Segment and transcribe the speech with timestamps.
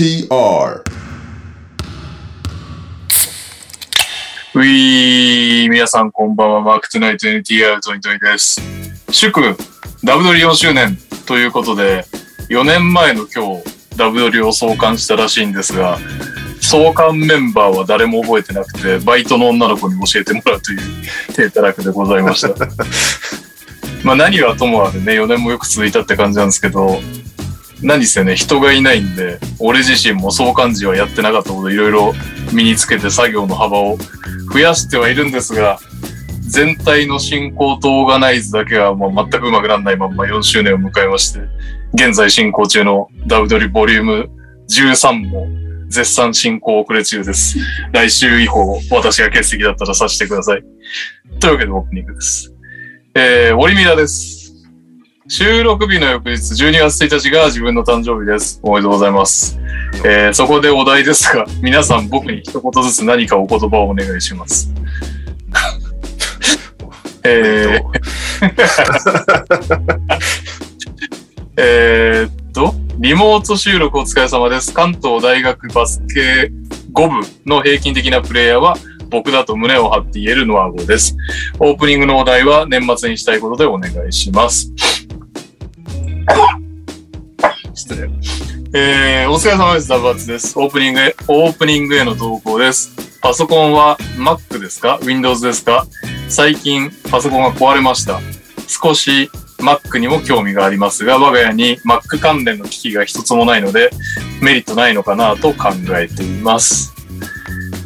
[0.00, 0.82] NTR
[4.54, 8.62] ういー、皆さんこんばんは、マークトゥナイト NTR トニトニです。
[9.10, 9.54] 祝、
[10.02, 10.96] ダブドリ4周年
[11.26, 12.06] ということで、
[12.48, 15.98] 4年前の今日、ダブドリを創刊したらしいんですが、
[16.62, 20.80] 創刊メンバーは誰も覚えてなくて、バイトの女の子に教えてもらうという
[21.36, 22.48] 低たらくでございました。
[24.02, 27.02] まあ何はともあれね、4年もよく続いたって感じなんですけど、
[27.82, 32.12] 何せね、人がいないんで、俺自身も創刊時はやってなかったこといろいろ
[32.52, 33.96] 身につけて作業の幅を
[34.52, 35.78] 増やしてはいるんですが、
[36.42, 41.40] 全体の進行とオーガナイズだけはもう全くうまくならないまんま4周年を迎えまして、
[41.94, 44.30] 現在進行中のダブドリボリューム
[44.68, 45.46] 13も
[45.88, 47.56] 絶賛進行遅れ中です。
[47.92, 50.62] 来週以降、私が欠席だったらさせてください。
[51.40, 52.52] というわけでオープニングです。
[53.14, 54.39] えー、オリミラです。
[55.32, 58.58] 収録日の翌日、12月1日が自分の誕生日です。
[58.64, 59.60] おめでとうございます。
[60.04, 64.74] えー、そこでお題ですが、皆さん僕に一言ずつ何かお言葉をお願いします。
[67.22, 68.50] えー、
[71.56, 74.74] えーっと、リモート収録お疲れ様です。
[74.74, 76.50] 関東大学バスケ
[76.92, 78.76] 5部の平均的なプレイヤーは
[79.10, 81.16] 僕だと胸を張って言えるのは5です。
[81.60, 84.72] オープニングのお題は年末にしたいことでお願いします。
[87.74, 88.10] 失礼。
[88.72, 89.88] えー、お疲れ様です。
[89.88, 90.58] ダブアツです。
[90.58, 92.92] オープニングへ、オープニングへの投稿です。
[93.20, 95.86] パソコンは Mac ですか ?Windows ですか？
[96.28, 98.20] 最近パソコンが壊れました。
[98.68, 103.90] 少し Mac にも興味がありますが、我が家に Mac 関連の機器が一つもないので、
[104.40, 106.94] メリットないのかなと考えています。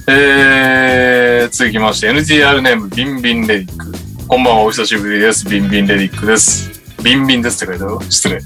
[0.07, 3.93] えー、続きまして、NTR ネーム、ビンビンレディック。
[4.29, 5.49] こんばんは、お久しぶりです。
[5.49, 6.74] ビンビンレディックです。
[7.05, 8.41] ビンビンですって書いてある失礼。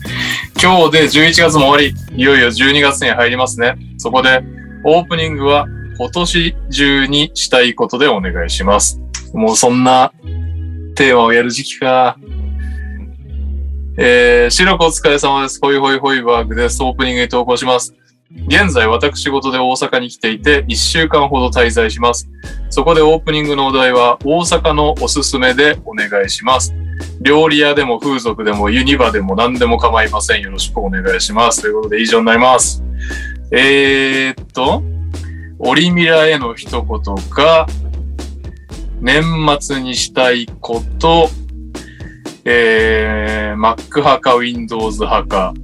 [0.61, 3.77] 今日で11月も終わり、いよいよ12月に入りますね。
[3.99, 4.43] そこで、
[4.85, 9.01] オープニングは今年中にしたいことでお願いします。
[9.33, 10.13] もうそんな
[10.97, 12.19] テーマをやる時期か。
[13.97, 15.61] えー、白くお疲れ様です。
[15.61, 16.83] ホイホイホイバーグです。
[16.83, 17.95] オープニングに投稿します。
[18.31, 22.29] 現在私事で大阪に来ていて1週間ほど滞在します。
[22.69, 26.75] そこでオープニングのお題は大阪のおすすめでお願いします。
[27.23, 30.43] 料理屋でも風俗でもユニバでも何でも構いません。
[30.43, 31.63] よろしくお願いします。
[31.63, 32.85] ということで以上になります。
[33.51, 34.83] えー、っと、
[35.59, 37.01] オリミラへの一言
[37.31, 37.67] が、
[39.01, 39.25] 年
[39.61, 41.31] 末にしたいこと、
[42.45, 45.55] えー、Mac 派か Windows 派か、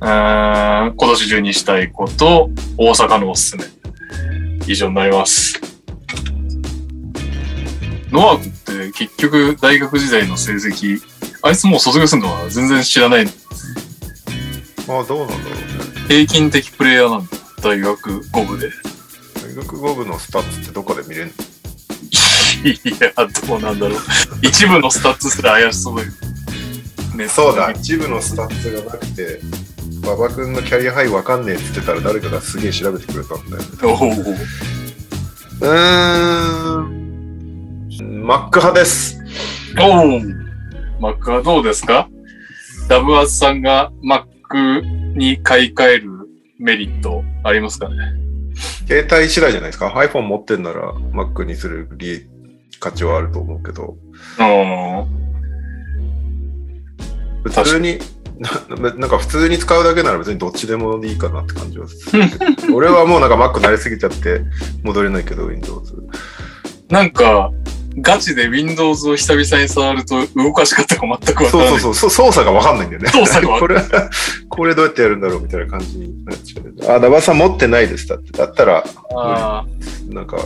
[0.00, 3.64] 今年中にしたいこと、大阪のおすすめ。
[4.66, 5.60] 以上になります。
[8.10, 11.00] ノア君って結局大学時代の成績、
[11.42, 13.26] あいつもう卒業するのは全然知らない。
[14.86, 15.54] まあどうなんだろうね。
[16.08, 17.28] 平均的プレイヤーなんだ。
[17.62, 18.70] 大学5部で。
[19.42, 21.32] 大学5部のスタッツってどこで見れんの？
[22.64, 23.12] いや、
[23.46, 23.98] どうなんだろう。
[24.42, 26.12] 一部のスタッツすら怪しそうだよ。
[27.14, 29.40] ね、そうだ、一部のスタッツがなくて、
[30.08, 33.68] 馬場君のキャリアハイわかんねえって言ってたら誰かがすげえ調べてくれたんだよね。
[35.60, 39.20] うーん、マジック派です。
[39.78, 39.84] お
[40.16, 40.20] お。
[40.98, 42.08] マジックはどうですか？
[42.88, 44.80] ダブアツさんが Mac
[45.14, 46.10] に買い替える
[46.58, 47.96] メリットありますかね？
[48.86, 52.26] 携帯次第じゃないですか？iPhone 持ってんなら Mac にする利
[52.80, 53.94] 価値はあると思うけど、
[54.38, 55.04] あ
[57.44, 57.98] 普通に、
[58.38, 62.22] ななんか普通に使うだけなら別にどっちでもいいかなって感じはする。
[62.72, 64.42] 俺はもうなんか Mac 慣れすぎちゃって
[64.82, 65.94] 戻れないけど Windows。
[66.88, 67.50] なんか、
[68.00, 71.70] ガチで Windows を久々に触ると動かし方が全くわからない。
[71.70, 73.08] そうそうそう、操作がわかんないんだよね。
[73.10, 73.80] 操作がわこれ、
[74.48, 76.96] これどうやってやるんだろうみたいな感じになっちゃう。
[76.96, 78.06] あ、ダバさん持ってないです。
[78.06, 78.32] だって。
[78.32, 78.84] だったら、
[79.16, 79.66] あ
[80.08, 80.38] なんか、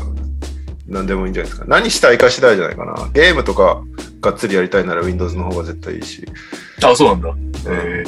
[0.92, 1.66] 何でもいいんじゃないですか。
[1.66, 3.08] 何したいか次第じゃないかな。
[3.14, 3.82] ゲームとか
[4.20, 6.22] がっつりやりたいなら Windows の方が絶対いいし。
[6.80, 7.34] ーあ、そうなんだ。
[7.66, 8.04] え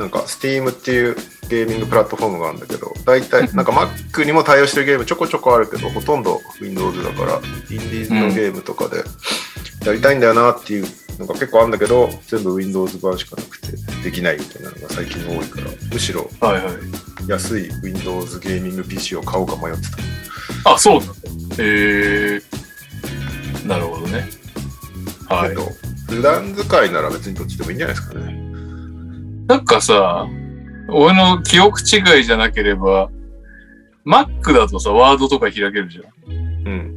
[0.00, 1.14] なんか Steam っていう
[1.50, 9.04] ゲーミングプラットフォームがあるんだけど、大体、なんか Mac にも対応してるゲームちょこちょこあるけど、ほとんど Windows だから、インディーズのゲームとかで
[9.84, 10.86] やりたいんだよなっていう
[11.18, 16.30] のが結構あるんだけど、全部 Windows 版しかなくてできないみたいなのが最近多いから、むしろ。
[17.28, 19.82] 安い Windows ゲーミング PC を買おうか迷って
[20.64, 20.72] た。
[20.72, 21.14] あ、そうなんだ。
[21.58, 24.30] えー、なるほどね。
[25.28, 25.54] はい
[26.10, 28.49] 普段使いなら別にどっちでもいいんじゃないですかね。
[29.50, 30.28] なんかさ、
[30.88, 33.10] 俺の記憶違いじゃなければ、
[34.06, 36.32] Mac だとさ、ワードとか開けるじゃん。
[36.32, 36.96] うん。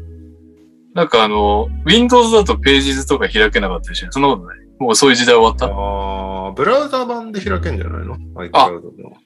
[0.93, 4.11] なんかあの、Windows だとページ図とか開けなかったりしない？
[4.11, 4.57] そんなことない？
[4.77, 5.65] もうそういう時代終わった？
[5.65, 9.17] ああ、ブラウザ版で開けんじゃないの ?iCloud の。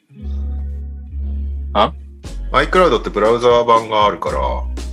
[1.73, 1.93] あ
[2.53, 4.39] ?iCloud ってブラウザ版があるから、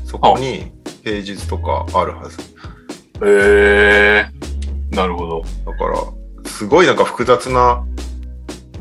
[0.07, 0.73] そこに
[1.05, 2.41] ページ図とかあるはず。
[2.41, 4.97] へえー。
[4.97, 5.45] なるほど。
[5.71, 7.87] だから、すごいなんか複雑な、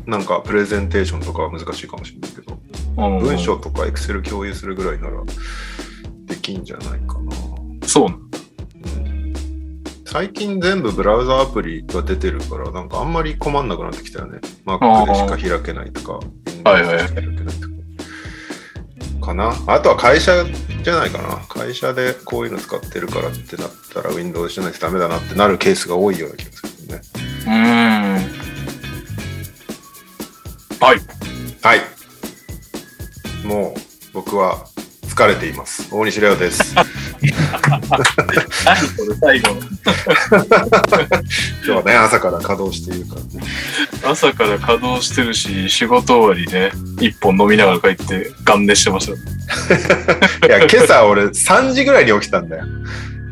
[0.06, 5.22] なんかプレゼンテーションとかは難しいかもしれないけど、うん文章とか Excel 共有するぐらいなら
[6.26, 7.88] できんじゃないかな。
[7.88, 8.08] そう。
[8.08, 8.24] うん
[10.06, 14.38] 最近全部ブラウザアプリが出てるから、なんかあんまり困んなくなってきたよね。
[14.64, 16.20] Mac でしか開けないとか、
[16.70, 17.74] はいはい Windows でしか開けないとか。
[19.26, 20.44] かなあとは会社
[20.84, 21.38] じゃないかな。
[21.48, 27.00] 会社でこういうの使ってるからってなったら Windows じゃないとダメだなってなるケースが多いような気がするね。
[30.84, 31.00] はい。
[31.62, 31.80] はい。
[33.46, 33.80] もう
[34.12, 34.66] 僕は
[35.04, 35.88] 疲れています。
[35.90, 36.74] 大西レオです。
[36.76, 39.60] 何これ最後の。
[41.64, 43.28] 今日はね、朝から稼働しているからね。
[44.02, 46.70] 朝から稼働してるし、仕事終わりね、
[47.00, 49.12] 一本飲みながら帰って、ガン寝してました。
[50.46, 52.66] いや、今朝俺3時ぐらいに起きたんだよ。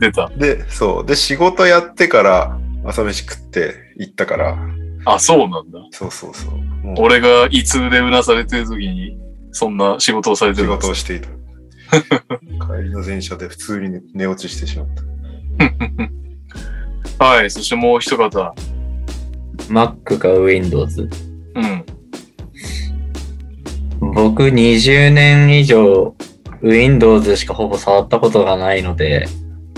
[0.00, 0.31] 出た。
[0.38, 1.06] で、そう。
[1.06, 4.56] で、仕事やってから朝飯食って行ったから、
[5.04, 5.78] あ、そうなんだ。
[5.90, 6.56] そうそうそう。
[6.87, 9.19] もう俺が胃痛でうなされてる時に、
[9.50, 11.28] そんな仕事をされて仕るんです事をしていた。
[12.66, 14.88] 帰りの電車で普通に寝落ちしてしまっ
[17.19, 17.25] た。
[17.25, 17.50] はい。
[17.50, 18.54] そしてもう一方。
[19.69, 21.08] Mac か Windows？
[21.55, 21.84] うん。
[24.14, 26.14] 僕20年以上
[26.62, 29.26] Windows しかほぼ触ったことがないので、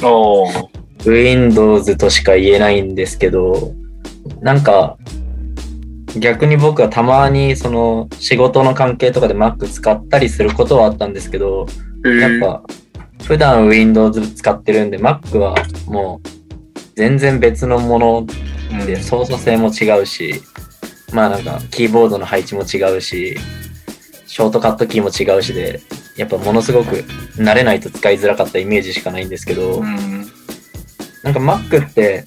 [0.03, 0.69] おー。
[1.07, 3.75] Windows としか言えないんですけど、
[4.45, 4.99] なんか、
[6.19, 11.67] 逆に僕はたまにその仕事の関係とかで Mac 使ったりすることはあったんですけど、
[12.05, 12.63] えー、やっぱ
[13.25, 15.57] 普段 Windows 使ってるんで Mac は
[15.87, 16.29] もう
[16.95, 18.27] 全然別のもの
[18.71, 20.43] うんで操作性も違うし、
[21.13, 23.37] まあなんかキーボードの配置も違うし、
[24.27, 25.81] ショートカットキーも違うしで、
[26.17, 26.97] やっぱものすごく
[27.37, 30.27] 慣れないと使いづらかったイメージしかないんですけど、うん。
[31.23, 32.27] なんか Mac って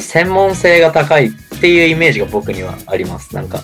[0.00, 1.30] 専門性が高いっ
[1.60, 3.34] ていうイメージが僕にはあります。
[3.34, 3.60] なんか、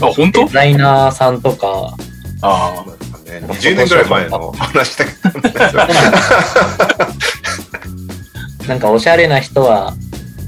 [0.00, 0.44] あ本当？
[0.46, 1.94] デザイナーさんとか、
[2.42, 2.84] あ
[3.26, 5.48] ね、20年ぐらい前の話だけど、
[8.68, 9.94] なんかおしゃれな人は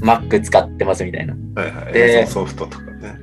[0.01, 1.33] Mac 使ってますみたいな。
[1.55, 2.27] はいはい。
[2.27, 3.15] ソフトとかね。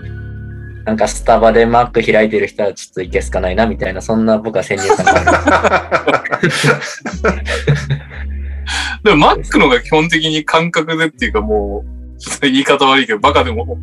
[0.84, 6.49] なんかスタバで Mac 開いてる人はちょっといけすかないなみたいな、そんな僕は先入観がある。
[6.49, 6.61] あ。
[9.05, 12.00] でも Mac のが基本的に感覚でっていうかもう、
[12.43, 13.78] 言い方悪いけど、バカでも、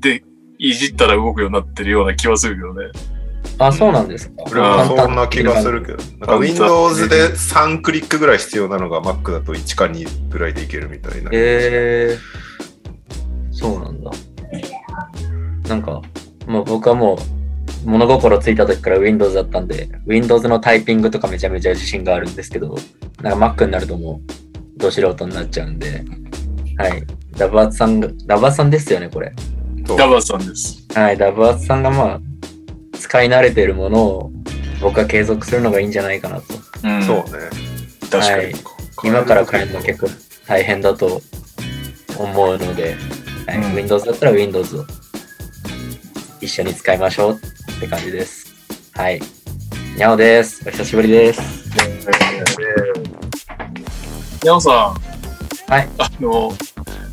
[0.00, 0.22] で、
[0.58, 2.86] いじったら動くようになってるような気はするけどね。
[3.58, 4.34] あ、そうなんですか？
[4.50, 11.30] 俺はそんな気がするけど、なんか Windows で3クリックぐらい必要なのが Mac だと1か2ぐらいでいけるみたいな。
[11.30, 11.32] へ
[12.12, 12.18] え
[13.52, 14.10] そうなんだ。
[15.68, 16.02] なんか、
[16.46, 17.16] もう僕はも
[17.84, 22.76] う物心ついた時から Windows だったんで、Windows のタイピングとかめちゃめちゃ自信があるんですけど、
[23.22, 24.20] なんか Mac になるとも
[24.76, 26.04] う、ど素人になっちゃうんで、
[26.78, 27.02] はい。
[27.36, 29.32] ダブアツさんが、ダブアツさんですよね、これ。
[29.86, 30.84] そうダバさんです。
[30.94, 32.20] はい、ダブアツさんがまあ、
[32.98, 34.32] 使い慣れてるものを
[34.80, 36.44] 僕は継続するのがいいんじゃないかなと。
[36.82, 37.02] うん。
[37.02, 37.22] そうね。
[38.10, 38.44] 確かに。
[38.44, 38.54] はい
[39.04, 40.08] 今から変えるの結構
[40.46, 41.20] 大変だと
[42.18, 42.96] 思うので、
[43.46, 44.84] はいうん Windows だったら Windows を
[46.40, 47.40] 一緒に使いましょう
[47.76, 48.46] って感じです。
[48.94, 49.20] はい。
[49.96, 50.62] にゃおです。
[50.66, 51.40] お久しぶりです。
[54.42, 55.05] にゃおさん。
[55.68, 55.88] はい。
[55.98, 56.52] あの、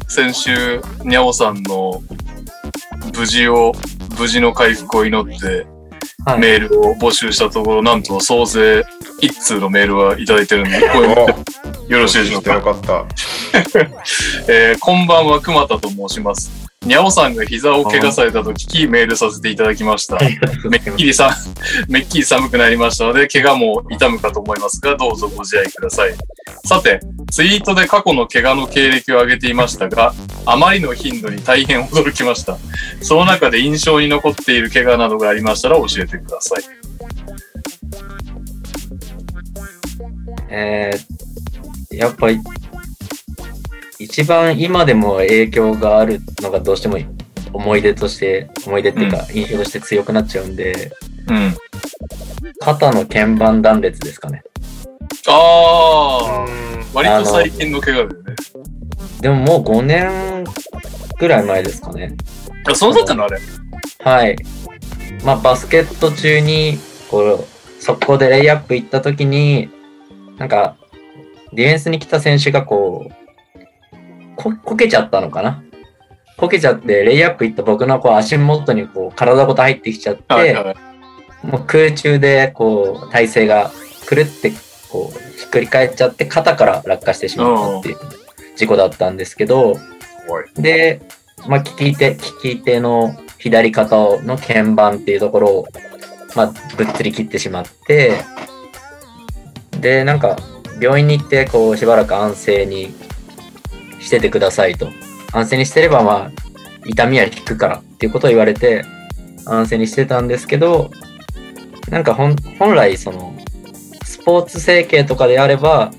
[0.07, 2.01] 先週、にゃおさんの
[3.17, 3.71] 無事を、
[4.19, 5.65] 無事の回復を祈って
[6.25, 6.39] はい。
[6.39, 8.83] メールを募集したところ、なんと総勢
[9.21, 11.09] 一通のメールはいただいてるんで、これ
[11.89, 12.53] よろしいでしょうか？
[12.53, 13.05] よかった。
[14.47, 16.62] えーこんばんは、熊田と申します。
[16.85, 20.17] にゃおさんが膝を怪我されたと聞きメールさせていただきました。
[20.69, 21.35] めっきりさ、
[21.87, 26.13] めっきり寒くなりましたので、怪我も痛むかと思いますが、どうぞご自愛ください。
[26.65, 26.99] さて、
[27.31, 30.13] ツイートで過去の怪我の経歴を挙げていましたが、
[30.45, 32.57] あまりの頻度に大変驚きました。
[33.01, 36.63] その中で印象に残っている怪我などがありましたら教えてください。
[40.49, 42.39] えー、やっぱり、
[44.03, 46.97] 一番今でも影響があるのがどうしても
[47.53, 50.91] 思い出として、思い出っていうか印象として強くなっちゃうんで、
[51.27, 51.55] うん。
[52.59, 54.43] 肩の鍵盤断裂ですかね。
[55.27, 58.35] あー、割と最近の怪我だよね。
[59.21, 60.43] でももう5年
[61.19, 62.15] ぐらい前ですかね。
[62.69, 63.39] あ、そのだったのあれ。
[63.99, 64.35] はい。
[65.23, 66.77] まあ、バスケット中に、
[67.09, 69.69] こう、速攻でレイアップ行った時に、
[70.37, 70.75] なんか、
[71.53, 73.22] ディフェンスに来た選手がこう、
[74.35, 75.63] こ、こけちゃったのかな？
[76.37, 80.75] こけちゃって、レイアップ行った僕のこう足元にこう体ごと入ってきちゃって。
[81.43, 83.71] もう空中でこう体勢が
[84.09, 84.51] 狂って
[84.89, 87.97] こうひっくり返っちゃって肩から落下してしまったっていう
[88.55, 89.75] 事故だったんですけど。
[90.55, 91.01] で、
[91.49, 92.17] まあ、利き手、利
[92.57, 95.67] き手の左肩の鍵盤っていうところを、
[96.33, 98.13] まあ、ぶっつり切ってしまって、
[99.81, 100.37] で、なんか、
[100.79, 102.95] 病院に行って、こう、しばらく安静に
[104.03, 104.89] しててくださいと。
[105.31, 106.31] 安静にしてれば、まあ、
[106.85, 108.85] 痛みは引くからっていうことを言われて、
[109.45, 110.91] 安静にしてたんですけど、
[111.89, 113.35] なんか本本来、その、
[114.03, 115.91] スポーツ整形とかであれば、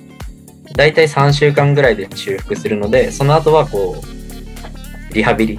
[0.77, 5.59] だいたい3週間ぐらいで修復するので、その後はこう、リハビリ、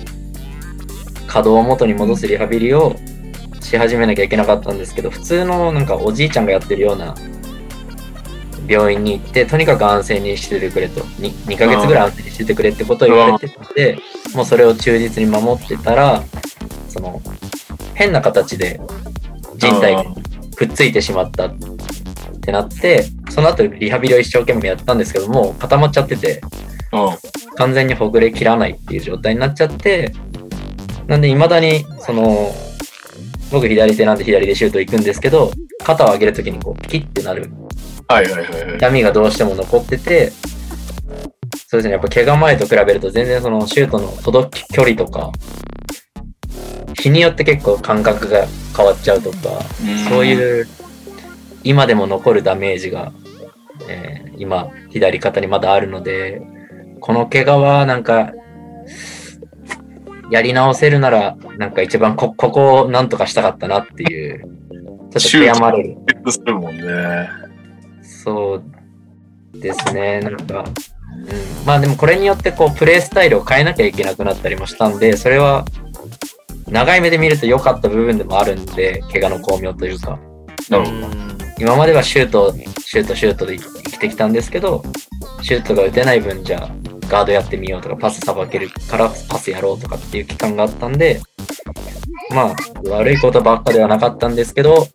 [1.28, 2.96] 稼働を元に戻すリハビリを
[3.62, 7.16] し始めなきゃいけなかったんですけど、普通のなんかおじいちゃんがやってるような
[8.68, 13.98] 病院に行って、とにかく安静にしててくれと、2, 2ヶ月ぐらい安静にしててくれってことを言われてたので、
[14.34, 16.24] もうそれを忠実に守ってたら、
[16.90, 17.22] その、
[17.94, 18.80] 変な形で
[19.56, 20.04] 人体が
[20.56, 21.56] くっついてしまったっ
[22.42, 26.42] てなって、その後リハビリを一生懸命やったんですけども、固まっちゃってて、
[26.92, 27.56] うん。
[27.56, 30.14] 完全にほぐれ切らないっていう状態になっちゃって、
[31.08, 32.54] なんで未だに、その、
[33.52, 35.52] 僕左手なんで左でシュート行くんですけど、
[35.84, 37.52] 肩を上げるときにこう、ピッてなる
[38.08, 38.78] はいはいはいはい。
[38.78, 40.32] 痛みがどうしても残ってて、
[41.68, 45.32] そうですね、やっぱ怪我前と比べると全然そのシュートの届き距離とか、
[47.00, 48.46] 日によって結構感覚が
[48.76, 49.38] 変わっちゃうとか、
[50.10, 50.68] そうういう
[51.64, 53.12] 今でも残るダメージが、
[53.90, 56.42] えー今左肩にまだあるので
[57.00, 58.34] この怪我はなんか
[60.32, 65.98] やり直せるならなんか一番こここをなんとかしたかったなっていうちょっと悔やまれる
[66.46, 67.45] るもんね。
[68.26, 68.64] そう
[69.62, 70.20] ですね。
[70.20, 75.64] なんか、うん、まあでもこれによってこうプレースタイルを変えなきゃいけなくなったりもしたんでそれは
[76.68, 80.20] 長い目で見ると良かった部分でもあるんで怪我の巧妙というか。
[80.70, 81.36] なるほど。
[81.58, 84.84] 今まではシュート、シュート、シュートで生きてきたんですけど、
[85.42, 86.70] シュートが打てない分じゃあ、
[87.08, 91.22] ガードやってみようとか、パスさばけるからパスやろうとかっていう期間があったんで、
[92.34, 92.56] まあ、
[92.90, 94.88] 悪いことばっかではなかったんですけど、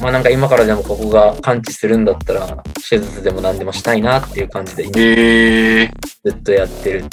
[0.00, 5.90] まあなんか今からでもここが完治するんだったら、手術でも何でもしたいなっていう感じで、今ええ
[6.24, 7.04] ずっとやってる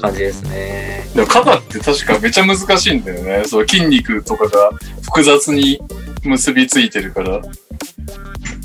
[0.00, 1.06] 感じですね。
[1.14, 3.44] でも肩って確かめちゃ難しいんだよね。
[3.46, 4.70] そう筋肉とかが
[5.02, 5.80] 複雑に
[6.24, 7.48] 結びついてるからって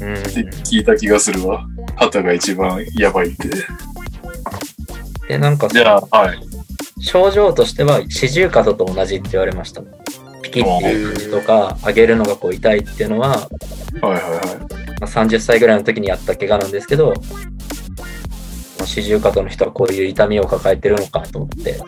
[0.02, 0.14] うん。
[0.64, 1.66] 聞いた気がするわ。
[1.98, 3.50] 肩が一番やばいって。
[5.28, 6.40] で、なんか、じゃあ、はい。
[7.02, 9.82] 症状としては四十肩と同じって言われました。
[10.50, 13.48] ピキっていとか、上げるのがこう痛いっていうのは、は
[14.02, 14.22] いはいは
[15.00, 17.14] まあ、30歳ぐらいの時にやった怪我なんですけど、
[18.78, 21.80] まあ四十肩の人はこういう痛みを抱えてるのかと思って、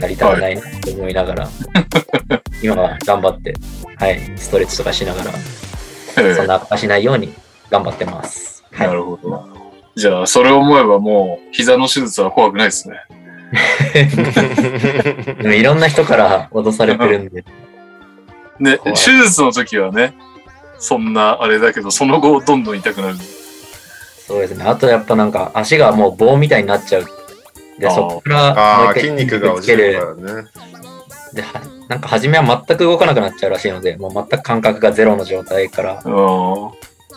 [0.00, 1.48] やりたくないなと思いながら、
[2.62, 3.54] 今は頑張って、
[3.96, 7.32] はい、ストレッチとかしながら、そんな悪化しないように
[7.70, 8.64] 頑張ってます。
[8.74, 9.48] えなるほど。
[9.94, 13.00] じゃあ、それを思えばもう、膝の手術は怖くないですね。
[15.42, 17.44] でもいろんな人から脅されてるんで、
[18.58, 20.14] ね、手術の時はね、
[20.78, 23.16] そんなあれだけど、その後どんどん痛くなる。
[24.26, 24.64] そうですね。
[24.64, 27.06] あとやっぱなんか足がもう棒みたいになっちゃう。
[27.78, 30.48] で、そこから筋肉が落ちるからね。
[31.32, 36.02] で、はなんか初めは全く動かなくなっちゃうらしいので、もう全く感覚がゼロの状態から。
[36.04, 36.12] うん。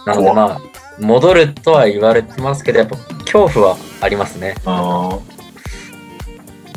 [0.05, 0.62] なのでまあ、
[1.00, 4.55] 戻るとは言われてますけど、やっぱ恐怖はありますね。
[4.65, 5.17] あ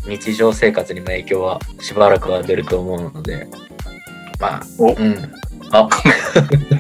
[0.07, 3.49] 日常生活にも影響はしばらくは出ると思うので、
[4.43, 5.33] まあ、おうん。
[5.71, 5.89] あ、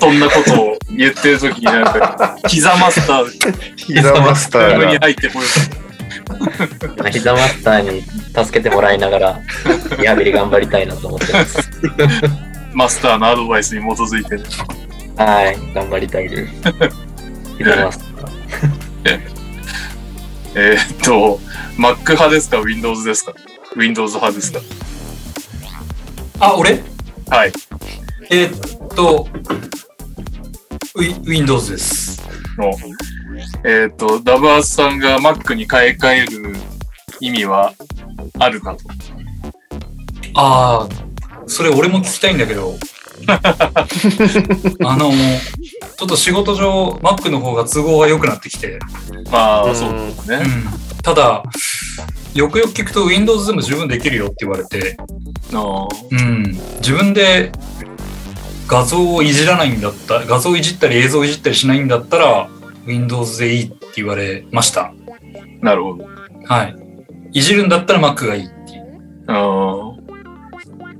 [0.00, 4.98] そんなことを言ってる時になんか、 膝マスター、膝マスタルームに。
[4.98, 5.46] 入ってこよ
[7.10, 9.40] 膝マスターに助けてもらいながら、
[10.00, 11.70] リハビリ頑張りたいなと思ってます。
[12.74, 14.42] マスターのアドバイスに基づいてね。
[15.16, 16.52] はい、頑張りたいです。
[17.58, 18.30] 膝マスター。
[20.54, 21.40] えーっと、
[21.78, 23.32] Mac 派ですか ?Windows ですか
[23.76, 24.60] ?Windows 派ですか？
[26.40, 26.82] あ、俺？
[27.32, 27.52] はい。
[28.30, 29.26] えーっと、
[30.94, 32.22] ウィ Windows です。
[32.58, 32.70] の
[33.64, 36.54] えーっと、ダブアスさんが Mac に買い替える
[37.20, 37.72] 意味は
[38.38, 38.80] あるかと。
[40.34, 40.88] ああ、
[41.46, 42.74] それ俺も聞きたいんだけど、
[44.84, 48.78] あの、ちょっと仕事上、Mac の方が都合が良くなってきて、
[49.30, 50.36] まあ、うんそうですね。
[50.36, 50.91] うん。
[51.02, 51.42] ただ、
[52.34, 54.96] よくよく聞くと Windows でも十分できるよって言われて、
[55.52, 56.42] あーうん。
[56.78, 57.52] 自分で
[58.66, 62.48] 画像をいじらないんだったら、画像をいじったり映像をいじったりしないんだったら、
[62.86, 64.94] Windows でいいって言われました。
[65.60, 66.06] なるほど。
[66.46, 66.76] はい。
[67.32, 69.00] いじるんだったら Mac がいいっていう。
[69.28, 69.94] あ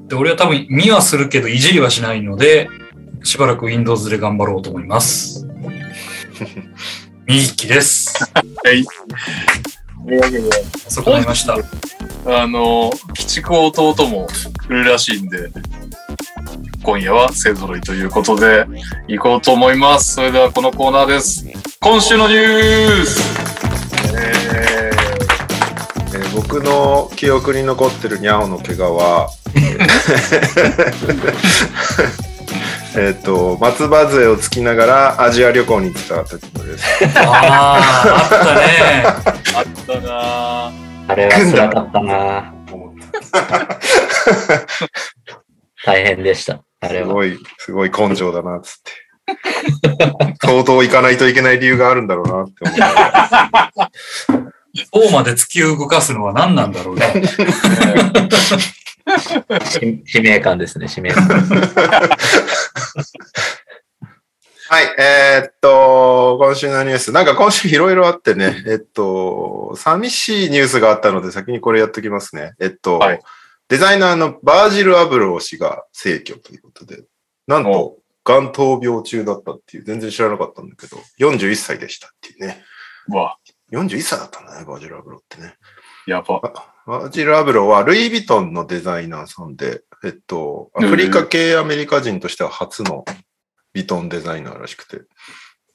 [0.08, 2.68] で、俺は多分見はするけどいじりはしないので、
[3.22, 5.46] しばらく Windows で頑張ろうと思います。
[7.26, 8.30] 右利きです。
[8.34, 8.42] あ。
[8.64, 8.84] はい。
[10.04, 10.48] というわけで、
[10.86, 11.56] 遅くなりました。
[12.26, 14.26] あの、鬼畜弟も
[14.66, 15.50] 来るらしいんで、
[16.82, 18.66] 今夜は勢揃いということで、
[19.08, 20.14] 行こうと思います。
[20.14, 21.46] それではこのコーナーです。
[21.80, 23.20] 今週のニュース
[24.16, 25.02] ええー
[26.34, 29.28] 僕の記憶に残ってるニャオの怪我は、
[32.94, 36.84] えっと、松葉杖をつきながらアジア旅行に行ってた時のです。
[37.18, 39.02] ああ、あったね。
[39.44, 40.82] ー、あったなぁ。
[41.08, 42.54] あれは辛かったな
[45.84, 46.62] 大変でした。
[46.80, 47.08] あれは。
[47.08, 48.92] すごい、すごい根性だな、つって。
[50.44, 53.72] 相当行かないといけない理由があるんだろうなって思いながら
[54.92, 57.12] そうまで突き動かすのは何なんだろうね。
[60.06, 61.26] 使命感ですね、使命感。
[64.68, 67.12] はい、えーっと、今週のニュース。
[67.12, 72.54] なんか今週いろいろあってね、えっと、寂しいニュースがあったので先にこれやっときますね。
[72.58, 73.20] えっと、はい
[73.72, 77.04] デザイナーのバージル・アブロー氏が逝去ということで、
[77.46, 82.62] なんと、がん闘病中だったっていう、全然知らなかったんだけど、41歳でしたっていうね。
[83.08, 83.38] うわ、
[83.72, 85.54] 41歳だったんだね、バージル・アブローってね。
[86.06, 86.71] やば。
[86.86, 93.04] バージル・アブローはルイ・ヴィトンのデザイナーさんで、えっと、アフリカ系アメリカ人としては初の
[93.74, 95.02] ヴィトンデザイナーらしくて。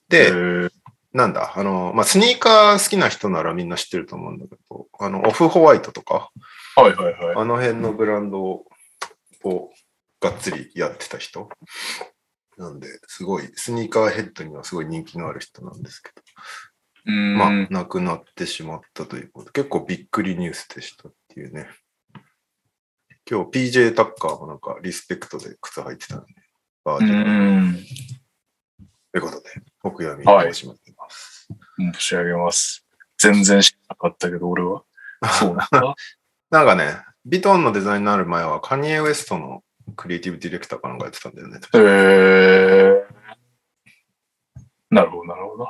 [0.10, 0.72] で、えー
[1.14, 6.30] なんだ、あの、まあ、スニーカー好きな人ならみんな知ってると思うんだけど、あの、オフホワイトとか、
[6.76, 7.36] はいはいはい。
[7.38, 8.66] あの辺のブランドを
[10.20, 11.50] がっつりやってた人
[12.58, 16.22] なんで、すごい、スニーカーヘッドにはすごい人気のある人なんですけど。
[17.12, 21.68] まあ、亡くなってしまったということ、結構びっくりニュースでしたっていうね。
[23.30, 26.34] 今日 PJ タッカーもなんかリスペクトで靴履いてたんで、
[26.84, 27.20] バーうジル。
[27.20, 27.74] ん。
[29.14, 29.50] ということで、
[29.84, 31.48] お悔やみ申し上げます。
[31.78, 32.86] 申し上げます。
[33.18, 34.84] 全然知らなかったけど、俺は。
[35.40, 35.96] そうなんだ。
[36.52, 39.64] なんかね、ビトンのデザインになる前はカニエ・ウエストの
[39.96, 41.60] クリエイティブディレクターかなんかやってたんだよね。
[41.74, 43.06] えー。
[44.90, 45.68] なるほど、なるほど。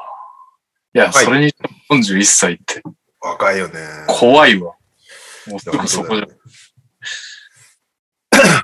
[0.98, 1.54] いや、はいそれに
[1.92, 2.82] 41歳って
[3.22, 3.80] 若いよね。
[4.08, 4.76] 怖いわ。
[5.46, 6.26] もうすぐそこじゃ。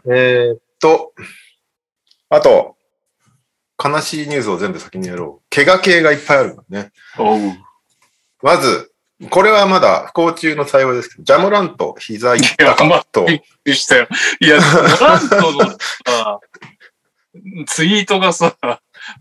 [0.12, 1.14] えーっと、
[2.30, 2.76] あと、
[3.84, 5.56] 悲しいニュースを全部先にやろう。
[5.56, 6.92] 怪我系がいっぱいあるからね。
[8.42, 8.92] まず、
[9.30, 13.28] これはまだ不幸中の幸いですけど、ジャムラント、膝痛いやまあと、
[13.64, 14.08] びっしたよ。
[14.40, 16.40] いや、ドラントのさ、
[17.68, 18.58] ツイートがさ、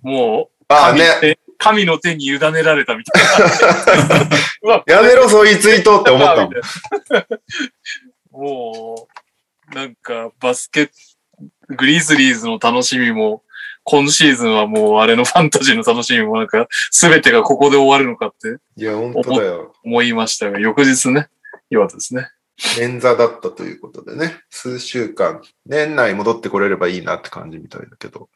[0.00, 3.22] もう、ああ神,、ね、神の手に委ねられたみたい
[4.62, 4.82] な。
[4.92, 6.54] やめろ、そういうツイートって思ったもん。
[8.32, 9.08] も
[9.70, 10.90] う、なんか、バスケ、
[11.68, 13.44] グリズリーズの楽しみも、
[13.84, 19.72] 今シーズンはもうあれのファンタジーの楽しみもなんか、すべてがここで終わるのかっていや、本当だよ。
[19.84, 21.28] 思いましたが、翌日ね、
[21.70, 22.28] よかったですね。
[22.76, 28.28] 捻挫だったということでね、数週間、年内戻ってこれればいいなって感じみたいだけど。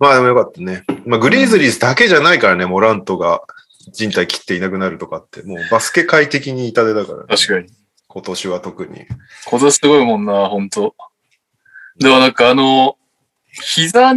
[0.00, 0.82] まあでもよかったね。
[1.06, 3.42] まあグリーズリーズだけじゃないからね、モラントが
[3.92, 7.68] 人体切っていなくなるとかって、もうバスケ界的に痛手だから、確かに。
[8.08, 9.06] 今年は特に。
[9.46, 10.94] 今年すごいもんな、本当
[11.98, 12.96] でもなんかあの、
[13.52, 14.14] 膝、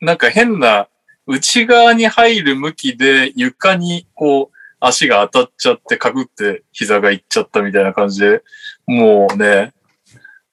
[0.00, 0.88] なんか変な、
[1.26, 8.42] 内側に入る向きで床にこう、足が当たっちゃってかぶって膝がいっちゃったみたいな感じで、
[8.86, 9.74] もうね、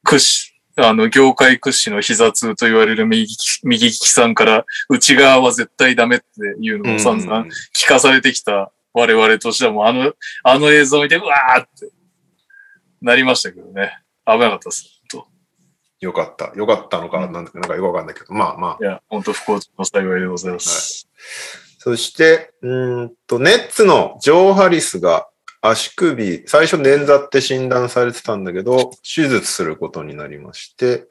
[0.04, 6.26] 屈指、あの、業界屈指の膝痛と言われる右利き右利きさんから内側は絶対ダメって
[6.60, 11.92] いうのを散々聞かされてきた我々としてはもうあの、あの映像を見て、うわーって
[13.02, 14.00] なりましたけどね。
[14.26, 15.02] 危なかったです。
[15.12, 15.26] 本
[16.00, 16.52] よかった。
[16.58, 18.78] よかったのか、なんだかなんかよくわかんないけど、まあまあ。
[18.80, 21.10] 当いや、本当不幸中の幸いでございます。
[21.80, 25.28] そして、うーんと、ネッツのジョー・ハリスが
[25.66, 31.08] 足首、最初捻挫って診断されてたんだけど、手術することになりまして、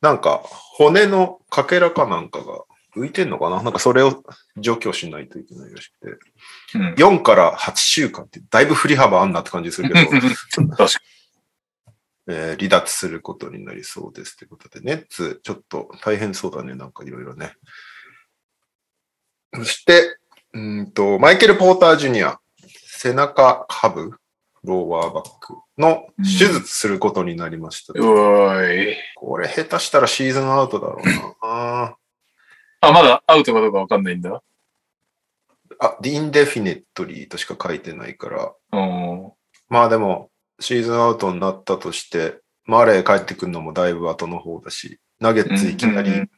[0.00, 2.64] なんか骨のかけらかなんかが
[2.96, 3.62] 浮いてんのかな？
[3.62, 4.24] なんかそれを
[4.56, 6.18] 除去しないといけないらしく
[6.72, 6.94] て、うん。
[6.94, 11.00] 4から8週間ってだいぶ振り幅あんなって感じするけど、確か
[12.30, 17.54] えー離脱することになりそうですということで、ネッツちょっと大変そうだね、なんかいろいろね。
[19.54, 20.18] そして、
[20.52, 22.38] うーんと、マイケル・ポーター・ジュニア、
[23.00, 24.18] 背中下部、
[24.64, 27.92] ローワーバックの手術することになりました。
[27.92, 28.00] に。
[28.00, 28.96] うーい。
[29.14, 31.34] これ下手したらシーズンアウトだろうな。
[31.42, 31.96] あ
[32.82, 34.30] あ、まだアウトかどうかわかんないんだ。
[34.30, 34.40] ー
[35.78, 39.32] あ、インデフィネットリーとしか書いてないから、うん。
[39.68, 46.30] まあでも、シーズンアウトになったとして、マレー帰ってくるのもだいぶ後の方だし、ナゲッツいきなりうんうん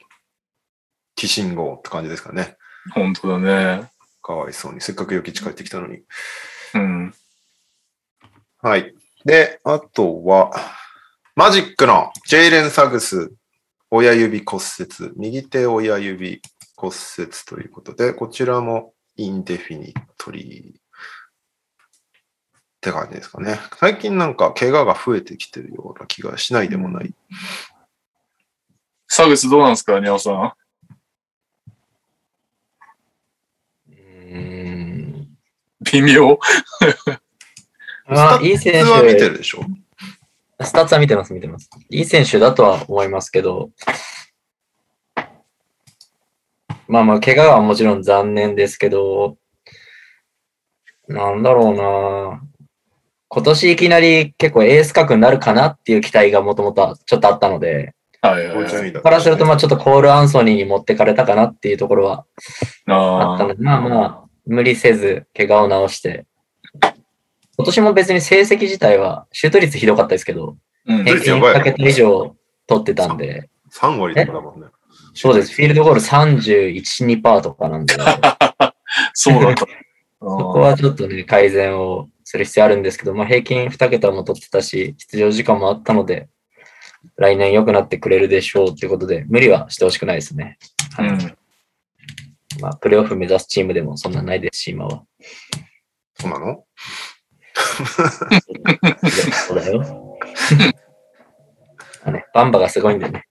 [1.16, 2.56] 寄進号って感じですかね。
[2.94, 3.90] 本当だね。
[4.30, 4.80] かわいそうに。
[4.80, 6.02] せっかくヨキチ帰ってきたのに。
[6.74, 7.14] うん。
[8.62, 8.94] はい。
[9.24, 10.52] で、あとは、
[11.34, 13.32] マジックのジェイレン・サグス、
[13.90, 16.42] 親指骨折、右手親指
[16.76, 20.80] 骨折ということで、こちらもインデフィニットリーっ
[22.80, 23.58] て感じですかね。
[23.78, 27.12] 最近なんか怪我が増えてきてるような気がしないでもない。
[29.08, 30.52] サグスどうなんですか、ニャオさん。
[33.88, 35.36] うーん。
[35.92, 36.38] 微妙。
[38.06, 39.60] まあ、いい選手、普通は見てるでしょ？
[40.62, 41.70] スタッツは見てます、見てます。
[41.88, 43.70] いい選手だとは思いますけど、
[46.88, 49.36] まあまあ、怪我はもちろん残念ですけど、
[51.08, 52.42] なんだろうな。
[53.32, 58.92] 今年いきなり結構エース格になるかなっていう期待がもともとちょっとあったので、はいはいはい。
[58.92, 62.26] からするとまあちょっとコール・アンソニーに持ってかれたかなっていうところは
[62.86, 66.26] あったあので、まあまあ、無理せず怪我を治して、
[67.56, 70.56] 今年も別に成績自体はシュート率ひどかったですけど、
[70.88, 70.92] あ。
[70.92, 71.04] うん。
[71.04, 72.34] 平均2桁以上
[72.66, 74.66] 取ってたんで、3割とかだもんね。
[75.14, 75.54] そうです。
[75.54, 77.94] フィールドゴール31、2%とかなんで、
[79.14, 79.66] そ そうだった。
[80.18, 86.28] こはちょっとね、改善をする必要あるんですけど、まあ平均2桁も取ってたし、出場時間もあったので、
[87.16, 90.58] 来年良くなってくれるでしょうということで、無理はしてほしくないですね。
[90.96, 91.36] はいうん。
[92.60, 95.04] まあ、プレーオフ目指すチームでもそんなないですし、今は。
[96.14, 96.64] そうなの？
[99.48, 100.18] そうだよ。
[102.04, 103.26] あね、バンバがすごいんでね。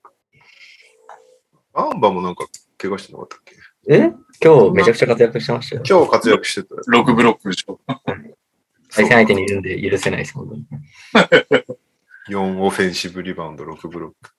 [1.74, 3.56] アンバもなんか怪我してなかったっけ？
[3.94, 4.12] え？
[4.44, 5.84] 今日めちゃくちゃ活躍してましたよ。
[5.88, 6.82] 今日活躍してたよ。
[6.88, 7.80] 6ブロックでしょ。
[8.92, 10.66] 対戦相手にいるんで許せないです、本当に。
[12.30, 14.32] 4オフェンシブリバウンド、6ブロック。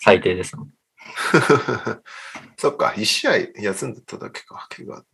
[0.00, 0.70] 最低ですもん。
[2.56, 5.04] そっか、1試合休んでただけか、怪我。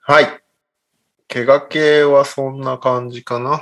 [0.00, 0.42] はい。
[1.28, 3.60] 怪我系はそんな感じかな。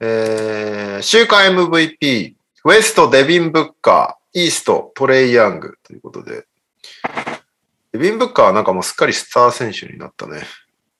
[0.00, 6.46] えー、週間 MVP、ウエスト、デビン・ブッカー、イースト、トレイ・ヤングということで、
[7.92, 10.42] デビン・ブッカーはなんかもうすっかりスター選手になったね。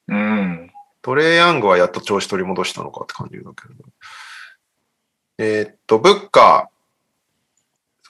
[0.09, 0.73] うん。
[1.03, 3.85] トレイ・ヤングはやっと調子取り戻したのかって感じだけど。
[5.39, 6.80] えーっと、ブッカー。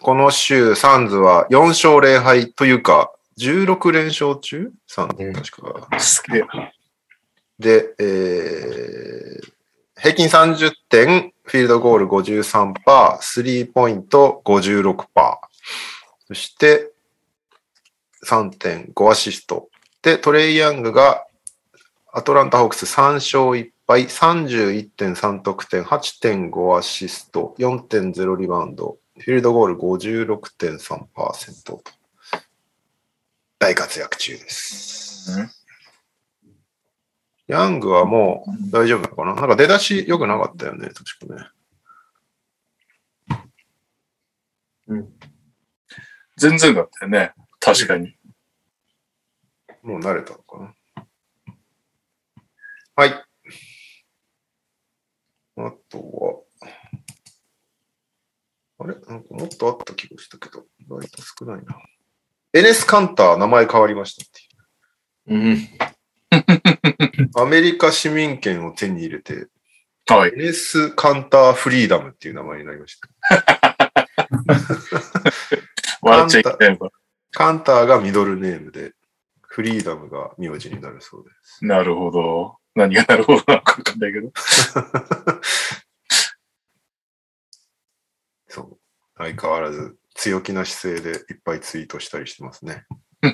[0.03, 4.73] この週、サンズは4勝0敗というか、16連勝中？
[4.87, 5.99] サンうんズ、確か。
[5.99, 6.45] すげえ。
[7.59, 9.53] で、えー、
[10.01, 15.05] 平均30点、フィールドゴール53%、スリーポイント56%。
[16.29, 16.93] そして、
[18.25, 19.69] 3.5アシスト。
[20.03, 21.27] で、トレイ・ヤングが
[22.13, 31.83] アトランタ・ホークス3勝1敗、31.3得点、8.5アシスト、4.0リバウンド、フィールドゴール56.3%と。
[33.59, 35.39] 大活躍中です。
[35.39, 35.51] うん
[37.47, 39.35] ヤングはもう大丈夫なのかな？
[39.35, 41.35] なんか出だし良くなかったよね、確か
[43.29, 43.43] ね。
[44.87, 45.09] うん。
[46.37, 47.33] 全然だったよね。
[47.59, 48.17] 確かに。
[49.83, 50.73] もう慣れたのかな？
[52.95, 53.11] はい。
[55.57, 56.41] あとは、
[58.81, 58.95] あれ？
[58.95, 61.77] なんかもっとあった気がしたけど、意外と少ないな。
[62.53, 64.41] エネス・カンター名前変わりましたって
[65.33, 65.39] いう。
[65.39, 65.69] うん。
[67.43, 69.49] アメリカ市民権を手に入れて、
[70.09, 70.33] はい。
[70.35, 73.09] エネス・カンター・フリーダムっていう名前になりました。
[76.03, 76.91] 笑っちゃいけないのか。
[77.33, 78.95] カンターがミドルネームで、
[79.43, 81.65] フリーダムが名字になるそうです。
[81.65, 82.57] なるほど。
[82.75, 84.33] 何がなるほどなのかわかんないけど。
[88.49, 88.79] そう。
[89.25, 92.85] 相変わらず強気な姿勢でいっぱいツイートしたりしてますね。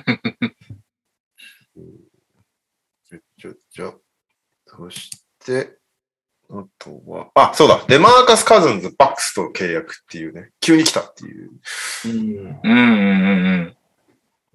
[1.75, 2.07] うん
[3.37, 3.93] じゃ、
[4.65, 5.77] そして、
[6.49, 11.51] あとは、あ、そうだ、デマーカス・カズンズ、バックスと契約っていうね、急に来たっていう。
[12.05, 12.11] うん。
[12.11, 13.77] うんうんうん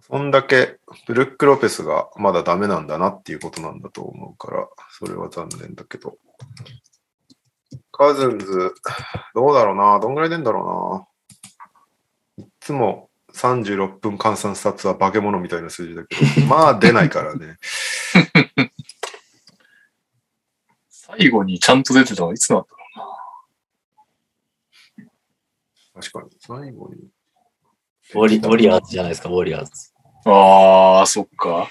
[0.01, 6.18] そんだけ、ブルック・ロペスがまだダメなんだなっていうことなんだと思うから、それは残念だけど。
[7.92, 8.75] カズンズ、
[9.35, 11.07] どうだろうな、どんぐらい出んだろうな。
[11.07, 11.12] い
[12.62, 17.57] つも36分換算スタッツは化け物みたいな数字だけど、まあ出ないからね。
[20.88, 22.77] 最後にちゃんと出てたのはいつなんだろ
[25.94, 27.09] 確かに、最後に。
[28.14, 29.92] ウォリウォリアーズじゃないですか、ウォリアーズ。
[30.25, 30.35] うな。
[30.35, 31.68] ああ、そっか。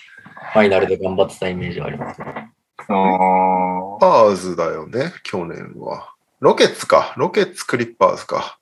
[0.54, 2.51] ファイナルで頑張ってたイメージはありますね。
[2.77, 6.13] あーパーズだよね、去年は。
[6.39, 7.13] ロケッツか。
[7.17, 8.60] ロケッツ、クリッパーズか。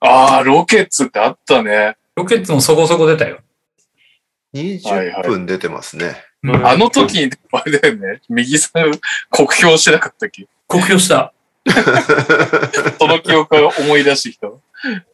[0.00, 1.96] あー、ロケッツってあったね。
[2.14, 3.36] ロケッツもそこそこ出たよ。
[4.54, 6.16] はいは20い分出てますね。
[6.42, 8.20] うんあの時に、あれだよね。
[8.28, 8.92] 右さん、
[9.30, 10.46] 酷評してなかったっけ？
[10.66, 11.32] 酷評した。
[12.98, 14.54] その記憶を思い出してきたわ。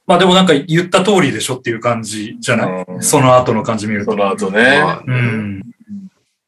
[0.06, 4.12] まあでもなんか言った通りでしょっていう感じじゃない、うんその後の感じ見ると。
[4.12, 4.80] その後ね。
[4.82, 5.62] まあうん。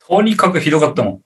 [0.06, 1.22] とにかくひどかったも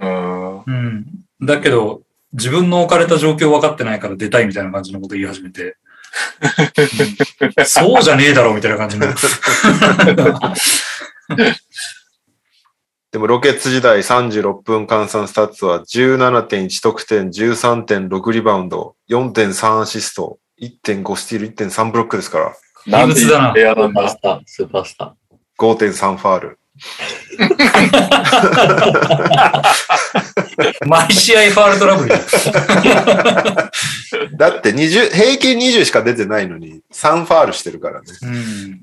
[0.00, 0.08] うん。
[0.08, 0.62] ん。
[0.66, 1.06] うん。
[1.42, 5.76] だけど、自分の置かれた状況分かってないから出たいみたいな感じのこと言い始めて。
[7.58, 9.06] うんそうじゃねえだろみたいな感じの。
[13.10, 24.20] でもロケッツ時代36分換算スタッツは17.1得点、13.6リバウンド、4.3アシスト、1.5スティール、1.3ブロックですから、なんて異物だなレアなんだスーパース。
[24.22, 25.36] ター、スーパースター。
[25.58, 26.58] 5.3ファール。
[30.86, 32.10] 毎試合ファールトラブル。
[34.36, 38.06] だって20、平均20しか出てないのに3ファールしてるからね。
[38.22, 38.80] うん。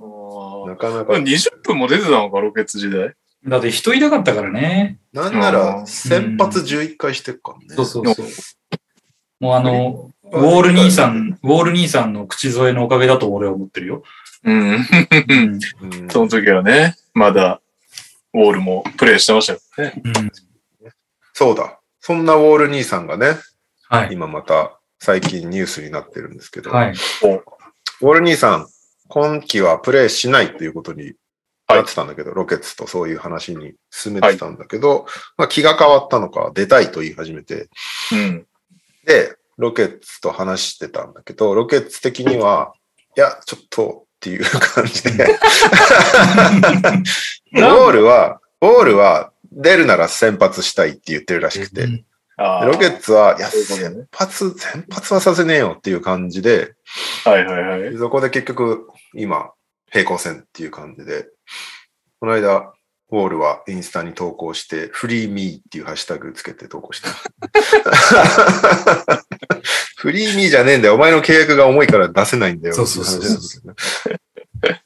[0.67, 1.13] なかなか。
[1.13, 3.13] 20分も出てたのか、ロケッツ時代。
[3.47, 4.99] だって人いなかったからね。
[5.13, 7.65] なんなら先発11回してるからね。
[7.75, 8.25] そうそうそう。
[9.39, 14.03] もうあの、ウォール兄さん、ウォール兄さんの口添えのおかげだと俺は思ってるよ。
[14.43, 14.59] うん。
[14.59, 14.77] うん
[15.31, 15.59] うん
[16.09, 17.61] その時はね、まだ、
[18.33, 20.01] ウォールもプレイしてましたよね。
[20.03, 20.31] うん
[21.33, 21.79] そうだ。
[22.01, 23.37] そんなウォール兄さんがね、
[23.87, 24.09] はい。
[24.11, 26.91] 今また最近ニュースになってるんですけど、はい。
[26.91, 28.67] ウォール兄さん、
[29.07, 31.13] 今季はプレイしないということに
[31.69, 35.05] なってたんだけど、ロケッツとそういう話に進めてたんだけど、
[35.37, 37.69] まあ、気が変わったのか、出たいと言い始めて、
[38.11, 38.45] うん。
[39.05, 42.73] で、ロケッツと話してたんだけど、ロケッツ的には、
[43.15, 45.39] いや、ちょっとっていう感じで、
[47.53, 52.05] ウォールは、ウォールは出るなら先発したいって言ってるらしくて、うん
[52.39, 56.73] ロケッツは、いや、先発、先発はさせねえよっていう感じで、
[57.25, 57.97] はいはいはい。
[57.97, 59.51] そこで結局、今、
[59.91, 61.27] 平行線っていう感じで、
[62.21, 62.71] この間、
[63.11, 67.09] ウォールはインスタに投稿して、フリーミーっていうハッシュタグつけて投稿した。
[69.97, 70.95] フリーミーじゃねえんだよ。
[70.95, 72.75] お前の契約が重いから出せないんだよ。
[72.75, 73.23] そうそうそうっ
[74.61, 74.79] て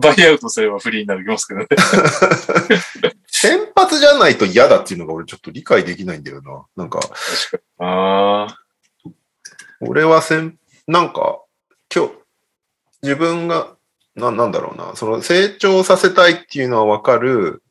[0.00, 1.66] バイアウトすればフリーになるきますけどね。
[3.26, 6.66] 先発じゃないと嫌だっていうのが俺ちょっと理解できないんだよな。
[6.76, 7.00] なんか、
[7.78, 8.58] ああ。
[9.80, 11.40] 俺は先、なんか、
[11.94, 12.12] 今日、
[13.02, 13.76] 自分が、
[14.14, 17.62] な、なんだろうな、その成長させたいっていうのはわかる。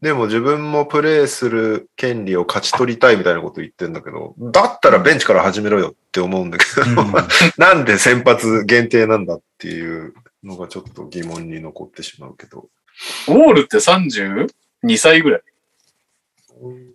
[0.00, 7.12] でも自分もプレイする権利を勝ち取りたいみたいなこと言ってんだけど、だったらベンチから始めろよって思うんだけど、うん
[7.58, 10.14] なんで先発限定なんだっていう
[10.48, 12.68] のがちょっと疑問に残ってしまうけど、
[13.28, 14.48] ウォールって32
[14.96, 15.40] 歳ぐらい？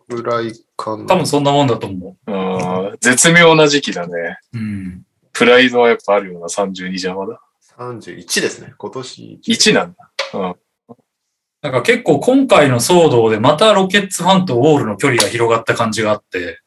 [0.09, 1.05] ぐらいかな。
[1.05, 4.37] 多分そんなもんだと思うん絶妙な時期だね。
[4.53, 4.57] う。
[4.57, 5.05] うん。
[5.31, 7.39] プライドはやっぱあるような32じゃまだ。
[7.77, 8.73] 31ですね。
[8.77, 10.11] 今年1なんだ。
[10.33, 10.55] うん。
[11.61, 16.59] なんか結構今回の騒動でまたロケッツファンとウォールの距離が広がった感じがあって、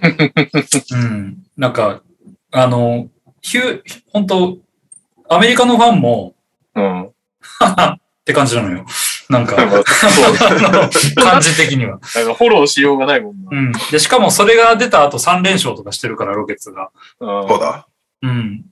[0.92, 1.42] うん。
[1.56, 2.02] なんか、
[2.50, 3.08] あの、
[3.40, 4.58] ヒュー、本当
[5.28, 6.34] アメリカのファンも、
[6.74, 7.02] うん。
[7.08, 7.10] っ
[8.24, 8.86] て感じなのよ。
[9.28, 9.56] なんか、
[11.16, 11.98] 感じ的には。
[12.14, 13.50] なんかフォローしようがないもんな。
[13.50, 13.72] うん。
[13.90, 16.90] で、しかもそれが出た後3連勝とかしてるから、ロケッツが。
[17.20, 17.86] うんそうだ。
[18.22, 18.64] うん。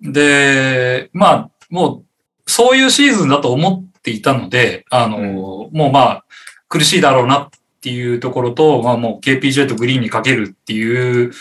[0.00, 2.04] で、まあ、もう、
[2.46, 6.24] そういうシーズンだと思っていたので、あの、もうまあ、
[6.68, 11.32] 苦しいだろうなっていうところと、まあもう KPJ とグリーンにかけるっていう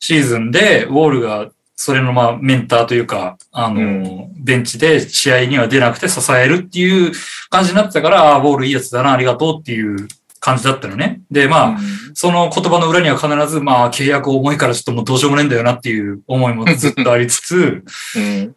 [0.00, 1.50] シーズンで、ウォールが
[1.82, 7.12] それのまあメンターというか、あの、うんベンチで試合には出なくて支えるっていう
[7.48, 10.08] 感じになってたから、ああ、ウォールいいやつだな、ありがとうっていう
[10.40, 11.22] 感じだったのね。
[11.30, 11.78] で、まあ、
[12.12, 17.84] その言葉の裏には必ず、まあ、契約重いからちょっともうどうしようもねえんだよなっていう思いもずっとありつつ、
[18.16, 18.54] うん。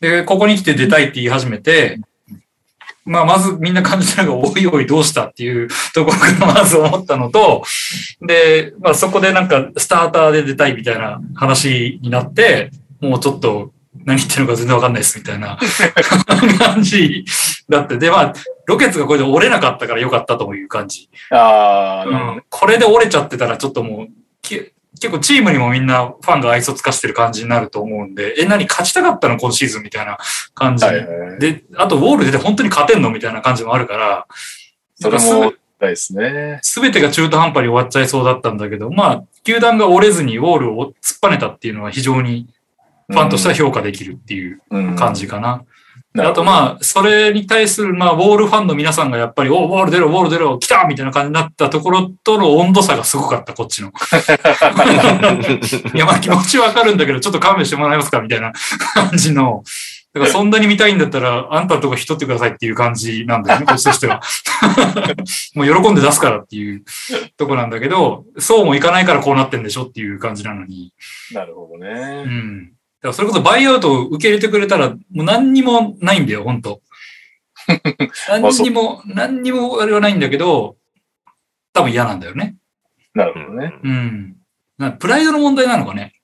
[0.00, 2.00] で、ここに来て出たいって言い始めて、
[3.04, 7.64] まあ、まずみんな感じたのが、おいおいどうしたっていうところからまず思ったのと、
[8.20, 13.72] で、まあそこでなんかスターターで出たいみたいな話になって、もうちょっと
[14.04, 15.58] 何言ってるのか全然わかんないですみたいな
[16.58, 17.24] 感じ
[17.68, 17.98] だって。
[17.98, 18.34] で、まあ、
[18.66, 21.08] ロケッツがこれで折れなかったからよかったという感じ。
[21.30, 24.06] ああ、うん、これで折れちゃってたらちょっともう、
[24.40, 24.71] き
[25.02, 29.36] 結構チームにもみんなファンが愛想つかしてる感じになると思うんで、え、何勝ちたかったの？
[29.36, 30.16] 今シーズンみたいな
[30.54, 30.84] 感じ。
[30.84, 31.40] はいはいはい。
[31.40, 33.10] で、あとウォール出て本当に勝てんの？
[33.10, 34.28] みたいな感じもあるから、
[34.94, 36.60] それも、ですね。
[36.62, 42.46] すべてが中途半端に終わっちゃいそうだったんだけど、まあ、球団が折れずにウォールを突っぱねたっていうのは非常に
[43.08, 45.58] ファンとしては評価できるっていううん感じかな。
[45.58, 45.66] で
[46.18, 53.92] あとまあ、それに対する、まあ、ウォールファンの皆さんがやっぱり、おウォール出ろ、ウォール出ろ、来たみたいな感じになったところとの温度差がすごかった、こっちの。
[55.94, 58.52] いや、まあ気持ちわかるんだけど、ちょっと勘弁してもらえますかみたいな
[58.94, 59.64] 感じの。
[60.12, 64.20] だからそんなに見たいんだったら、あんたのとこ引っ取ってくださいっていう感じなんだよね、 こっちとしては。
[65.56, 66.84] もう喜んで出すからっていう
[67.38, 70.92] とこなんだけど、そうもいかないからこうなってんでしょっていう感じなのに。
[71.32, 72.24] なるほどうね。
[72.24, 72.72] ん。
[73.02, 76.80] だからそれこそバイアウトを受け入れてくれたら、もう何にもないんだよ、本当
[78.28, 80.76] 何にも、何にもあれはないんだけど、
[81.72, 82.56] 多分嫌なんだよね。
[83.14, 83.74] なるほどね。
[83.82, 84.36] うん。
[84.78, 86.14] なプライドの問題なのかね。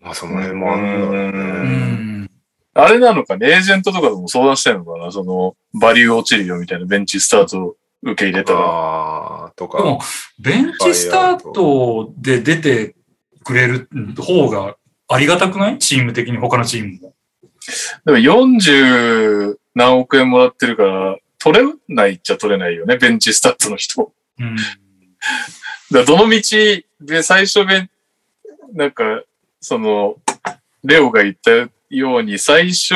[0.00, 1.38] まあ、その辺もあるんだろううね。
[2.24, 2.30] ん。
[2.74, 8.60] あれなのかね、エージェントとかでも相談したいのかなその、バリュー落ちるよみたいなベンチスタートを受け入れたら。
[8.60, 9.78] ああ、とか。
[9.78, 10.00] でも、
[10.38, 12.94] ベンチスタートで出て
[13.42, 13.88] くれる
[14.18, 14.76] 方が
[15.08, 15.78] ありがたくない？
[15.78, 17.14] チーム的に他のチームも。
[18.04, 24.12] でも40何億円もらってるから、取れないっちゃ取れないよね、ベンチスタートの人。
[24.38, 24.56] うん。
[25.92, 26.40] だどの道
[27.00, 27.90] で最初ベン、
[28.72, 29.22] なんか、
[29.60, 30.16] その、
[30.82, 31.50] レオが言った
[31.90, 32.94] ように、最初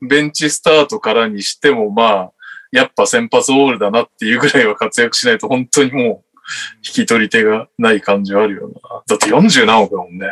[0.00, 2.32] ベンチスタートからにしても、まあ、
[2.72, 6.38] やっぱ先発オールだなっていうぐらいは活躍しないと本当にもう、
[6.76, 8.74] 引き取り手がない感じはあるよな。
[9.06, 10.28] だって40何億だもんね。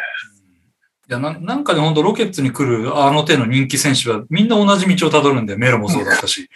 [1.10, 5.58] いやな、なんかね、本当ロケッツに来るあの手の人気選手はみんな同じ道をたどるんだよ。
[5.58, 6.50] メロもそうだったし。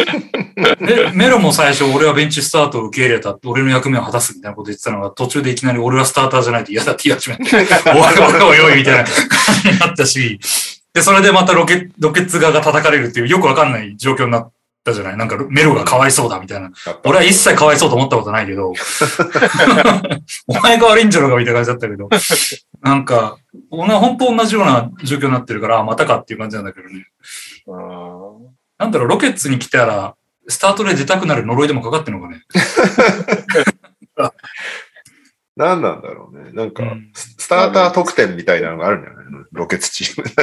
[0.80, 3.36] メメロも最初俺はベンチスタートを受け入れた。
[3.44, 7.44] 俺の役目を果たすみたいなこと言ってたのが途中でいきなり俺はスターターじゃないと嫌だって言い始めて。
[7.54, 9.14] おいおいおいおいみたいな感
[9.64, 10.40] じになったし。
[10.94, 14.50] で、それでまたロケロケッツ側が叩かれるっていうよくわかんない状況になっ
[14.84, 15.16] たじゃない？
[15.16, 16.70] なんかメロがかわいそうだみたいな。
[17.04, 18.72] 俺は一切かわいそうと思ったことないけど、
[20.48, 22.08] お前が悪いんじゃろうかみたいな感じだったけど、
[22.82, 23.36] なんか、
[23.70, 27.06] 本当同じような状況になってるから、あまたかっていう感じなんだけどね。
[27.66, 27.80] うん
[28.78, 30.14] なんだろう、ロケッツに来たら、
[30.48, 32.40] スタートで出たくなる呪いでもかかってるのかね？
[35.60, 36.52] 何なんだろうね。
[36.52, 39.44] なんか、うんスターター特典みたいなのがあるんじゃないの？
[39.52, 40.28] ロケッツチーム。
[40.28, 40.36] ス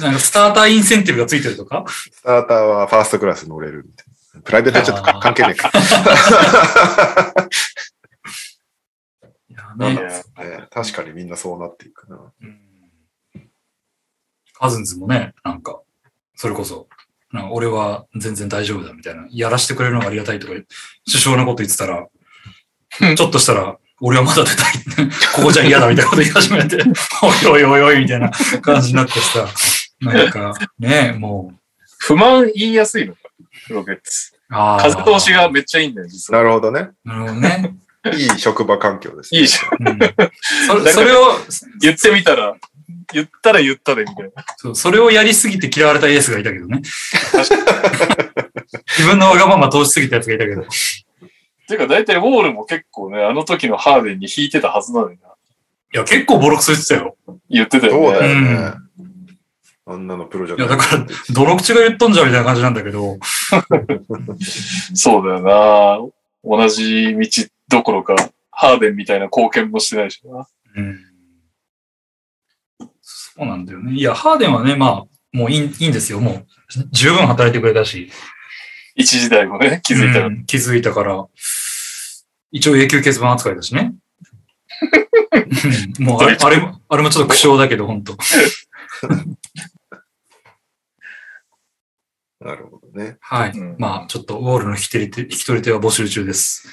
[0.00, 1.84] なんかスターターインセンティブがついてるとか？
[2.22, 4.42] ターターはファーストクラス乗れるみたいな。
[4.42, 5.70] プライベートはちょっと関係ないか。
[10.70, 12.32] 確かにみんなそうなっていくな。
[12.42, 12.60] うん
[14.56, 15.82] カズンズもね、なんか、
[16.36, 16.86] それこそ、
[17.32, 22.06] なんか俺は全然大丈夫だみたいな、やらしてくれるのがありがたいとか、首相なこと言ってたら、
[23.16, 24.74] ちょっとしたら、俺はまだ出たい。
[25.34, 26.78] ここじゃ嫌だみたいなこと言い始めて、
[27.46, 28.30] おいおいおいおいみたいな
[28.62, 29.46] 感じになってさ、
[30.00, 31.58] なんか、ねもう、
[31.98, 33.20] 不満言いやすいのか、
[33.70, 34.32] ロケッツ。
[34.50, 36.42] 風通しがめっちゃいいんだよ、実は。
[36.42, 36.90] なるほどね。
[37.04, 37.74] なるほどね。
[38.12, 39.40] いい職場環境です、ね。
[39.40, 39.88] いいじゃん。
[39.88, 39.98] うん、
[40.66, 41.38] それそれを、
[41.80, 42.54] 言ってみたら、
[43.12, 44.44] 言ったら言ったで、みたいな。
[44.56, 46.82] そうそれをやりすぎて嫌われたエースがいたけどね。
[48.96, 50.66] 自分のわがまま通しすぎたやつがいたけど。
[51.66, 55.28] ていうか、大体ウォールも結構ね、あの時のハーデンに引いてたはずなのにな。
[55.94, 57.16] いや、結構ボロクソ言ってたよ。
[57.48, 58.06] 言ってたよね。
[58.06, 58.50] そうだよね。
[58.78, 58.84] うん
[59.86, 63.18] あんなのプロじゃいや、だから、泥口が言っとんじゃんみたいな感じなんだけど、
[64.94, 65.98] そうだよな。
[66.42, 68.16] 同じ道どころか、
[68.50, 70.48] ハーデンみたいな貢献もしてないしな。
[70.76, 70.98] うん。
[73.02, 73.92] そうなんだよね。
[73.92, 75.04] いや、ハーデンはね、まあ、
[75.36, 76.20] もういいいいんですよ。
[76.20, 76.46] もう、
[76.90, 78.10] 十分働いてくれたし。
[78.94, 80.26] 一時代もね、気づいたら。
[80.26, 81.26] うん気づいたから、
[82.52, 83.94] 一応永久欠番扱いだしね。
[85.98, 88.16] うんもうあれ、あれも、あれもちょっと苦笑だけど、本当
[92.40, 93.16] なるほどね。
[93.20, 93.50] はい。
[93.52, 96.68] うんまあ、ちょっとウォールの引き取り手、引き取り手は募集中です。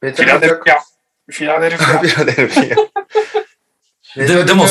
[0.00, 0.80] フィラデルフィア。
[1.28, 1.98] フィラデルフィア。
[2.00, 2.72] フィラデルフィ
[4.42, 4.44] ア。
[4.44, 4.64] でも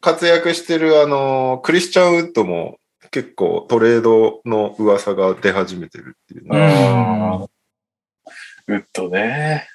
[0.00, 2.78] 活躍してる、あの、クリスチャン・ウッドも
[3.10, 6.58] 結構トレードの噂が出始めてるっていううね。
[7.38, 7.48] ん。
[8.68, 9.68] ウッドね。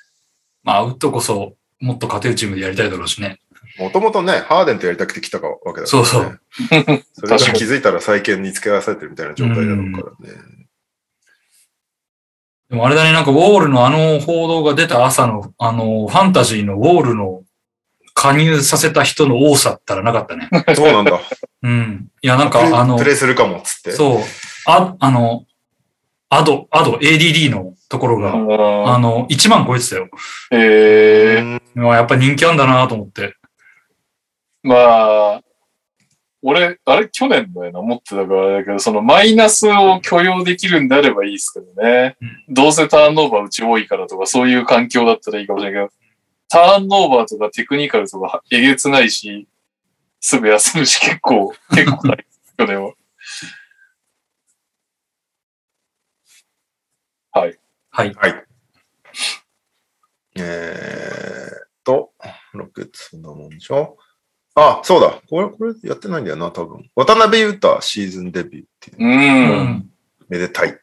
[0.63, 3.39] まあ、ウッドこそ、もっと勝てるチームでやりたいだろうしね。
[3.77, 5.87] もともとね、ハーデンとやりたくて来たわけだから、ね。
[5.87, 6.39] そうそう。
[7.13, 10.41] それが気づいたら再建に付け合わされてるみたいな状態だろうからね。
[12.69, 17.43] でもあれだね、なんかウォールのあの報道が出た朝の、あの、ファンタジーのウォールの
[18.13, 20.49] 加入させた人の多さったらなかったね。
[20.73, 21.19] そうなんだ。
[21.65, 22.11] うん。
[22.21, 23.91] いや、なんかあのプ、レイするかもっつって。
[23.91, 24.19] そう、
[24.67, 25.45] あ、あの、
[26.29, 30.09] アド、アド、ADD のところが、ああの、1万超えてたよ。
[30.51, 33.35] えー、やっぱ人気あんだなと思って。
[34.61, 35.41] まあ、
[36.43, 42.15] 俺、あれ去年だよな、思ってたからあれだけど、そのマイナスを許容できるんであればいいですけどね。
[42.47, 45.93] どうせターンオーバーうち多いからとか、そういう環境だったらいいかもしれないけど、
[46.47, 49.47] ターンオーバーとかテクニカルとかえげつないし、
[50.27, 52.25] すぐ休むし結構、 結構大
[52.57, 52.93] 去年は。
[57.29, 57.59] はい。
[57.91, 58.13] はい。
[58.15, 58.45] はい。
[60.37, 62.13] えーっと、
[62.53, 63.99] ロケットそんなもんでしょ
[64.55, 65.21] あ、そうだ。
[65.29, 66.89] これ、これやってないんだよな、多分。
[66.95, 69.03] 渡辺裕太シーズンデビューっていう、う。
[69.03, 69.91] うんん。
[70.27, 70.79] めでたい。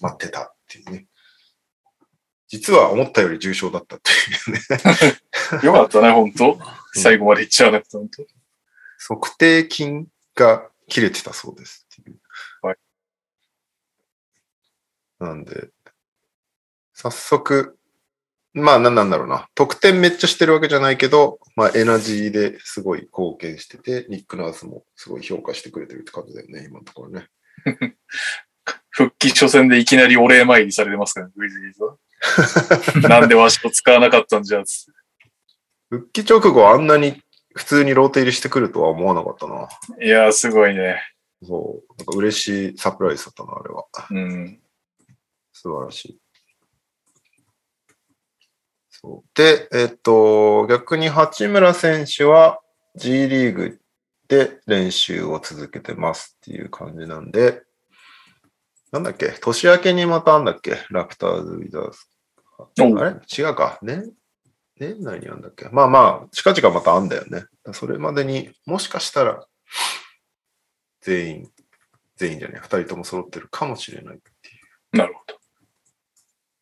[0.00, 1.06] 待ってたっていうね。
[2.48, 5.62] 実は思ったより重症だったっていうね。
[5.62, 6.58] よかったね、本当
[6.92, 8.33] 最後までいっちゃわなくて、本当
[9.06, 12.18] 測定筋が切れてたそうですっていう。
[12.62, 12.76] はい。
[15.20, 15.68] なんで、
[16.94, 17.76] 早速、
[18.54, 19.48] まあ何なんだろうな。
[19.54, 27.28] 得点めっちゃしてるわけじゃないけど、まあエナジーですごい貢献してて、ニック・ナースもすごい評価してくれてるって感じだよね、今のところね。
[28.90, 31.96] 復帰初戦でいきなりお礼参りされてますからね、グリズリーズは。
[33.20, 34.92] なんでわしを使わなかったんじゃ、つって
[35.90, 37.20] 復帰直後あんなに
[37.54, 39.68] 普通にローテ入りしてくるとは思わなかったな。
[40.04, 41.00] いやー、すごいね。
[41.42, 41.94] そう。
[41.98, 43.84] なんか嬉しいサプライズだったな、あれは。
[44.10, 44.60] うん。
[45.52, 46.20] 素晴らしい。
[48.88, 52.60] そうで、えっと、逆に八村選手は
[52.96, 53.80] G リーグ
[54.28, 57.62] で練習を続けてますっていう感じなんで、
[58.90, 59.28] なんだっけ？
[59.40, 60.78] 年明けにまたあんだっけ？
[60.90, 61.98] ラプターズ・ウィザーズ。
[62.82, 63.16] おあれ？
[63.36, 64.12] 違うか年
[64.78, 65.68] 年内にあんだっけ？
[65.70, 67.44] まあまあ、近々またあんだよね。
[67.72, 69.46] それまでにもしかしたら
[71.00, 71.50] 全員、
[72.16, 74.52] 全員じゃない、二人とも揃ってるかもしれないってい
[74.94, 74.96] う。
[74.96, 75.38] なるほど。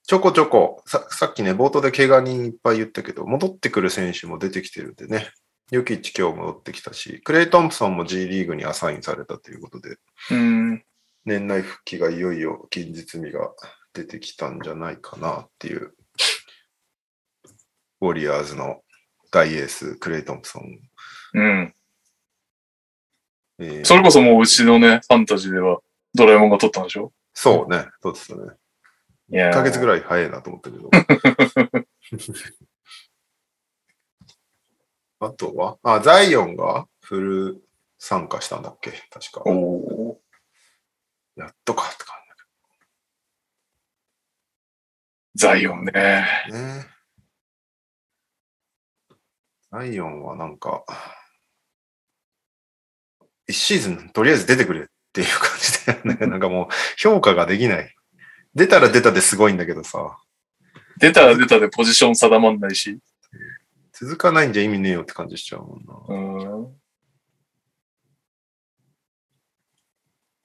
[0.05, 5.31] ちょこちょこ、ささっきね、冒頭で怪我人いっぱい言ったけど、戻ってくる選手も出てきてるんでね。
[5.71, 9.97] ヨキッチ今日戻ってきたし、クレイ・トンプソンも G リーグにアサインされたということで、
[10.31, 10.85] うん。
[11.25, 13.53] 年内復帰がいよいよ近日味が
[13.95, 15.95] 出てきたんじゃないかなっていう、
[18.03, 18.83] ウォリアーズの
[19.31, 20.81] 大エース、クレイ・トンプソン。
[21.35, 21.73] うん。
[23.61, 25.79] えーそれこそもううちのね、ファンタジーでは
[26.13, 27.13] ドラえもんが撮ったんでしょ？
[27.33, 28.41] そうね、そうですね。
[29.31, 30.01] いや1ヶ月ぐらい。
[30.01, 30.91] 早いなと思ったけど。
[35.21, 35.79] あとは？
[35.85, 37.63] あ、ザイオンがフル
[37.99, 38.91] 参加したんだっけ？
[39.11, 39.43] 確か。
[39.47, 40.21] おお
[41.37, 42.21] やっとかって感ー。
[45.37, 46.27] ザイオンね。
[46.49, 46.92] じね。
[49.73, 50.85] ザイオンはなんか、
[53.49, 56.27] 一シーズンとりあえず出てくれっていう感じだよね。
[56.29, 56.69] なんかもう
[56.99, 57.95] 評価ができない。
[58.55, 60.19] 出たら出たですごいんだけどさ、
[60.99, 62.99] 出たら出たでポジション定まんないし。
[63.95, 65.95] 続かないんじゃ意味ねえよって感じしちゃうもんな。
[66.09, 66.77] うん。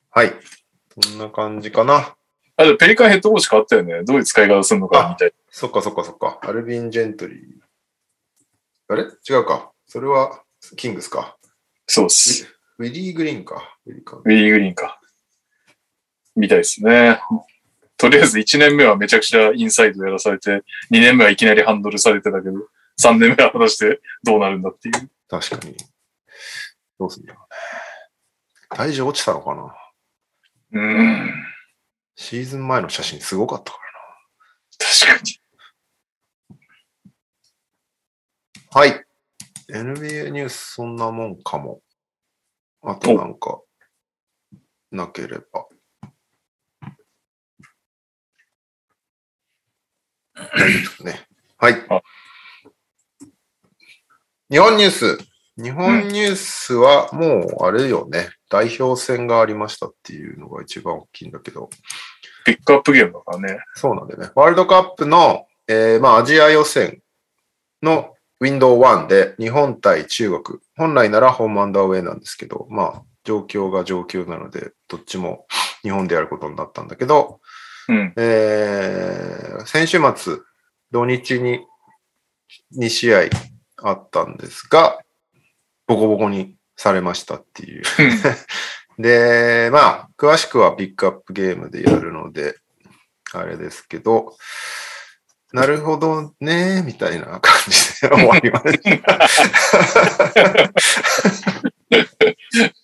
[0.09, 0.33] はい。
[1.01, 2.15] そんな感じかな。
[2.55, 4.03] あ、でもペリカンヘッドコーチ変わったよね。
[4.03, 5.33] どういう使い方するのかみたい。
[5.49, 6.39] そっかそっかそっか。
[6.43, 7.66] アルビン・ジェントリー。
[8.89, 9.03] あれ？
[9.03, 9.71] 違うか。
[9.85, 10.43] それは
[10.75, 11.37] キングスか。
[11.87, 12.47] そうっす。
[12.77, 13.77] ウィリー・グリーンか。
[13.85, 14.99] ウィリーグリーンか。
[16.35, 17.19] みたいですね。
[17.97, 20.51] とりあえず1年目はめちゃくちゃインサイドやらされて、
[20.91, 22.53] 2年目はいきなりハンドルされてたけど、
[23.01, 25.09] 3年目は果たしてどうなるんだっていう。
[25.27, 25.75] 確かに。
[26.99, 27.57] どうすんだろうね。
[28.69, 29.75] 体重落ちたのかな
[30.73, 31.33] うん。
[32.15, 33.79] シーズン前の写真すごかったか
[34.77, 35.39] 確かに。
[36.49, 36.55] ら
[38.65, 38.66] な。
[38.77, 39.03] はい。
[39.73, 41.81] NBA ニュースそんなもんかも。
[42.83, 43.59] あとなんか、
[44.91, 45.65] なければ。
[50.35, 51.25] 大丈夫ですかね。
[51.57, 52.01] はいあ。
[54.51, 55.17] 日本ニュース。
[55.57, 58.29] 日本ニュースはもうあれよね。
[58.47, 61.71] 代表戦がありましたっていうのが一番大きいんだけど。
[62.45, 63.57] ピックアップゲームだからね。
[63.73, 64.29] そうなんだよね。
[64.35, 67.01] ワールドカップの、えーまあ、アジア予選
[67.81, 70.59] のウィンドウ1で日本対中国。
[70.75, 75.47] 本来ならホームアンダーウェイなんですけど、まあ、状況が状況なので、どっちも
[75.81, 77.39] 日本でやることになったんだけど、
[77.89, 78.13] うん。
[78.17, 80.37] えー先週末、
[80.91, 81.65] 土日に
[82.77, 83.19] 2試合
[83.83, 84.99] あったんですが、
[85.87, 87.83] ボコボコにされましたっていう。
[89.01, 92.55] で、まあ、詳しくはピックアップゲームでやるので、
[93.33, 94.37] あれですけど、
[95.53, 99.19] なるほどね、みたいな感じで終わりました。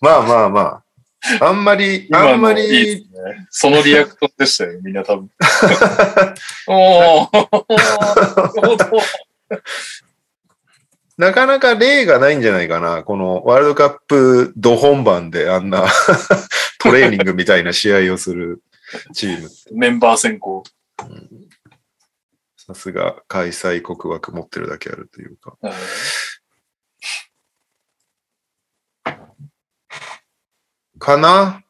[0.00, 0.84] まあまあまあ。
[1.40, 3.06] あんまり、あんま今のいいね。
[3.50, 5.30] そのリアクションでしたよ、みんな多分。
[6.68, 7.28] おー
[11.16, 13.04] なかなか例がないんじゃないかな。
[13.04, 15.86] このワールドカップど本番であんな
[16.80, 18.62] トレーニングみたいな試合をする
[19.12, 19.48] チーム。
[19.72, 20.64] メンバー選考。
[22.66, 25.58] さすが開催国枠持ってるだけあるというか。
[30.98, 31.62] かな？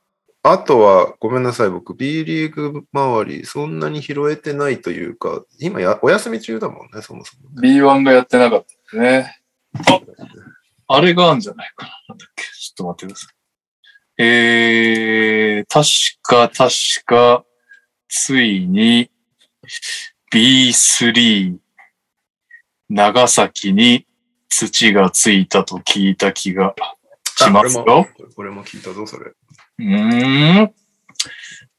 [0.44, 7.48] あとは、ごめんなさい、僕、B リーグ周り、そんなに拾えてないというか、今や、お休み中だもんね、そもそも。
[7.60, 9.40] B1 がやってなかったね。
[9.88, 10.00] あ、
[10.86, 11.92] あれがあるんじゃないかな。
[12.10, 12.44] なんだっけ？
[12.44, 14.22] ちょっと待ってください。
[14.22, 15.88] えー、確
[16.22, 16.74] か、確
[17.06, 17.44] か、
[18.06, 19.10] ついに
[20.34, 21.58] B3
[22.88, 24.04] 長崎に
[24.48, 26.74] 土がついたと聞いた気が
[27.24, 27.84] しますよ。
[27.88, 28.04] あ
[28.36, 29.30] 俺も、聞いたぞ、それ。
[29.30, 30.74] うーん。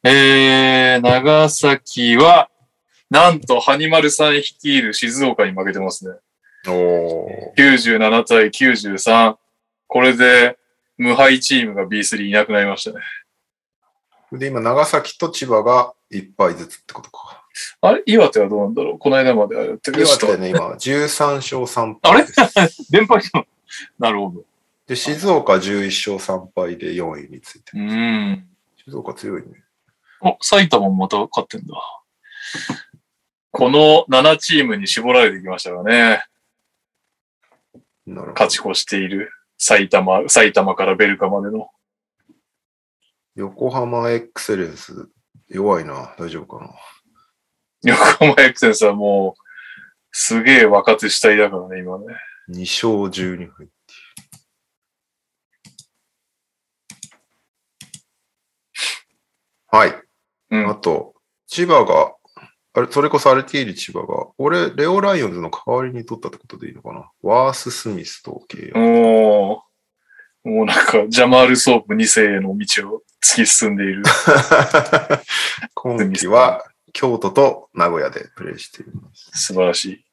[0.06, 2.50] えー、長崎は、
[3.10, 6.16] なんと、ハニマルさん率いる静岡に負けてますね。
[6.70, 7.74] おー。
[7.74, 9.36] 97対93。
[9.88, 10.58] これで、
[10.98, 13.04] 無敗チームが B3 いなくなりましたね。
[14.32, 17.45] で、今、長崎と千葉が1敗ずつってことか。
[17.82, 18.04] あれ？
[18.06, 19.00] 岩手はどうなんだろう？
[19.00, 22.92] この間まであれやってる岩手ね、今、13勝3あれ敗です。
[22.92, 23.46] 連敗したの
[24.00, 24.44] なるほど。
[24.88, 27.82] で、静岡11勝3敗で4位についてう。
[27.82, 28.48] ん。
[28.86, 29.48] 静岡強いね。
[30.22, 31.76] お、埼玉もまた勝ってんだ。
[33.52, 36.24] この7チームに絞られてきましたからね。
[38.06, 41.70] なるほど勝ち越している埼玉、埼玉からベルカまでの。
[43.36, 45.10] 横浜エクセレンス、
[45.50, 46.14] 弱いな。
[46.20, 46.72] 大丈夫かな。
[47.88, 49.42] 横浜エクセンスはもう、
[50.12, 52.06] すげえ若手主体だからね、今ね。
[52.50, 53.68] 2勝12敗。
[59.68, 60.02] はい。
[60.52, 60.70] うん。
[60.70, 61.14] あと、
[61.48, 62.16] 千葉が、
[62.74, 67.12] あれ、それこそアルティーリ千葉が、俺、レオライオンズの代わりに取ったってことでいいのかな？
[67.22, 68.80] ワース・スミスと契約。
[68.80, 69.64] も
[70.44, 74.04] う、もうなんか、ジャマール・ソープ2世への道を突き進んでいる。
[75.76, 76.64] 今季は
[76.96, 79.30] 京都と名古屋でプレーしています。
[79.34, 80.06] 素晴らしい。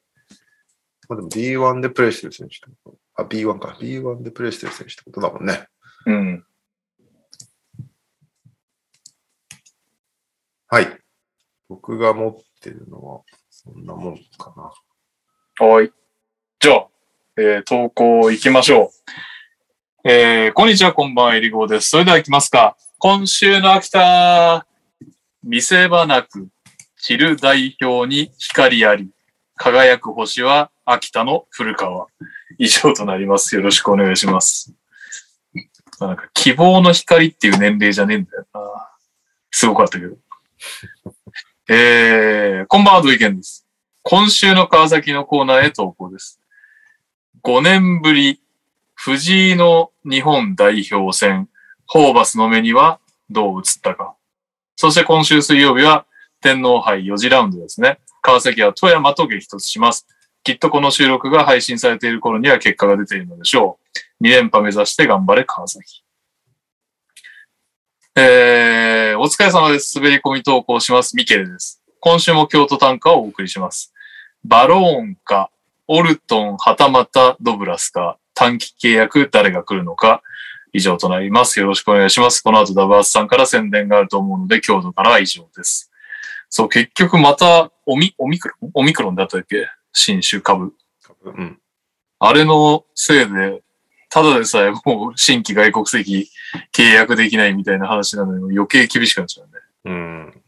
[1.07, 3.77] まあ、でも D1 でプレーしてる選手ってことあ、B1 か。
[3.79, 5.65] B1 でプレーしてる選手ってことだもんね。
[6.05, 6.45] うん。
[10.67, 10.87] はい。
[11.69, 14.53] 僕が持ってるのは、そんなもんか
[15.59, 15.65] な。
[15.65, 15.91] はい。
[16.59, 16.87] じゃあ、
[17.37, 18.91] えー投稿行きましょ
[20.05, 20.09] う。
[20.09, 21.91] えーこんにちは、こんばんは、えりごーです。
[21.91, 22.75] それでは行きますか。
[22.97, 24.67] 今週の秋田、
[25.43, 26.49] 見せ場なく、
[27.05, 29.09] 散る代表に光あり、
[29.57, 32.07] 輝く星は秋田の古川。
[32.57, 33.57] 以上となります。
[33.57, 34.73] よろしくお願いします。
[35.99, 38.61] なんか、希望の光っていう年齢じゃねえんだよな。
[39.51, 40.15] すごかったけど。
[41.67, 43.67] えー、こんばんは、土井健です。
[44.03, 46.39] 今週の川崎のコーナーへ投稿です。
[47.43, 48.41] 5年ぶり、
[48.93, 51.49] 藤井の日本代表戦、
[51.85, 54.15] ホーバスの目にはどう映ったか。
[54.77, 56.05] そして今週水曜日は
[56.43, 57.99] 天皇杯4次ラウンドですね。
[58.21, 60.05] 川崎は富山と激突します。
[60.43, 63.79] きっとこの収録が配信されている頃には結果が出ているのでしょ
[64.21, 64.25] う。
[64.25, 66.03] 2連覇目指して頑張れ川崎。
[68.17, 69.97] えー、お疲れ様です。
[69.97, 71.15] 滑り込み投稿します。
[71.15, 71.81] ミケルです。
[72.01, 73.93] 今週も京都短歌をお送りします。
[74.43, 75.49] バローンか、
[75.87, 80.21] オルトン、はたまたドブラスか、短期契約誰が来るのか、
[80.73, 81.61] 以上となります。
[81.61, 82.41] よろしくお願いします。
[82.41, 85.89] この後ダバースさんから宣伝があると思うので、京都からは以上です。
[86.55, 88.71] そう、結局また、オミ、オミクロン？
[88.75, 89.67] オミクロンだったっけ？
[89.91, 90.71] 新種株。
[91.25, 91.59] うん。
[92.19, 93.63] あれのせいで、
[94.11, 96.29] ただでさえもう新規外国籍
[96.71, 99.53] 契約できないみたいな話なのに余計厳しくなっちゃうね。
[99.85, 100.43] うん。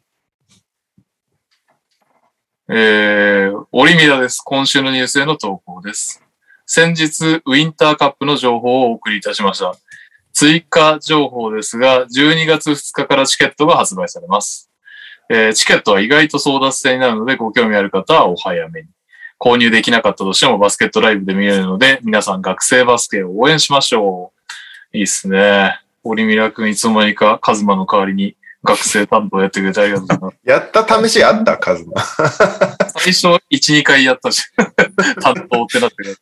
[2.70, 4.43] えー、オリミラです。
[4.45, 6.22] 今週のニュースへの投稿です。
[6.68, 9.76] 先日、ウィンターカップの情報をお送りいたしました。
[10.34, 14.70] 追加情報ですが、12月2日からチケットが発売されます。
[15.30, 18.89] えーチケットは意外と争奪戦になるので、ご興味ある方はお早めに。
[19.39, 24.32] 購入できなかったとしてもバスケットライブで見れるので、皆さん学生バスケを応援しましょ
[24.93, 24.97] う。
[24.97, 25.80] いいっすね。
[26.03, 30.38] オリミラ君いつの間にかカズマの代わりに学生担当やってくれてありがとうございます。
[30.45, 32.01] やった試しあったカズマ。
[32.97, 34.43] 最初、1、2回やったし、
[35.21, 36.17] 担当ってなってる。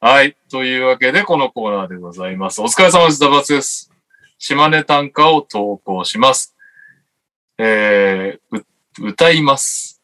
[0.00, 0.36] はい。
[0.50, 2.60] というわけで、このコーナーでございます。
[2.60, 3.20] お疲れ様です。
[3.20, 3.90] ダバツです。
[4.38, 6.55] 島根短歌を投稿します。
[7.58, 8.66] えー、う
[9.08, 10.02] 歌います。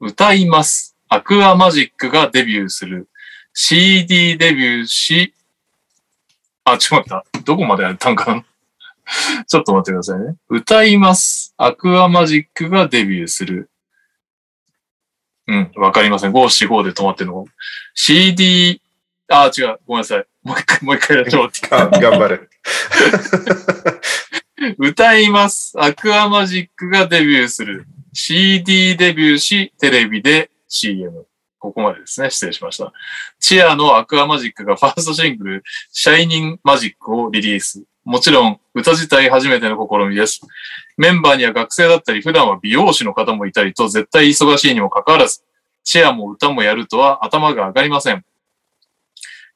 [0.00, 0.96] 歌います。
[1.08, 3.08] アクアマジックがデビューする。
[3.52, 5.34] CD デビューし、
[6.64, 7.40] あ、ちょっと待った。
[7.42, 8.44] どこまでやったんかな？
[9.46, 10.36] ちょっと待ってくださいね。
[10.48, 11.54] 歌います。
[11.56, 13.68] アクアマジックがデビューする。
[15.48, 16.32] うん、わかりません。
[16.32, 17.44] 5、4、5で止まってるの。
[17.94, 18.80] CD、
[19.28, 19.80] あ、違う。
[19.86, 20.26] ごめんなさい。
[20.42, 22.40] もう一回、もう一回やってもらって頑張れ。
[24.78, 25.72] 歌います。
[25.76, 27.86] アクアマジックがデビューする。
[28.12, 31.26] CD デビューし、テレビで CM。
[31.58, 32.30] ここまでですね。
[32.30, 32.92] 失礼しました。
[33.38, 37.84] チアのアクアマジックがファーストシングル、シャイニングマジックをリリース。
[38.04, 40.40] もちろん、歌自体初めての試みです。
[40.96, 45.42] メンバーには学生だったり、普段は美容師の方もいたりと、絶対忙しいにもかかわらず、
[45.84, 48.24] チェアも歌もやるとは頭が上がりません。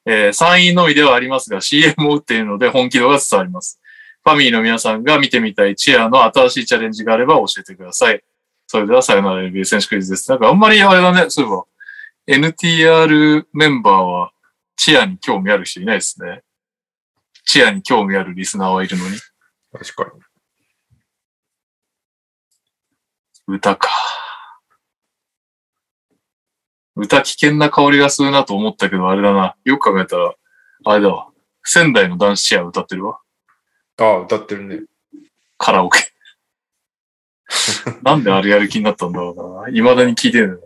[0.07, 3.81] えー、参院のみではありますが、CM を打っているので本気度が伝わります。
[4.27, 8.25] ファミリーの皆さんが見てみたいチェアの新しいチャレンジがあれば教えてください。
[8.67, 10.29] それではさよなら NBA 選手クイズです。
[10.29, 14.33] なんかあんまりあれだね、そういえば、NTR メンバーは
[14.75, 16.43] チェアに興味ある人いないですね。
[17.45, 19.17] チェアに興味あるリスナーはいるのに。
[19.73, 20.21] 確かに。
[23.47, 23.89] 歌か。
[26.97, 29.55] 歌危険な香りがするなと思ったけど、あれだな。
[29.63, 30.35] よく考えたら、
[30.85, 31.29] あれだわ。
[31.63, 33.21] 仙台の男子チェア歌ってるわ。
[33.99, 34.83] ああ、歌ってるね。
[35.59, 36.01] カラオケ。
[38.03, 39.73] なんであれやる気になったんだろうな。
[39.73, 40.59] 未だに聞いてるの。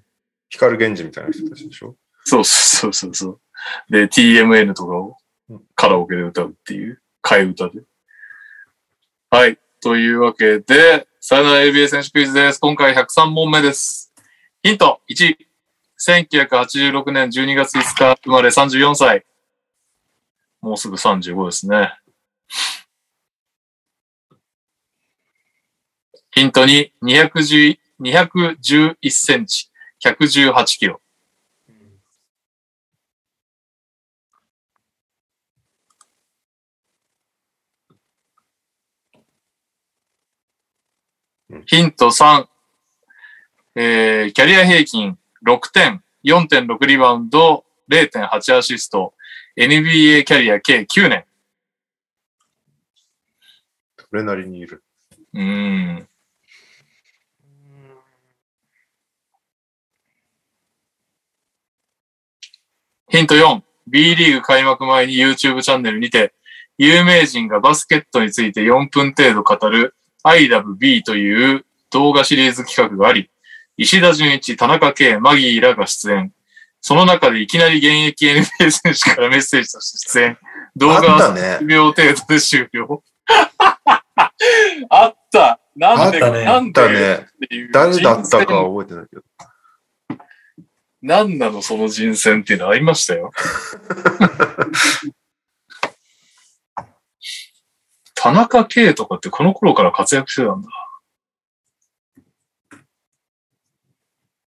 [0.49, 1.95] 光源氏みたいな人たちでしょ？
[2.25, 3.41] そうそうそうそう。
[3.89, 5.17] で、TMN とかを
[5.75, 7.83] カラオケで歌うっていう、替え歌で。
[9.31, 9.59] はい。
[9.81, 12.59] というわけで、さよなら ABA 選手クイズです。
[12.59, 14.13] 今回103問目です。
[14.63, 15.37] ヒント1。
[16.01, 19.25] 1986年12月5日生まれ34歳。
[20.61, 21.95] もうすぐ35ですね。
[26.33, 26.93] ヒント2。
[27.03, 29.71] 210 211センチ。
[30.03, 31.01] 118キロ。
[41.67, 42.47] ヒント3。
[43.75, 49.15] えー、キャリア平均6点、4.6リバウンド、0.8アシスト、
[49.57, 51.25] NBA キャリア計9年。
[53.99, 54.83] それなりにいる。
[55.35, 56.10] うーん。
[63.11, 63.61] ヒント4。
[63.89, 66.33] B リーグ開幕前に YouTube チャンネルにて、
[66.79, 73.29] 有名人がバスケットについて4分程度語る I love B という動画シリーズ企画があり、
[73.77, 76.33] 石田純一、田中圭、マギーらが出演。
[76.81, 80.39] その中でいきなり現役 NBA 選手からメッセージとして出演。
[80.77, 83.03] 動画はね10秒程度で終了。
[84.89, 87.15] あったなんで、あったねなんでだね。
[87.15, 89.23] っていう誰だったか人選覚えてないけど。
[91.03, 93.33] 何なのその人選っていうのありましたよ。
[98.15, 100.69] 田中圭とかってこの頃から活躍してたんだ。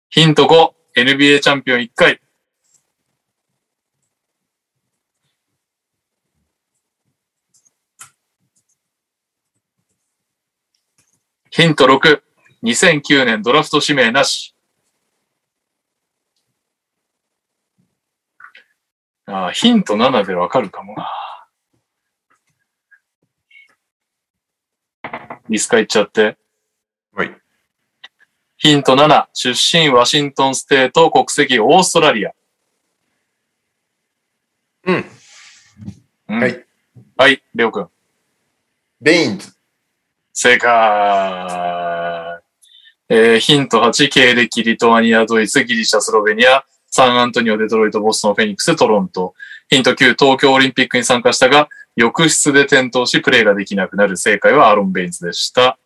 [0.08, 2.20] ヒント5、NBA チャンピオン1回。
[11.50, 12.22] ヒント6、
[12.62, 14.55] 2009年ドラフト指名なし。
[19.26, 21.08] あーヒント7でわかるかもな。
[25.48, 26.36] リスカいっちゃって。
[27.12, 27.36] はい。
[28.56, 32.32] ヒント7、出身ワシントンステート、国籍オーストラリア。
[34.86, 35.04] うん。
[36.28, 36.64] うんはい。
[37.16, 37.88] はい、レオくん。
[39.00, 39.52] ベインズ。
[40.32, 40.70] 正解。
[43.08, 49.34] えーヒント8、経歴、リトアニア、ドイツ、ギリシャ、スロベニア、サンアントニオ、デトロイト、ボストン、フェニックス、トロント。
[49.68, 54.16] ヒント9、東京オリンピックに参加したが、浴室で転倒し、プレーができなくなる。
[54.16, 55.78] 正解はアロン・ベインズでした。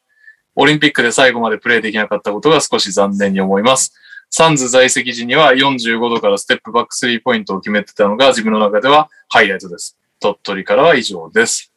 [0.54, 3.94] オリンピックで最後までプレーできなかったことが少し残念に思います。
[4.28, 9.96] サンズ在籍時には45度からステップバックスリーポイントを決めてたのが自分の中ではハイライトです。
[10.20, 11.72] 鳥取からは以上です。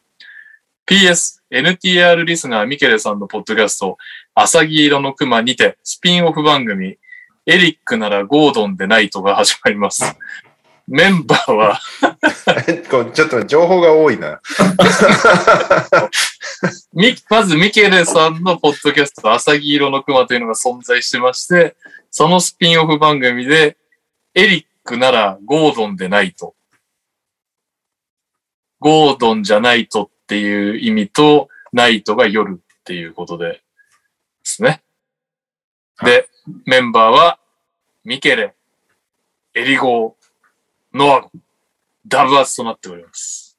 [0.86, 3.98] PS、NTR リスナーミケレさんのポッドキャスト、
[4.36, 6.98] アサギ色の熊にて、スピンオフ番組、
[7.46, 10.16] エリックならゴードンでないとが始まります。
[10.88, 11.80] メンバーは、
[13.14, 14.42] ちょっと情報が多いな。
[16.94, 21.78] み、まずミケレさんのポッドキャスト、アサギ色の熊というのが存在してまして、
[22.12, 23.78] そのスピンオフ番組で、
[24.36, 26.54] エリックならゴードンでないと。
[28.80, 33.62] ゴードンじゃないとっていう意味と、ナイトが夜っていうことで、で
[34.44, 34.84] すね。
[36.04, 36.28] で、
[36.66, 37.40] メンバーは、
[38.04, 38.54] ミケレ、
[39.54, 41.32] エリゴー、ノアゴ、
[42.06, 43.58] ダブアツとなっております。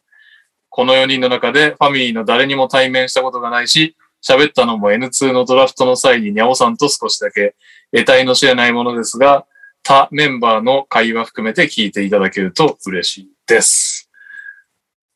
[0.68, 7.54] この4人の中でファミリーの誰にも対面したことがないし、喋ったのも N2 のドラフトの際にニャオさんと少しだけ
[7.92, 9.46] 得体の知れないものですが、
[9.82, 14.10] 他メンバーの会話含めて聞いていただけると嬉しいです。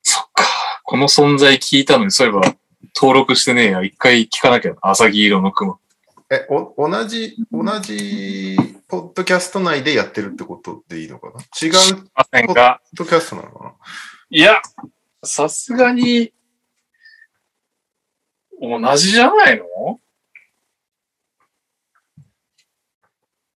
[0.03, 0.45] そっか。
[0.85, 2.55] この存在聞いたのに、そういえば
[2.95, 3.83] 登録してねえや。
[3.83, 4.77] 一回聞かなきゃな。
[4.83, 5.78] 朝木色の雲。
[6.31, 8.57] え、お、同じ、同じ、
[8.87, 11.41] ポッドキャスト内でやってるってことでいいのかな？
[11.61, 11.73] 違う
[12.47, 13.75] ポッドキャストなのか
[14.29, 14.61] いや、
[15.25, 16.33] さすがに、
[18.61, 20.01] 同じじゃないの？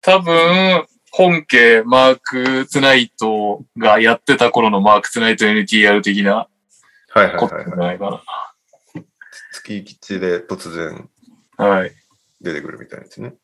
[0.02, 6.48] 多分、本家マークツナイトがやってた頃のマークツナイト NTR 的な
[7.10, 7.78] はいはいことじゃはいはい。
[7.80, 8.24] ないか
[9.52, 11.10] 月吉で突然
[11.58, 11.66] な。
[11.66, 11.92] はい。
[12.42, 13.36] 出てくるみたいですね。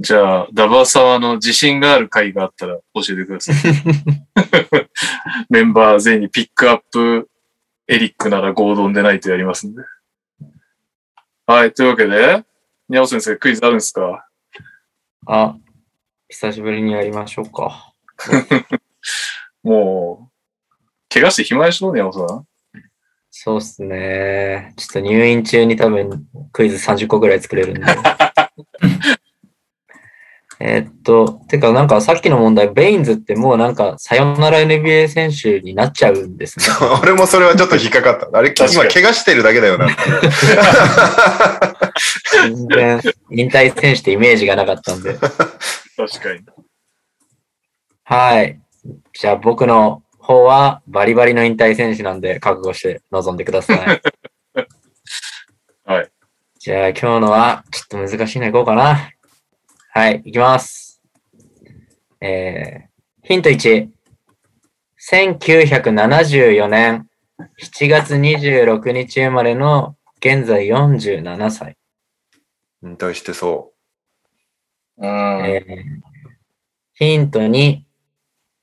[0.00, 3.54] じゃあ、ダバサワの自信がある回があったら教えてください。
[5.50, 7.30] メンバー全員にピックアップ
[7.86, 9.82] エリックなら合同でないとやりますんで。
[11.46, 11.72] はい。
[11.72, 12.44] というわけで、
[12.88, 14.26] にゃお先生クイズあるんですか？
[15.26, 15.56] あ、
[16.28, 17.92] 久しぶりにやりましょうか。
[19.62, 20.32] もう、
[21.08, 22.46] 怪我して暇でしょにゃおさん。
[23.44, 24.72] そうっすね。
[24.78, 27.82] ちょっと入院中に多分クイズ30個ぐらい作れるんで。
[30.60, 36.64] えっと、てかなんかさっきの問題、ベインズってもうなんかさよなら NBA 選手になっちゃうんですね。
[37.02, 38.30] 俺もそれはちょっと引っかかった。
[38.32, 39.88] あれ、今怪我してるだけだよな。
[42.44, 45.18] 全然引退選手ってイメージがなかったんで。
[45.18, 46.40] 確かに。
[48.04, 48.58] はい。
[49.12, 53.76] じゃあ僕の方はバリバリの引退選手なんで覚悟して臨んでください。
[55.84, 56.10] はい。
[56.58, 59.10] じゃあ今日のはちょっと難しいのいこうかな。
[59.90, 61.02] はい、いきます。
[62.20, 63.90] えー、ヒント1。
[65.10, 67.10] 1974年
[67.60, 71.76] 7月26日生まれの現在47歳。
[72.82, 73.74] 引退してそ
[74.96, 75.46] うん。
[75.46, 76.14] えー
[76.96, 77.80] ヒント2、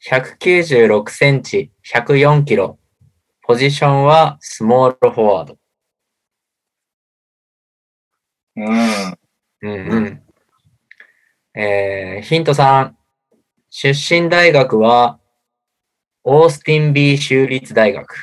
[0.03, 2.79] 196センチ、104キロ。
[3.43, 5.57] ポジションはスモールフォワード。
[8.55, 9.17] うん。
[9.61, 10.23] うんうん。
[11.53, 12.91] えーヒント3、
[13.69, 15.19] 出身大学は
[16.23, 18.15] オースティン B 州立大学。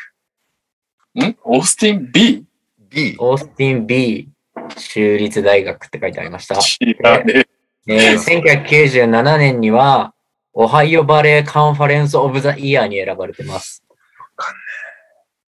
[1.14, 1.36] ん？
[1.44, 2.44] オースティン B?
[2.80, 2.84] う。
[2.90, 3.16] B?
[3.20, 4.28] オースティン B
[4.76, 6.56] 州立大学って書いてありました。
[6.56, 7.46] 知らね
[7.86, 10.12] えー1997年には、
[10.60, 13.84] オハイオバレーカンファレンスオブザイヤーに選ばれてます。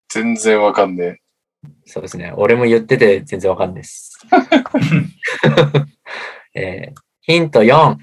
[0.07, 1.19] 全然わかんね
[1.87, 2.31] そうですね。
[2.37, 4.19] 俺も言ってて全然わかんないです。
[6.53, 7.97] えーヒント4。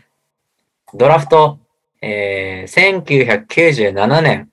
[0.95, 1.61] ドラフト、
[2.03, 4.51] えー1997年、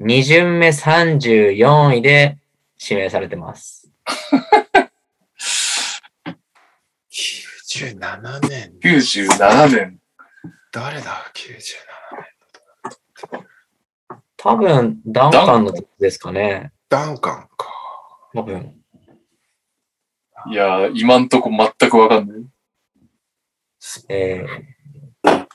[0.00, 2.38] 2巡目34位で
[2.80, 3.90] 指名されてます。
[7.10, 8.72] 97年。
[8.84, 8.88] え。
[8.88, 9.98] 97年。
[10.76, 11.78] 誰だ ?97
[14.36, 16.70] 多分、ダンカンの時ですかね。
[16.90, 17.66] ダンカンか。
[18.34, 18.74] 多分。
[20.50, 22.36] いやー、今んとこ全くわかんない。
[24.10, 25.46] えー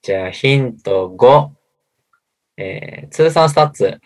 [0.00, 1.50] じゃあ、ヒント5。
[2.56, 4.00] えー通算スタッツ。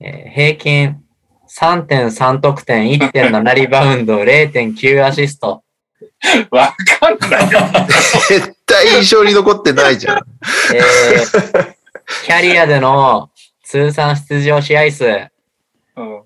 [0.00, 1.02] えー平均
[1.48, 5.64] 3.3得点、1.7リバウンド、 0.9アシスト。
[6.50, 7.60] わかんないよ。
[8.28, 10.18] 絶対印象に残ってないじゃん。
[10.74, 11.76] えー
[12.24, 13.30] キャリアでの
[13.64, 15.04] 通算出場試合数
[15.96, 16.22] うん、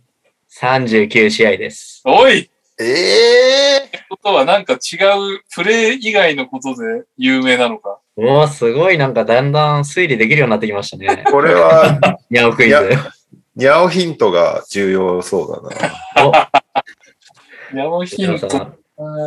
[0.60, 2.02] 39試合です。
[2.04, 7.98] おいええことはなんか違うプレイ以外のことで有名なのか。
[8.16, 11.24] おー、すごいなんかだんだん推理できるようになってきましたね。
[11.30, 11.98] これは、
[12.28, 12.76] ニャオクイズ。
[13.56, 15.70] ニャオヒントが重要そう
[16.16, 16.26] だな。
[16.26, 16.32] お、
[17.74, 18.76] 山ヒント。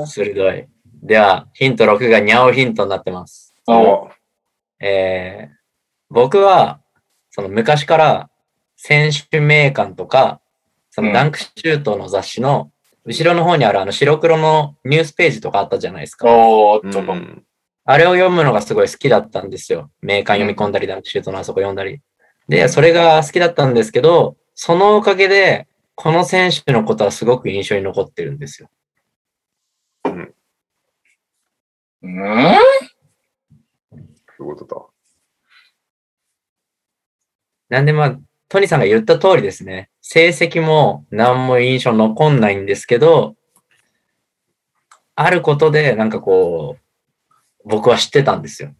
[0.05, 0.67] 鋭い。
[1.03, 3.53] では、ヒント6がニャオヒントになってます。
[3.67, 4.09] お
[4.79, 5.55] えー、
[6.09, 6.79] 僕は、
[7.29, 8.29] その昔から
[8.77, 10.39] 選手名鑑とか、
[10.91, 12.71] そのダンクシュートの雑誌の
[13.05, 16.25] 後ろの方にあるあの白黒のニュースページとかあったじゃないですか。
[16.29, 17.43] おーっと、うん
[17.85, 19.91] あれを読むのがすごい好きだったんですよ。
[20.01, 21.99] 名鑑読み込んだり、ダンクシュートのあそこ読んだり。
[22.47, 28.69] で、それが好きだったんですけど、そのおかげで、この選手のことはすごく印象に残ってるんですよ。
[30.05, 30.33] うん
[32.03, 32.11] そう
[34.49, 34.91] いうこと
[37.69, 37.77] だ？
[37.77, 39.89] なんでまあ、トニさんが言った通りですね。
[40.01, 43.35] 成績も何も印象残んないんですけど、
[45.15, 46.81] あることでなんかこう、
[47.69, 48.75] 僕は知ってたんですよ。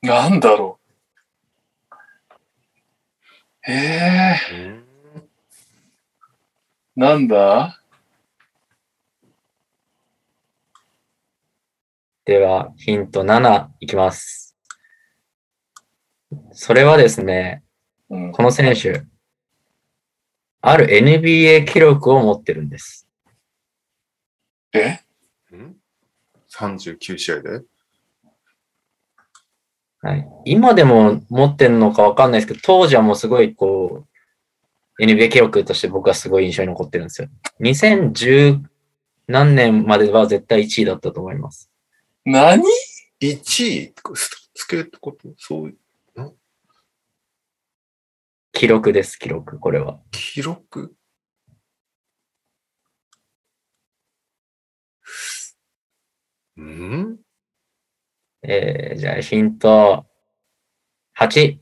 [0.00, 0.84] なんだろう。
[3.66, 4.82] ええー、
[6.96, 7.82] なんだ？
[12.26, 14.56] では、ヒント7いきます。
[16.52, 17.62] それはですね、
[18.08, 18.32] うん。
[18.32, 19.02] この選手、
[20.62, 23.06] ある NBA 記録を持ってるんです。
[24.72, 25.00] え？
[25.54, 25.76] ん
[26.50, 27.62] ?39 試合で？
[30.00, 34.06] はい、今でも持ってるのかわかんないですけど、当時はもうすごいこ
[34.98, 37.28] う、NBA 記録として僕はすごい印象に残ってるんですよ。
[37.60, 38.62] 2010
[39.26, 41.70] 何年までは絶対1位だったと思います。
[42.24, 42.62] 何
[43.20, 43.94] ?1 位？
[44.14, 45.28] ススケってこと？
[45.36, 45.76] そういう、
[48.52, 50.00] 記録です、記録、これは。
[50.10, 50.94] 記録？
[56.56, 57.18] うん？
[58.42, 60.06] えー、じゃあヒント
[61.18, 61.58] 8。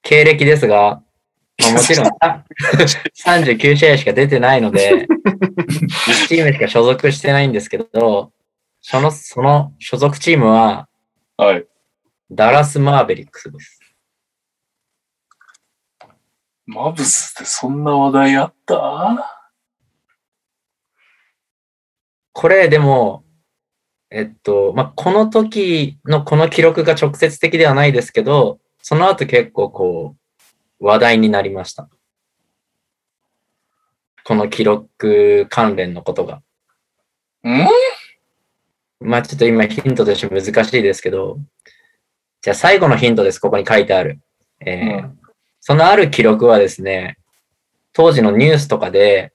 [0.00, 1.03] 経歴ですが、
[1.64, 2.44] まあ、もちろんあ
[3.24, 8.32] 39試合しか出てないので、1チームしか所属してないんですけど、
[8.80, 10.88] その、その所属チームは
[11.36, 11.66] はい。
[12.30, 13.80] ダラス・マーベリックスです。
[16.66, 19.30] マブスってそんな話題あった？
[22.32, 23.24] これでも、
[24.10, 30.18] えっと、まあ、この時のこの記録が直接的ではないですけど、その後結構こう、
[30.84, 31.88] 話題になりました。
[34.24, 36.42] この記録関連のことが。
[37.46, 37.66] ん？
[39.00, 41.38] まあ、ちょっと今ヒントとして難しいですけど、
[42.42, 43.38] じゃあ最後のヒントです。
[43.38, 44.20] ここに書いてある。
[44.60, 45.18] えーうん
[45.66, 47.16] そのある記録はですね、
[47.94, 49.32] 当時のニュースとかで、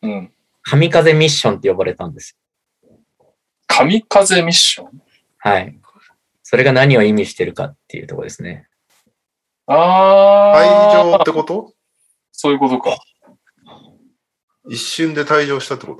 [0.00, 0.32] うん。
[0.62, 2.38] 神風ミッションって呼ばれたんです。
[3.66, 5.02] 神風ミッション？
[5.38, 5.76] はい。
[6.44, 8.68] それが何を意味してるかっていうところですね。
[9.66, 11.72] あ退場あってこと？
[12.32, 12.96] そういうことか。
[14.68, 15.94] 一瞬で退場したってこ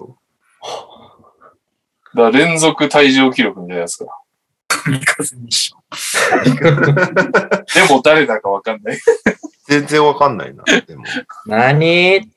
[2.14, 2.22] と？
[2.22, 4.06] だ連続退場記録みたいなやつか。
[4.68, 5.82] 神風にしよ
[7.74, 8.98] でも誰だかわかんない。
[9.66, 10.64] 全然わかんないな。
[10.64, 11.04] でも、
[11.46, 12.28] 何？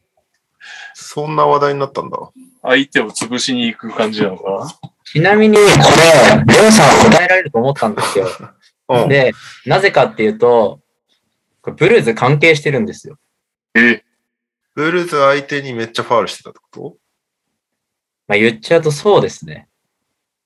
[0.93, 2.17] そんな話題になったんだ。
[2.61, 5.67] 相手を潰しに行く感じなのかちなみに、これ、
[6.53, 8.27] レオさんは答えられると思ったんですよ。
[8.89, 9.09] うん。
[9.09, 9.33] で、
[9.65, 10.79] なぜかっていうと、
[11.65, 13.17] これブルーズ関係してるんですよ。
[13.73, 13.81] な。
[13.81, 14.03] え
[14.75, 16.97] ブルーズ相手にめっちゃファールしてたってこ
[18.27, 19.67] まあ言っちゃうとそうですね。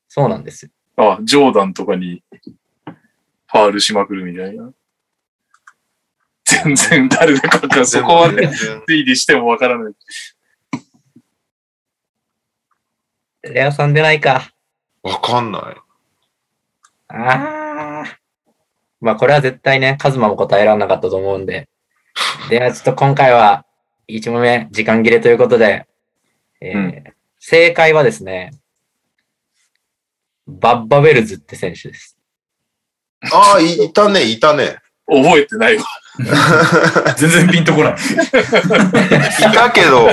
[0.08, 0.72] そうなんですよ。
[0.96, 4.72] あ、ジョーダンとかにファールしまくるみたいな。
[6.46, 8.50] 全然誰だかわかそこはね、
[8.88, 9.94] 推理してもわからない。
[13.44, 14.54] レオさん出ないか。
[15.04, 15.64] わかんない。
[17.10, 17.59] ああ。
[19.02, 21.70] まあこれは絶対ね、カズマも答えられなかったと思うんで。
[22.50, 23.66] ではちょっと今回は
[24.08, 25.88] 1問目時間切れということで、
[26.62, 27.04] えーうん
[27.42, 28.52] 正解はですね、
[30.46, 32.18] バッバウェルズって選手です。
[33.32, 34.78] ああ、いいたね、いたね。
[35.08, 35.84] 覚えてないわ。
[36.20, 37.16] う。
[37.18, 37.94] 全然ピンとこない。
[37.94, 37.96] い
[39.54, 40.10] たけど、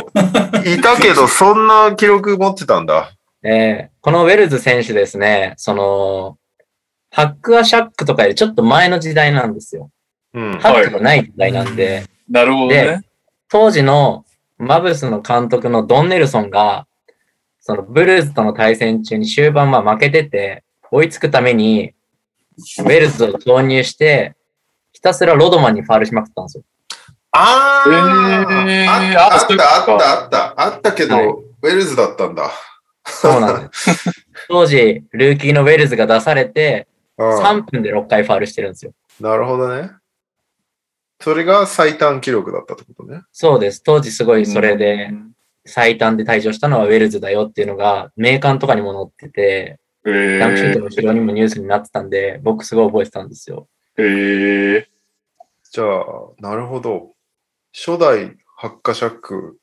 [0.64, 3.12] いたけど、そんな記録持ってたんだ。
[3.42, 6.38] えーこのウェルズ選手ですね、その、
[7.16, 9.90] ハックアシャックとかよりちょっと前の時代なんですよ。
[10.34, 10.52] うん。
[10.58, 13.00] ハックがない時代なんで、なるほどね。
[13.48, 14.26] 当時の
[14.58, 16.86] マブスの監督のドンネルソンが、
[17.58, 21.94] そのブルーズとの対戦中に終盤まあ負けてて、追いつくために、
[22.80, 24.36] ウェルズを投入して、
[24.92, 26.64] ひたすらロドマンにファールしまくったんですよ。
[27.30, 31.26] あー、えーあった、あった、あった、あった、あったけど、はい
[31.62, 32.50] ウェルズだったんだ。
[33.06, 34.10] そうなんです。
[34.48, 38.92] 当時、ルーキーのウェルズが出されて、うん3分で6回ファールしてるんですよ。
[39.20, 39.90] なるほどね。
[41.20, 43.22] それが最短記録だったってことね。
[43.32, 43.82] そうです。
[43.82, 45.32] 当時すごいそれでう、ん。
[45.64, 53.68] 最短で退場したのはウェルズだよっていうのが、名鑑とかにも載ってて、えダンクシュートのー、後ろにもニュースになってたんで、僕すごい覚えてたんですよ。
[53.98, 54.84] えー、
[55.72, 56.04] じゃあ、
[56.38, 57.14] なるほど。
[57.72, 59.58] 初代ハッカシャック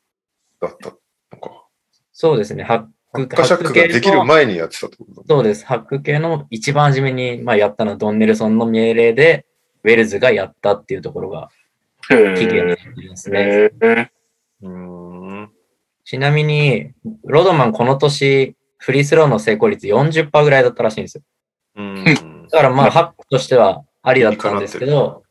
[0.59, 0.91] だった
[1.31, 1.67] のか。
[2.11, 2.63] そうですね。
[2.63, 5.23] ハッハクッカシャックができる前にやってたってことだ。
[5.27, 5.65] そうです。
[5.65, 9.45] ハック系の一番初めに、まあ、やったのはドンネルソンの命令で、
[9.83, 11.49] ウェルズがやったっていうところが
[12.09, 13.71] え起源になー、っていますね。
[16.05, 16.91] ちなみに、
[17.23, 21.23] ロドマンこの年、フリースローの成功率40%ぐらいだったらしいんですよ。
[21.75, 22.03] うん。
[22.49, 25.23] だからまあ、ハックとしてはありだったんですけど、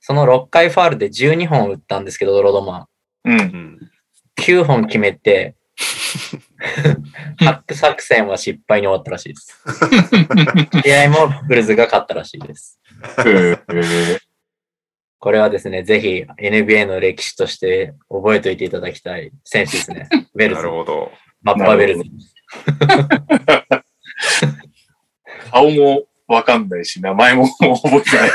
[0.00, 2.88] その6回ファールで12本打ったんですけど、ロドマ
[3.24, 3.30] ン。
[3.30, 3.40] うん。
[3.40, 3.90] うん。
[4.38, 5.56] 9本決めて、
[7.38, 9.62] ハック作戦は失敗に終わったらしいです。
[10.82, 12.80] 試合もブルズが勝ったらしいです。
[13.18, 14.18] えー、
[15.20, 20.08] これはですね、ぜひ NBA の歴史として覚えておいていただきたい選手ですね。
[20.34, 20.72] ウェルなズる。
[20.72, 21.12] ほど。
[21.42, 22.04] バッバウェルズ。
[25.52, 28.30] 顔もわかんないし、名前も覚えてない。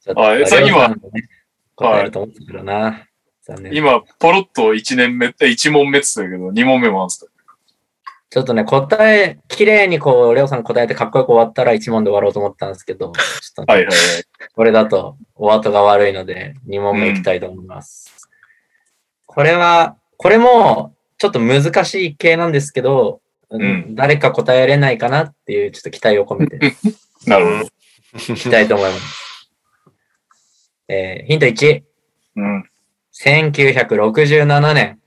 [0.00, 1.28] ちょっとあえさっきはレオさんもね
[1.76, 3.06] 答えると思ったけどな。
[3.44, 3.74] 残念。
[3.74, 7.32] 今、ポロッと1年目、え1問目って言ったけど、2問目もあるんですか？
[8.30, 13.96] ちょっとね、答え、綺麗にこう、レオさん答えてかっこよく終わったら1問で終わろうと思ったんですけど、ちょっと、はいはいはい。
[14.54, 18.30] これだとお後が悪いので、2問目いきたいと思います。
[19.26, 23.20] これは、これも、ちょっと難しい系なんですけど、
[23.54, 26.58] ん誰か答えれないかなっていう、ちょっと期待を込めて
[27.26, 28.32] なるほど。
[28.32, 29.50] いきたいと思います。
[30.88, 31.82] えーヒント1、
[32.36, 32.70] うん。
[33.24, 34.98] 1967年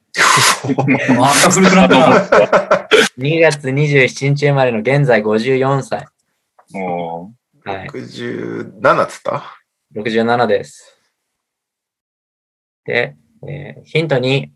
[1.17, 2.87] また古くなった。
[3.17, 6.07] 2月27日生まれの現在54歳。
[6.73, 7.29] おー
[7.65, 7.87] はい。
[7.89, 9.43] 67っつった
[9.93, 10.97] ？67です。
[12.85, 14.49] で、えーヒント2、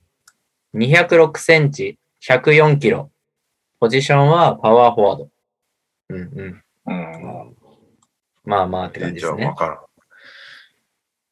[0.76, 3.12] 206センチ、104キロ。
[3.82, 5.30] ポジションはパワーフォワード。
[6.10, 6.64] うんうん。
[6.86, 7.56] うん。
[8.46, 9.54] まあまあって感じですね。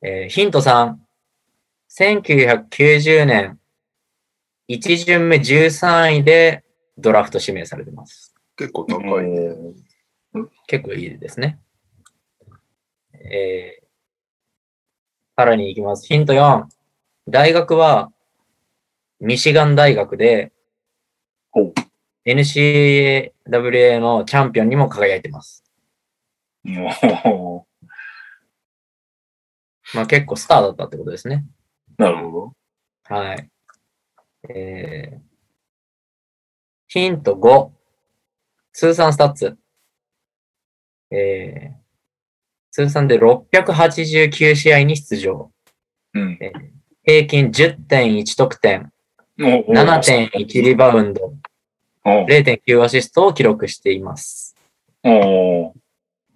[0.01, 0.95] えーヒント3、
[1.99, 3.59] 1990年、
[4.69, 6.63] 1巡目13位で
[6.95, 8.35] ドラフト指名されてます。
[8.55, 9.55] 結構高いね。
[10.67, 11.59] 結構いいですね。
[13.13, 13.85] えー、
[15.35, 16.05] さらに行きます。
[16.05, 16.65] ヒント4。
[17.27, 18.11] 大学は、
[19.19, 20.51] ミシガン大学で
[22.27, 23.31] NCAA
[23.99, 25.63] のチャンピオンにも輝いてます。
[26.63, 26.91] も
[29.95, 31.43] まあ結構スターだったってことですね。
[31.97, 32.53] う、なるほ
[33.09, 33.15] ど。
[33.15, 33.49] はい。
[34.49, 35.19] えー、
[36.87, 37.71] ヒント5。
[38.73, 39.57] 通算スタッツ。
[41.09, 41.75] えー、
[42.71, 45.51] 通算で689試合に出場。
[46.13, 46.39] うん。
[47.03, 48.91] 平均10.1得点、
[49.39, 51.33] おー7.1リバウンド、
[52.03, 54.55] おー0.9アシストを記録しています。
[55.03, 55.71] おー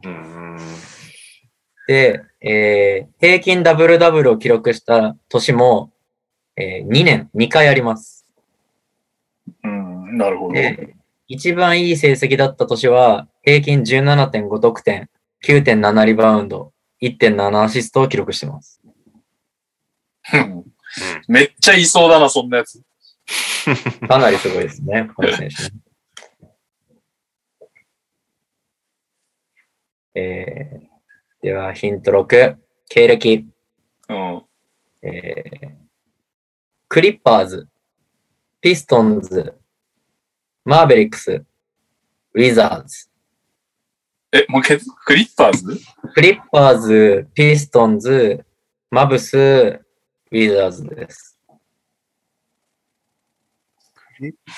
[0.05, 0.57] うん。
[1.88, 5.92] で、えー、平均ダブルダブルを記録した年も、
[6.56, 8.26] えー2年、2回あります。
[9.64, 10.18] うん。
[10.18, 10.54] なるほど。
[10.54, 10.96] で、
[11.28, 15.10] 一番いい成績だった年は、平均17.5得点、
[15.44, 18.82] 9.7リバウンド、1.7アシストを記録してます。
[20.34, 20.66] うん
[21.28, 22.82] めっちゃいそうだな、そんなやつ。
[24.08, 25.72] かなりすごいですね、この選手ね。
[30.14, 30.91] えー、
[31.42, 32.56] では、ヒント6、
[32.88, 33.48] 経歴。
[34.10, 34.46] うん。
[35.02, 35.70] えー、
[36.88, 37.68] クリッパーズ、
[38.62, 39.58] ピストンズ、
[40.64, 41.44] マーベリックス、
[42.34, 43.10] ウィザーズ。
[44.32, 45.80] え、もう一回、クリッパーズ？
[46.14, 48.46] クリッパーズ、ピストンズ、
[48.92, 51.39] マブス、ウィザーズです。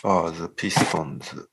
[0.04, 1.50] バーズ、ピストンズ。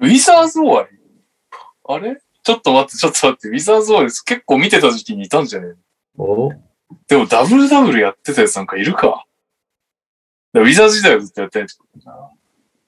[0.00, 0.88] ウィザーズ王愛
[1.86, 2.16] あれ？
[2.42, 4.22] ちょっと待って、ちょっと待って、ウィザーズ王愛です。
[4.22, 5.68] 結構見てた時期にいたんじゃね？
[5.68, 5.72] え
[6.18, 6.52] お？
[7.08, 9.24] でもダブルダブルやってたやつなんかいるか。
[10.54, 12.30] ウィザーズ時代はずっとやってないってことだな。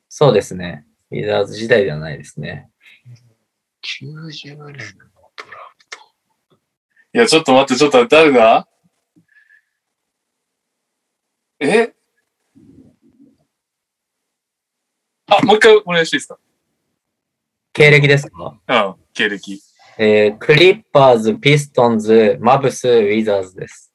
[0.09, 0.87] そうですね。
[1.11, 2.71] ウィザーズ時代ではないですね。
[4.01, 4.95] 90年のドラフ
[5.91, 5.99] ト。
[7.15, 8.69] いや、ちょっと待って、ちょっと待って、誰だ？
[11.61, 11.93] え？
[15.29, 16.39] あ、もう一回お願いしていいですか？
[17.77, 18.59] 経歴ですか？
[18.69, 19.61] うん、経歴。
[19.99, 23.93] えー、クリッパーズ、ピストンズ、マブス、ウィザーズです。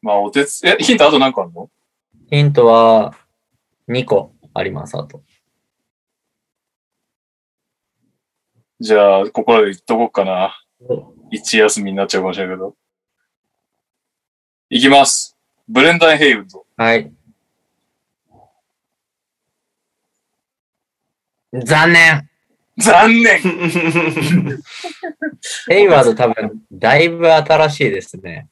[0.00, 1.70] まあ、お手つ、え、ヒントあと何個あるの？
[2.30, 3.14] ヒントは
[3.88, 5.22] 2個あります、あと。
[8.80, 10.56] じゃあ、ここまで言っとこうかな。
[11.30, 12.74] 一休みになっちゃうかもしれないけど。
[14.70, 15.36] いきます。
[15.68, 16.64] ブレンダン・ヘイウッド。
[16.78, 17.12] はい。
[21.52, 22.28] 残念
[22.78, 23.40] 残念
[25.68, 28.48] ヘイワード多分、だいぶ新しいですね。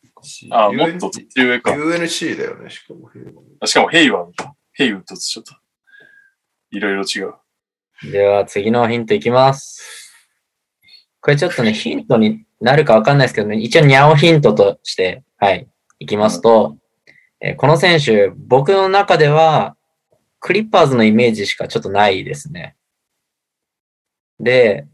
[0.50, 1.72] あ、もっと年上か。
[1.72, 3.10] UNC だよね、しかも。
[3.60, 4.54] あしかもヘイワードだ。
[4.72, 5.54] ヘイウッドってちょっと。
[6.70, 7.34] いろいろ違う。
[8.10, 10.12] では、次のヒントいきます。
[11.20, 15.66] これちょっとね、ヒントになるかわかんないですけどね、一応ニャオヒントとして、はい、
[15.98, 16.76] いきますと、
[17.40, 19.76] えーこの選手、僕の中では、
[20.40, 22.76] クリッパーズのイメージしかちょっとないですね。
[24.40, 24.86] で、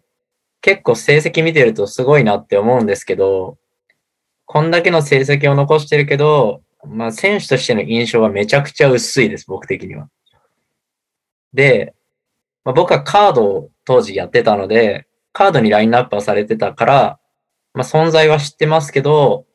[0.61, 3.57] 結構成績見てるとすごいなって思うんですけど、
[4.45, 10.09] こんだけの成績を残してるけど、まあ選手としての印象はめちゃくちゃ薄いです、僕的には。
[11.53, 11.95] で、
[12.65, 17.21] まあ、僕はカードを当時やってたので、カードにラインナップはされてたから、
[17.75, 19.47] まあ、存在は知ってますけど、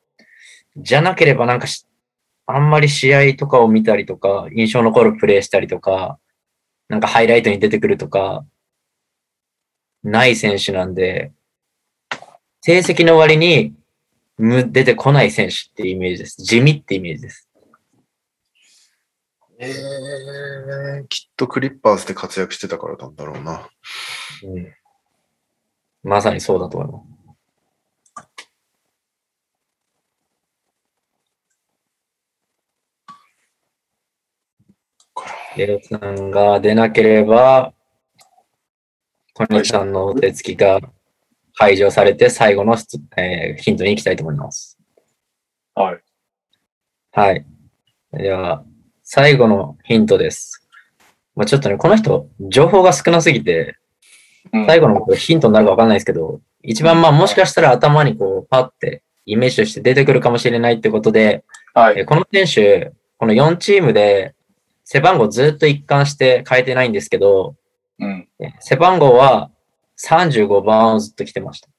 [0.77, 1.85] じゃなければなんかし
[2.45, 6.19] あんまり試合とかを見たりとか、印象残るプレイしたりとか、
[6.89, 8.45] なんかハイライトに出てくるとか、
[10.03, 11.31] ない選手なんで、
[12.61, 13.73] 成績の割に
[14.37, 16.41] む出てこない選手っていうイメージです。
[16.43, 17.47] 地味ってイメージです。
[19.59, 23.69] えー、きっとクリッパーズで活躍してたからなんだろうな。
[24.43, 24.73] うん、
[26.03, 27.11] まさにそうだと思います。
[35.57, 37.73] レオさんが出なければ、
[39.33, 40.79] 小西さんのお手つきが
[41.55, 44.77] 解除されて最後の質、えーヒントに行きたいと思います。
[45.73, 45.99] はい。
[47.11, 47.45] はい。
[48.13, 48.63] では、
[49.03, 50.67] 最後のヒントです。
[51.35, 53.77] まあ、ちょっとね、この人、情報が少なすぎて、
[54.53, 61.99] うん最後のヒントになるかわかんないですけど、一番まあもしかしたら頭にこう、パってイメージとして出てくるかもしれないってことで、はい。
[61.99, 64.33] えこの選手、この4チームで
[64.83, 67.55] 背番号ずっと一貫して変えてないんですけど、
[67.99, 68.27] うん。
[68.39, 69.51] え背番号は
[69.97, 71.69] 35番をずっと着てました。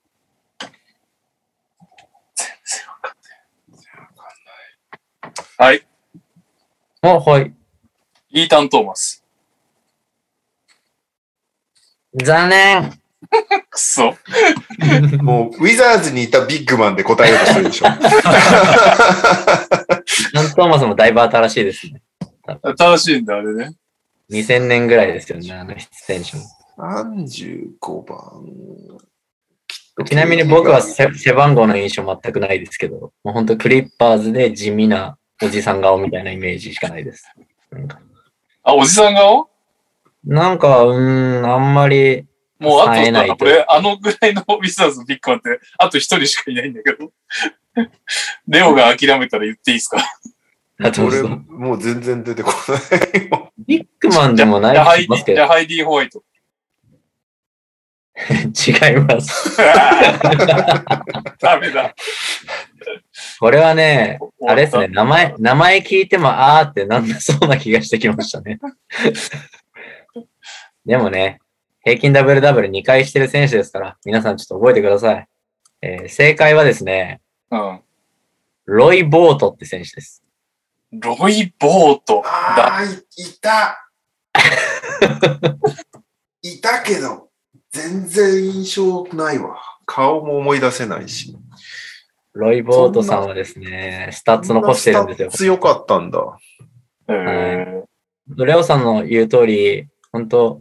[5.59, 5.87] はい。
[7.03, 7.55] あ、はい。
[8.31, 9.25] イータン・トーマス。
[12.15, 12.93] 残念
[13.71, 14.17] くそ。
[15.23, 17.87] もう、ウィザーズにいたビッグマンで答えようとしてるでしょ。
[17.87, 22.03] アントーマスもだいぶ新しいですね。
[22.77, 23.75] 新しいんだ、あれね。
[24.31, 26.45] 2000年ぐらいですよね、あの選手も。
[26.79, 30.07] 35番。
[30.07, 37.31] ちなみに僕は背背番号の印象全くないですけど、もう本当クリッパーズで地味なおじさん顔みたいなイメージしかないです。
[37.71, 38.01] なんか、
[38.63, 39.51] あ、おじさん顔？
[40.25, 42.27] なんかうーん、あんまり、
[42.59, 47.13] もうあ冴えないとと、俺、あのぐらいのウィザーズのビッグマンって、あと一人しかいないんだけど。
[48.47, 49.99] レオが諦めたら言っていいですか？
[50.79, 52.81] 俺、もう全然出てこない。
[53.79, 56.23] もビッグマンでもないじゃあハイディ、気しますけど、じゃあハイディ・ホワイト。
[58.23, 59.57] 違います。
[61.41, 61.95] ダメだ。
[63.41, 68.59] これはね、あれですね、名前、名前聞いてもあーってなんだそうな気がしてきましたね。
[70.85, 71.39] でもね、
[71.85, 75.27] 平均ダブルダブル2回してる選手ですから、皆さんちょっと覚えてください。
[75.81, 77.21] えー正解はですね、
[77.51, 77.81] うん。
[78.67, 80.22] ロイ・ボートって選手です。
[80.93, 82.23] ロイ・ボート。
[82.23, 82.93] だああ、いい
[83.41, 83.91] た。
[86.43, 87.31] いたけど、
[87.71, 89.57] 全然印象ないわ。
[89.87, 91.35] 顔も思い出せないし。
[92.35, 95.31] ロイ・ボートさんはですね、スタッツ残してるんですよ。
[95.31, 96.39] 強かったんだ。
[97.09, 97.85] え
[98.37, 100.61] レオさんの言う通り、本当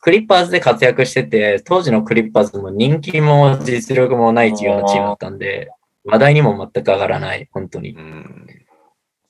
[0.00, 5.70] クリッパーズで活躍してて、当時のクリッパーズも人気も実力もないようなチームだったんで、
[6.04, 7.92] 話題にも全く上がらない、本当に。
[7.92, 8.46] うん。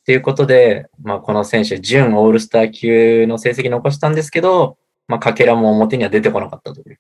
[0.09, 6.99] ということで、まあ、この選手、準オールスター級の成績残したんですけど、まあ、かけらも表には出てこなかったという。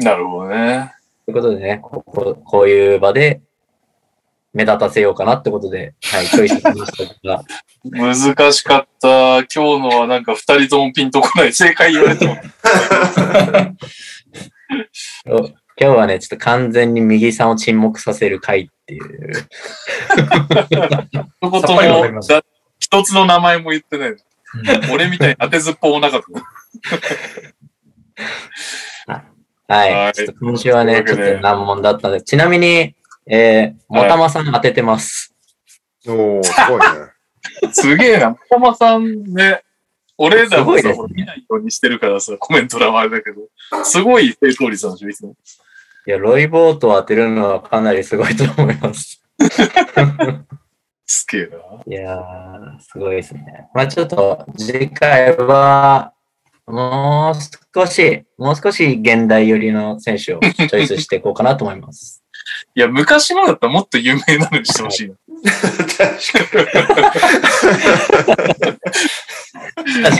[0.00, 0.92] ーなるほどね。
[1.24, 3.42] ということでね、こここういう場で
[4.52, 7.44] 目立たせようかなってことで、はい、チョイスしましたが、
[7.84, 9.36] 難しかった。
[9.44, 11.52] 今日のはなんか二人ともピンとこない。
[11.52, 12.36] 正解言われても。
[15.80, 19.32] お今日はね、ちょっと完全に右さんを沈黙させる回っていう。
[22.78, 24.16] 一つの名前も言ってない。
[24.92, 26.26] 俺みたいに当てずっぽうもなかった。
[29.14, 29.24] は
[29.88, 29.94] い。
[29.94, 32.96] はいちょっと今週はね、ちょっと難問だったので、ちなみに、
[33.26, 35.32] えー、もたまさん当ててます。
[36.06, 36.86] おー、すごいね。
[37.72, 38.34] すげえな。
[38.34, 39.62] 小玉さんね、
[40.24, 43.42] 俺らすもさ、ね見ないようにしてるからさ、コメント欄はあれだけど、
[43.84, 45.34] すごい成功率なんでしょ、いつも。
[46.06, 49.20] いや、ロイボートを当てるのはかなりすごいと思います。
[51.06, 51.56] すげえな。
[51.86, 53.68] いやー、すごいですね。
[53.74, 56.12] まあちょっと、次回は、
[56.66, 57.40] もう
[57.74, 62.22] 少し、もう少し現代寄りの選手をチョイスしていこうかなと思います。
[62.74, 65.16] いや、昔のだったらもっと有名なのにしてほしいな。
[65.42, 65.58] 確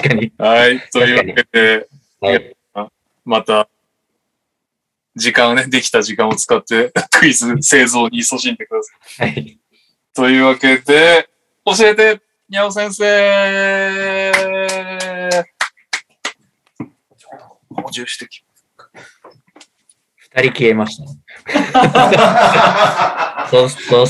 [0.08, 0.32] かに。
[0.38, 0.80] はい。
[0.92, 1.88] というわけで、
[2.20, 2.56] はい。
[3.24, 3.68] また、
[5.14, 8.92] 時間をね、できた時間を使って、クイズ製造に勤しんでくださ
[9.26, 9.30] い。
[9.30, 9.58] はい。
[10.14, 11.28] というわけで、
[11.64, 14.32] 教えて、にゃお先生
[17.70, 18.44] 補充してき
[20.34, 21.10] 二人消えましたね。
[23.50, 24.06] そうそう、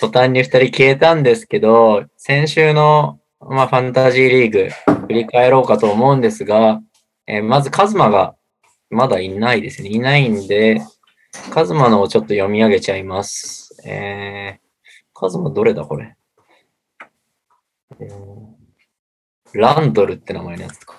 [0.00, 4.70] 途端に二人消えたんですけど、先週の、まあ、ファンタジーリーグ、
[5.08, 6.80] 振り返ろうかと思うんですが、
[7.26, 8.34] えーまずカズマが
[8.88, 9.90] まだいないですね。
[9.90, 10.80] いないんで、
[11.52, 13.76] カズマのをちょっと読み上げちゃいます。
[13.86, 14.60] えー、
[15.12, 16.16] カズマどれだこれ、
[18.00, 18.50] えー
[19.52, 20.94] ランドルって名前のやつか。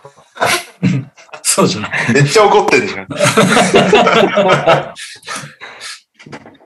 [1.41, 1.91] そうじゃない。
[2.13, 3.07] めっちゃ怒ってんじゃん。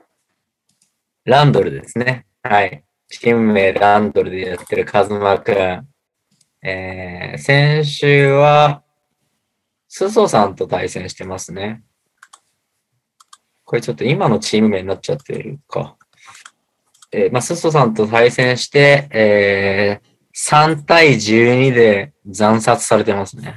[1.26, 2.24] ランドルですね。
[2.40, 2.84] はい。
[3.08, 5.88] チーム名ランドルでやってるカズマくん。
[6.62, 8.84] えー、先週は、
[9.88, 11.82] スソさんと対戦してますね。
[13.64, 15.96] これちょっと今のチーム名になっちゃってるか。
[17.10, 23.56] えー、まあ、スソさんと対戦して、えー、3対12で惨殺されてますね。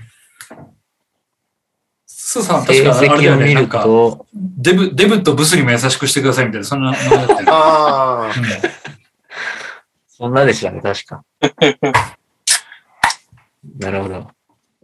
[2.32, 6.92] スーさん確成かあれだよねなんか、と、デブ、デブとブスにも優しくしてくださいみたいな、そんな、
[7.50, 8.34] ああ、うん
[10.06, 11.24] そんなでしたね、確か。
[13.80, 14.28] なるほど。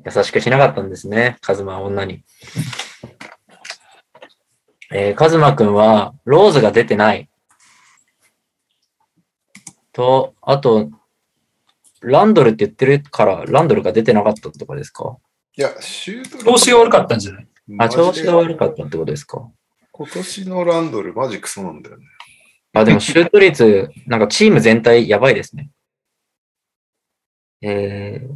[0.03, 2.23] 優しくしなかったんですね、カズマは女に。
[4.91, 7.29] えー、カズマくんは、ローズが出てない。
[9.93, 10.89] と、あと、
[12.01, 15.17] ランドルって言ってるから、ランドルが出てなかったとかですか？
[15.57, 17.47] いや、シュート調子が悪かったんじゃない？
[17.79, 19.49] あ、調子が悪かったってことですか？
[19.91, 22.05] 今年のランドル、マジクソなんだよね。
[22.73, 25.69] あ、でもシュート率、なんかチーム全体やばいですね。
[27.61, 28.29] えー、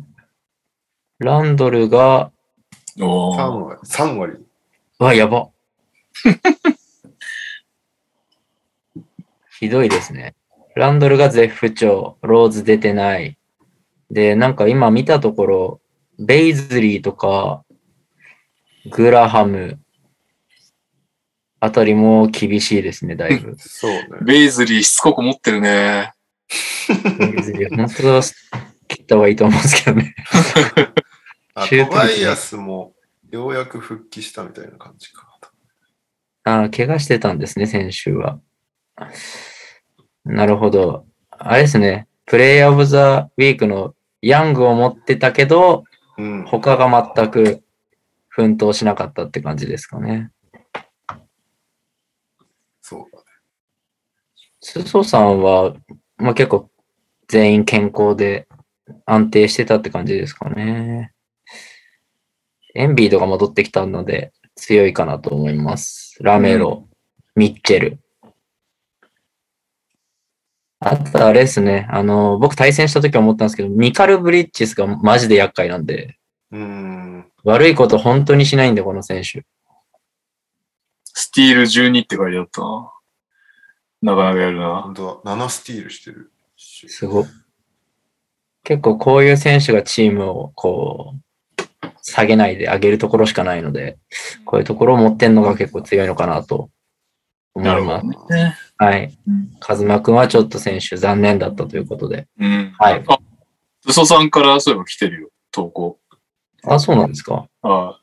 [1.20, 2.32] ランドルが、
[3.02, 3.80] お3ー割。
[3.84, 4.34] 3割。
[5.00, 5.50] うわ、やば。
[9.60, 10.36] ひどいですね。
[10.76, 13.38] ランドルが絶不調、ローズ出てない。
[14.10, 15.82] で、なんか今見たところ、
[16.20, 17.64] ベイズリーとか、
[18.92, 19.80] グラハム
[21.60, 23.56] あたりも厳しいですね、だいぶ。
[23.58, 24.04] そうね。
[24.22, 26.14] ベイズリーしつこく持ってるね。
[27.18, 28.22] ベイズリー、本当は
[28.88, 30.16] 切った方がいいと思うんですけどね。
[31.56, 32.94] あシュートバイアスも
[33.32, 35.30] ようやく復帰したみたいな感じか。
[36.44, 38.40] ああ、怪我してたんですね、先週は。
[40.26, 41.06] なるほど。
[41.30, 45.84] あれですね、プレイヤーオブザウィークのヤングを持ってたけど、
[46.20, 46.46] うん。
[46.46, 47.64] 他が全く
[48.28, 50.32] 奮闘しなかったって感じですかね。
[52.82, 53.24] そうだね。
[54.60, 55.74] スソさんは、
[56.18, 56.70] まあ、結構
[57.30, 58.48] 全員健康で
[59.06, 61.14] 安定してたって感じですかね。
[62.76, 66.18] エンビードが戻ってきたので強いかなと思います。
[66.22, 66.88] ラメロ、
[67.36, 68.00] ミッチェル。
[70.82, 76.18] あとあれですね、あの、僕対戦した時思ったんですけど、ミカル・ブリッジスがマジで厄介なんで、
[76.52, 77.26] うーん。
[77.44, 79.46] 悪いこと本当にしないんで、この選手。
[81.06, 82.92] スティール12って書いてあったな。
[84.02, 84.82] なかなかやるな。
[84.84, 85.36] 本当だ。
[85.36, 86.32] 7スティールしてる。
[86.58, 87.26] すごい。
[88.64, 91.20] 結構こういう選手がチームをこう、
[92.02, 93.98] 下げないで上げるところしかないので、
[94.46, 96.70] こういうところを持ってんのが結構強いのかなと
[97.54, 98.06] 思います。
[98.34, 98.56] ね。
[98.80, 99.52] はいうん。
[99.60, 102.28] カズマくんはちょっと選手残念だったということで。
[102.40, 102.74] うん。
[102.80, 103.04] はい。
[103.08, 103.20] あ、
[103.86, 106.00] ウソさんからそういえば来てるよ、投稿。
[106.64, 108.00] あ、そうなんですかああ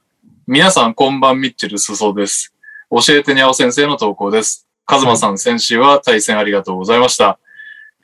[0.47, 2.55] 皆さん、こんばんミッチェル・スソです。
[2.91, 4.69] 教えてにゃお先生の投稿です。
[4.85, 7.39] カズマさん、先週は対戦ありがとうございました。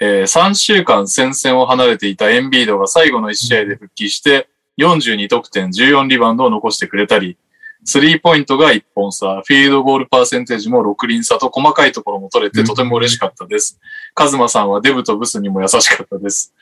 [0.01, 7.37] えー3週間戦線を離れていたエンビードが最後の1試合で復帰して、42得点、14リバウンドを残してくれたり、
[7.85, 13.81] スリーポイントが1本差、フィールドゴールパーセンテージも6輪差と細かいところも取れてとても嬉しかったです。
[14.15, 16.55] カズマさんはデブとブスにも優しかったです。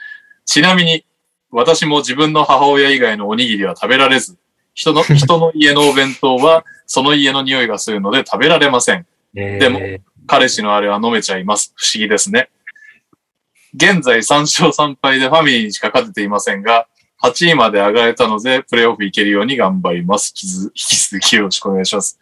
[0.46, 1.04] ちなみに、
[1.50, 4.38] 私も自分の母親以外のおにぎりは食べられず、
[4.72, 9.06] 人の、 人の家のお弁当はその家の匂いがするので食べられません。
[9.36, 9.80] えーでも
[10.26, 11.72] 彼氏のあれは飲めちゃいます。
[11.74, 12.50] 不思議ですね。
[13.74, 16.86] 現在3勝3敗でファミリーにしか勝てていませんが、
[17.22, 20.30] 8位まで上がれたので、プレイオフ行けるように頑張ります。
[20.30, 20.72] 引き続
[21.16, 22.18] 引きよろしくお願いします。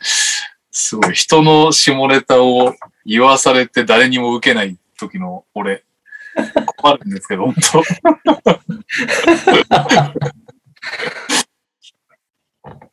[0.70, 1.14] すごい。
[1.14, 5.84] 人の下ネタを言わされて誰にも受けない時の俺。
[6.76, 7.82] 困るんですけど、本当。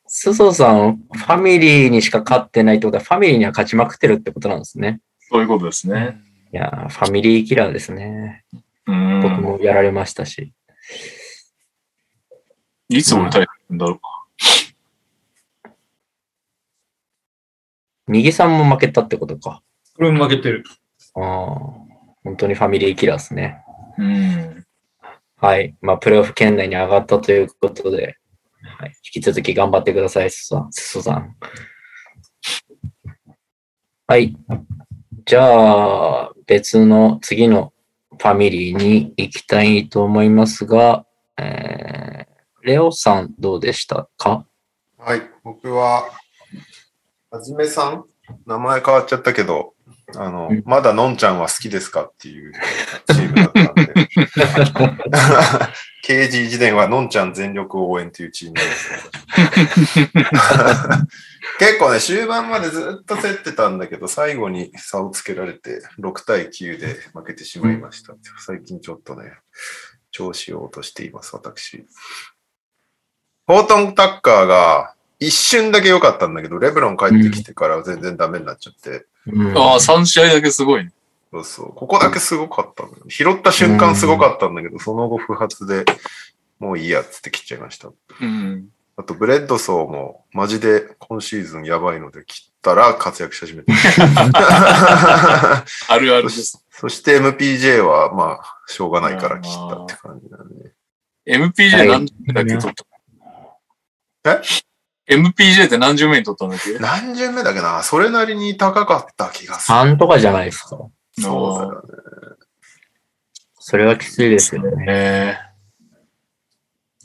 [0.07, 5.01] スソさん、ファミリーにしか勝ってないってことは、ファミリーには勝ちまくってるってことなんですね。
[5.29, 6.21] そういうことですね。
[6.53, 8.45] いやー、ファミリーキラーですね。
[8.87, 9.21] うん。
[9.21, 10.53] 僕もやられましたし。
[12.89, 13.99] いつ俺対戦だろう。
[18.07, 19.63] 右さんも負けたってことか。
[19.95, 20.63] これも負けてる。
[21.15, 21.23] ああ、
[22.23, 23.63] 本当にファミリーキラーですね。
[23.97, 24.65] うん。
[25.37, 25.75] はい。
[25.81, 28.17] まあ、プレイオフ圏内に上がったということで、
[28.79, 30.71] はい、引き続き頑張ってください、すそさん。
[30.71, 31.35] すそさん。
[34.07, 34.35] はい。
[35.25, 37.73] じゃあ、別の次の
[38.11, 41.05] ファミリーに行きたいと思いますが、
[41.37, 42.34] えー、
[42.65, 44.43] レオさんどうでしたか？
[44.97, 45.21] はい。
[45.43, 46.09] 僕は、
[47.29, 48.05] はじめさん？
[48.47, 49.75] 名前変わっちゃったけど、
[50.15, 52.53] あの、うんまだのんちゃんは好きですかっていう
[53.07, 53.93] チームだったんで。
[56.03, 58.89] KG 自伝はのんちゃん全力応援というチームです。
[61.59, 68.15] 結構ね、終盤までずっと競ってたんだけど、最後に差をつけられて、6対9で負けてしまいました。
[68.39, 69.33] 最近ちょっとね、
[70.11, 71.85] 調子を落としています、私。
[73.47, 80.91] ホートン・タッカーが一瞬だけ良かったんだけど、レブロン帰ってきてから全然ダメになっちゃって、うんああ、3試合だけすごいね。
[81.31, 81.73] そうそう。
[81.73, 83.03] ここだけすごかったんだよ。
[83.07, 85.85] 拾った瞬間すごかったんだけど、その後不発で
[86.59, 87.89] もういいやっつって切っちゃいました。
[88.21, 88.69] うん。
[88.97, 93.73] あと、ブレッドソーもマジで今シーズンやばいので切ったら活躍し始めて。
[94.29, 95.63] あ
[95.99, 96.63] るあるです。
[96.71, 100.71] そして MPJ はまあ、しょうがないから切ったって感じだね。
[101.25, 102.94] MPJ 何巡目だっけ取った
[104.25, 104.41] え
[105.15, 106.79] ?MPJ って何巡目に取ったんだっけ？
[106.79, 107.83] 何巡目だっけな？
[107.83, 109.77] それなりに高かった気がする。
[109.77, 110.69] 3とかじゃないですか。
[110.69, 111.27] そうだ
[111.65, 111.87] よね。
[113.59, 114.85] それはきついですよね。
[114.87, 115.37] え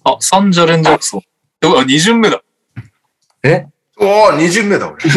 [0.05, 1.23] あ、3、ジャレン・ジャクソン。
[1.63, 2.43] うわ、2巡目だ。
[3.43, 3.67] え？
[3.99, 4.97] おお、2巡目だ、俺。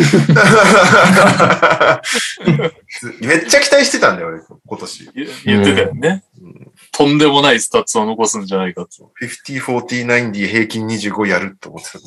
[3.22, 5.10] めっちゃ期待してたんだよ、俺、今年。
[5.16, 6.24] 言言ってたよね。
[6.42, 9.12] うんとんでもないスタッツを残すんじゃないかと。
[9.20, 12.00] 50、40、90平均25やるって思ってた。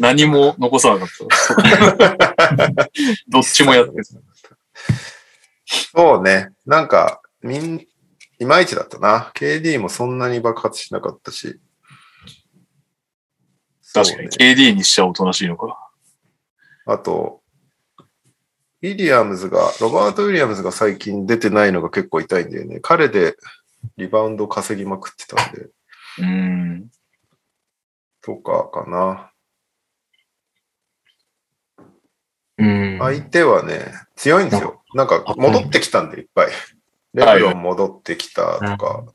[0.00, 1.08] 何も残さなかっ
[1.96, 2.88] た。
[3.28, 4.04] どっちもやってる。
[5.94, 6.48] そうね。
[6.66, 7.86] なんか、みん、
[8.40, 9.30] いまいちだったな。
[9.36, 11.60] KD もそんなに爆発しなかったし。
[13.92, 14.28] 確かに。
[14.28, 15.78] ね KD にしちゃおとなしいのか。
[16.86, 17.43] あと、
[18.84, 22.80] ウィリアムズが、ロバート・ウィリアムズが最近出てないのが結構痛いんだよね。
[22.82, 23.34] 彼で
[23.96, 25.68] リバウンド稼ぎまくってたんで、
[26.18, 26.90] うん。
[28.20, 29.30] とかかな。
[32.58, 32.98] うん。
[33.00, 33.80] 相手はね、
[34.16, 34.82] 強いんですよ。
[34.92, 36.48] なんか戻ってきたんで、いっぱい。
[37.14, 39.06] レブロン戻ってきたとか、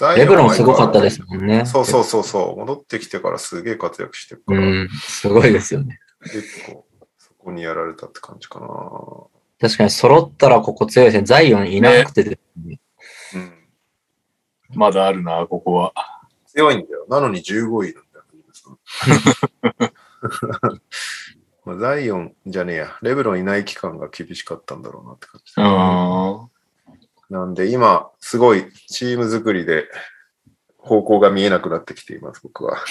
[0.00, 1.66] はレブロンすごかったですもんね。
[1.66, 2.58] そうそうそうそう。
[2.58, 4.88] 戻ってきてからすげえ活躍してるから、うん。
[4.88, 5.98] すごいですよね。
[6.20, 6.83] 結構そ
[7.44, 8.66] こにやられたって感じかな。
[9.60, 11.22] 確かに揃ったらここ強いですね。
[11.24, 12.80] ザイオンいなくてですね、
[13.34, 13.52] うん。
[14.74, 15.92] まだあるな、ここは。
[16.46, 17.06] 強いんだよ。
[17.08, 18.24] なのに15位なんだよ。
[21.64, 22.98] まあ、ザイオンじゃねえや。
[23.00, 26.50] レブロンいない期間が厳しかったんだろうなって感じうだ、ん。
[27.30, 29.88] なんで今、すごいチーム作りで
[30.78, 32.78] 方向が見えなくなってきています、僕は。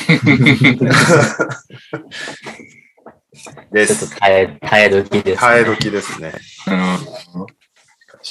[3.72, 4.20] でちょっとす。
[4.20, 5.36] 耐え、耐え時です、ね。
[5.36, 6.34] 耐え時ですね。
[6.68, 6.76] うん。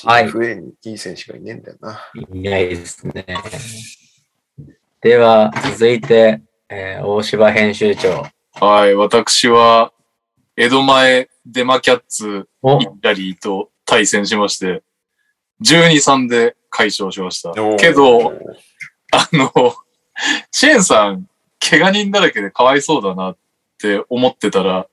[0.04, 2.00] はい FA にいい選手がいねえんだよな。
[2.14, 3.26] いないですね。
[5.02, 8.26] では、続いて、えー大柴編集長。
[8.54, 9.92] はい、私は、
[10.56, 14.82] 江戸前デマキャッツおイッラリーと対戦しまして、
[15.62, 17.52] 12-3で快勝しました。
[17.76, 18.32] けど、、
[19.12, 19.74] あの、
[20.50, 23.36] シェーンさん、怪我人だらけでかわいそうだなっ
[23.78, 24.86] て思ってたら、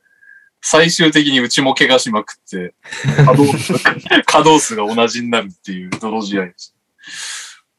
[0.61, 2.73] 最終的にうちも怪我しまくって、
[3.25, 6.75] 稼働数稼働数が同じになるっていう泥試合です。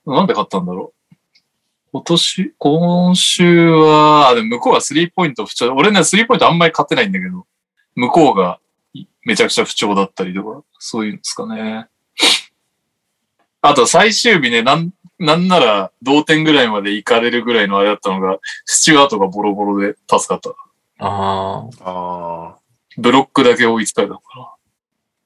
[0.07, 1.17] なんで勝ったんだろう？
[1.93, 5.75] 今年、今週は、あ、でも向こうがスリーポイント不調。
[5.75, 7.47] 俺ね、スリーポイントあんまり勝てないんだけど、
[7.97, 8.61] 向こうが
[9.25, 11.89] めちゃくちゃ不調だったりとか、そういうんですかね。
[13.61, 20.51] あと最終日ね、なん、なんなら同点ぐらいまで行かれるぐらいのあれだったのが、スチュワートがボロボロで助かった。
[21.05, 22.57] ああ、ああ、
[22.99, 24.57] ブロックだけ追いつかれたのか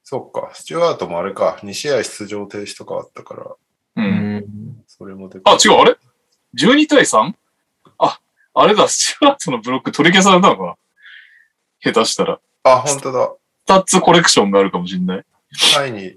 [0.03, 0.51] そっか。
[0.53, 1.57] スチュワートもあれか。
[1.63, 3.49] 2試合出場停止とかあったから、な。
[3.49, 3.55] う。
[3.95, 4.83] うんん。
[4.87, 5.97] それもであ、違う、あれ
[6.55, 7.33] ?12 対 3?
[7.97, 8.19] あ、
[8.53, 10.77] あれだ、スチュワートのブロック取り消されたのか
[11.81, 12.39] 下手したら。
[12.63, 13.33] あ、本当だ。
[13.63, 15.25] スタッツコレクションがあるかもしれない。
[15.73, 16.15] タイに、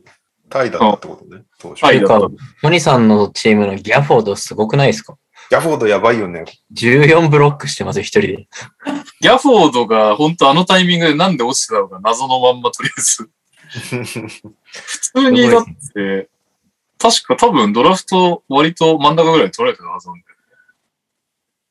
[0.51, 1.45] タイだったってことね。
[1.59, 1.85] 当初。
[1.85, 2.21] はいてか、
[2.63, 5.17] トニさんのチームのギャフォードすごくないですか？
[5.51, 6.45] ギャフォードやばいよね。
[6.75, 8.49] ?14 ブロックしてますよ、一人で。
[9.21, 13.31] ギャフォードが本当あのタイミングでなんで落ちてたのか謎のまんまとりあえず。
[13.69, 15.65] 普通にだっ
[15.95, 16.29] て、
[16.99, 20.27] 確か多分ドラフト割と真ん中ぐらい取られてたはずなんだよ。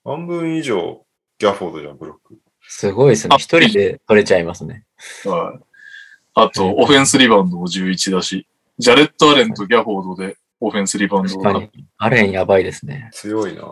[0.03, 1.05] 半分以上、
[1.37, 2.37] ギャフォードじゃん、ブロック。
[2.67, 3.35] すごいですね。
[3.35, 4.85] あ一人で取れちゃいますね。
[5.25, 5.63] はい。
[6.33, 8.47] あと、オフェンスリバウンドも11だし、
[8.77, 11.53] ジャレット・アレンとギャフォードでオフェンスリバウンドが。
[11.53, 11.85] 確かに。
[11.97, 13.09] アレンやばいですね。
[13.13, 13.63] 強いな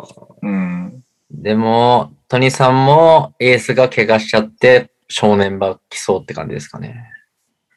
[0.41, 1.03] うん。
[1.31, 7.11] でも、トニさんもエースが怪我しちゃって、正念場来そうって感じですかね。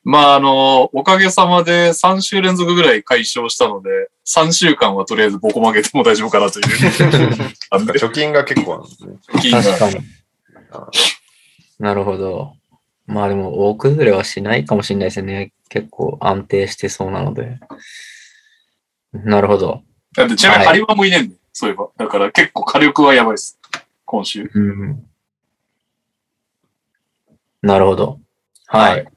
[0.05, 3.91] まあ、あの、おかげさまで3週連続ぐらい解消したので、
[4.27, 6.67] 3週間はとりあえずボコ負けても大丈夫かなという。
[7.71, 9.17] 貯金が結構あるんですね。
[9.41, 10.05] 金が確かに
[10.71, 10.89] あ。
[11.79, 12.55] なるほど。
[13.07, 15.53] まあでも、大崩れはしないかもしれないですね。
[15.69, 17.59] 結構安定してそうなので。
[19.13, 19.83] なるほど。
[20.15, 21.41] だってちなみにはいハリマもいねえんだよ。
[21.53, 21.89] そういえば。
[21.97, 23.59] だから結構火力はやばいです。
[24.05, 24.51] 今週。
[24.55, 25.09] うん。
[27.63, 28.21] なるほど。
[28.67, 29.09] はい。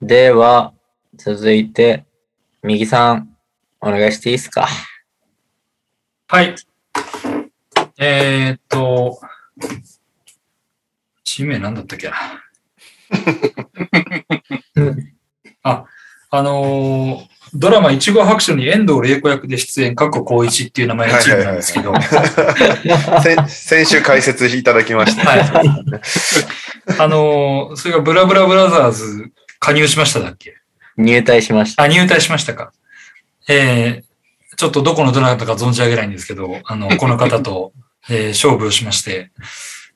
[0.00, 0.74] では、
[1.16, 2.04] 続いて、
[2.62, 3.36] 右さん、
[3.80, 4.68] お願いしていいですか？
[6.28, 6.54] はい。
[7.98, 9.20] えーっと、
[11.24, 12.08] チーム名何だったっけ？
[12.10, 12.16] な。
[15.62, 15.84] あ、
[16.30, 21.92] あのードラマ、いちご白書に遠藤玲子役で出演、過去光一っていう名前のチームなんですけど、
[23.22, 25.24] 先先週解説いただきました。
[25.28, 25.40] はい。
[27.00, 30.56] あのーそれがブラブラブラザーズ加入しましただっけ？
[30.96, 31.82] 入隊しました。
[31.84, 32.72] あ、入隊しましたか。
[33.48, 37.72] えー、ちょっとどこのどなたか存じ上げないんですけど、あの、この方と、
[38.10, 39.30] えー勝負をしまして、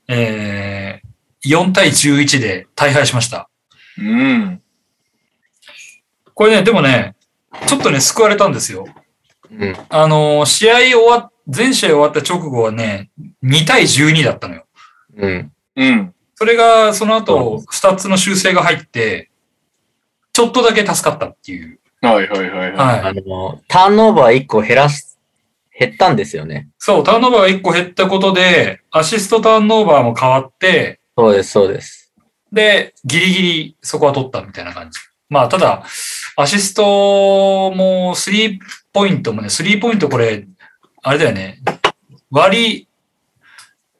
[0.08, 3.48] えー、4対11で大敗しました。
[3.98, 4.60] うん。
[6.34, 7.14] これね、でもね、
[7.66, 8.86] ちょっとね、救われたんですよ。
[9.50, 9.76] うん。
[9.88, 13.10] あのー試合終わっ、全試合終わった直後はね、
[13.44, 14.66] 2対12だったのよ。
[15.16, 15.52] うん。
[15.76, 16.14] うん。
[16.34, 19.30] それが、その後、スタッツの修正が入って、
[20.32, 21.78] ちょっとだけ助かったっていう。
[22.00, 22.72] はいはいはいはい。
[22.72, 23.00] はい。
[23.00, 25.04] あの、ターンオーバー1個減らし、
[25.78, 26.68] 減ったんですよね。
[26.78, 32.12] そう、ターンオーバーが1個減ったことで、アシストターンオーバーも変わって、そうです、そうです。
[32.52, 34.98] で、ギリギリそこは取ったみたいな感じ。
[35.28, 35.84] まあ、ただ、
[36.42, 36.82] アシスト
[37.70, 38.60] も、スリー
[38.92, 40.44] ポイントもね、スリーポイントこれ、
[41.00, 41.60] あれだよね。
[42.32, 42.88] 割り、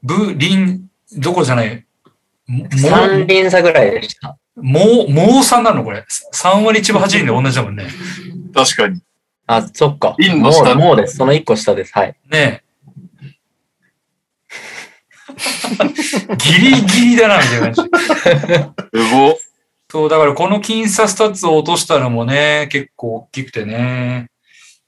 [0.02, 0.88] ブ、リン、
[1.18, 1.86] どころじゃない。
[2.48, 4.36] も3厘差ぐらいでした。
[4.56, 6.04] もう、もう3なのこれ。
[6.34, 7.86] 3割1分8厘で同じだもんね。
[8.52, 9.00] 確かに。
[9.46, 10.16] あ、そっか。
[10.18, 11.18] 輪の下もう、もうです。
[11.18, 11.92] その1個下です。
[11.94, 12.16] はい。
[12.28, 12.72] ねえ。
[16.38, 18.98] ギリギリだな、みたいな感じ。
[18.98, 19.38] すご。
[19.92, 24.30] そう、だからこの僅差スタッツを落としたのもね、結構大きくてね。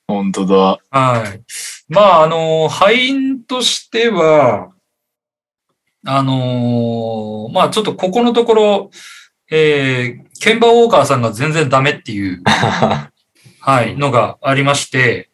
[0.09, 0.78] 本当だ。
[0.89, 1.43] はい。
[1.90, 4.70] まあ、あの、敗因としては、
[6.06, 8.90] あのまあちょっとここのところ、
[9.51, 12.43] えー、ケンバ・ウォーカーさんが全然ダメっていう、
[13.60, 15.28] はい、のがありまして、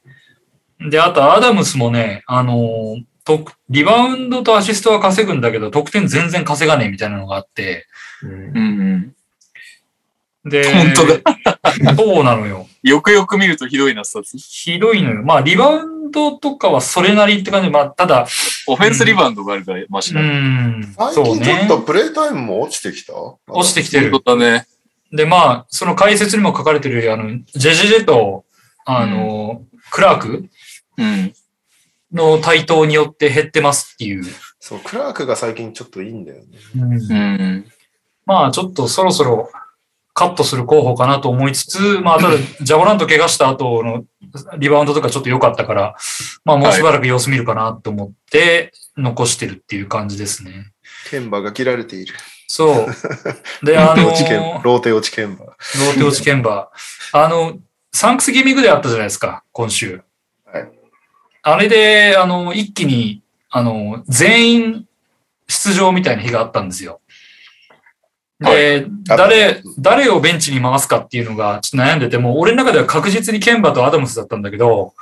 [0.80, 7.86] で、あとアダムスもね、あのーとリバウンドとアシストは稼ぐんだけど、得点全然稼がねえみたいなのがあって、
[8.22, 9.14] うん。
[10.44, 11.94] で、本当だ。
[11.96, 12.66] そうなのよ。
[12.82, 14.38] よくよく見るとひどいな、スタッツ。
[14.38, 15.22] ひどいのよ。
[15.22, 18.26] まあ、リバウンドとかはそれなりって感じで、まあ、ただ、
[18.66, 20.22] オフェンスリバウンドがあるからマシうだ。
[20.22, 21.68] ん、最そうね近ちょっ。
[21.68, 23.12] とプレイタイムも落ちてきた？
[23.48, 24.66] 落ちてきてるだね。
[25.12, 28.44] で、まあ、その解説にも書かれてるあの、ジェジェジェと、
[28.86, 30.48] あの、クラーク
[30.96, 31.32] うん。
[32.12, 34.24] の台頭によって減ってますっていう。
[34.58, 36.58] そう、クラークが最近ちょっといいんだよね。
[36.74, 36.84] う
[37.14, 37.66] ん。
[38.26, 39.50] まあ、ちょっとそろそろ
[40.20, 44.04] カットする候補かなと思いつつ、まあ、ただ、ジャボラント怪我した後の
[44.58, 45.96] リバウンドとかちょっと良かったから、
[46.44, 50.72] まあ、もうしばらく様子見るかなと思って、残してるっていう感じですね。
[51.10, 52.12] 剣馬が切られている。
[52.48, 52.86] そ
[53.62, 53.64] う。
[53.64, 54.02] で、あの
[54.62, 55.44] ローテ落ち剣馬。
[55.46, 56.66] ローテ落ち鍵盤。
[57.14, 57.58] あの、
[57.94, 60.02] サンクスギミングであったじゃないですか、今週。
[60.44, 60.68] はい
[61.42, 64.86] あれで、あの、一気に、あの、全員
[65.48, 67.00] 出場みたいな日があったんですよ。
[68.40, 74.94] で、あ誰、誰をベンチに回すかっていうのがちょっと悩んでて、もう俺の中では確実にケンバとアダムスだったんだけど、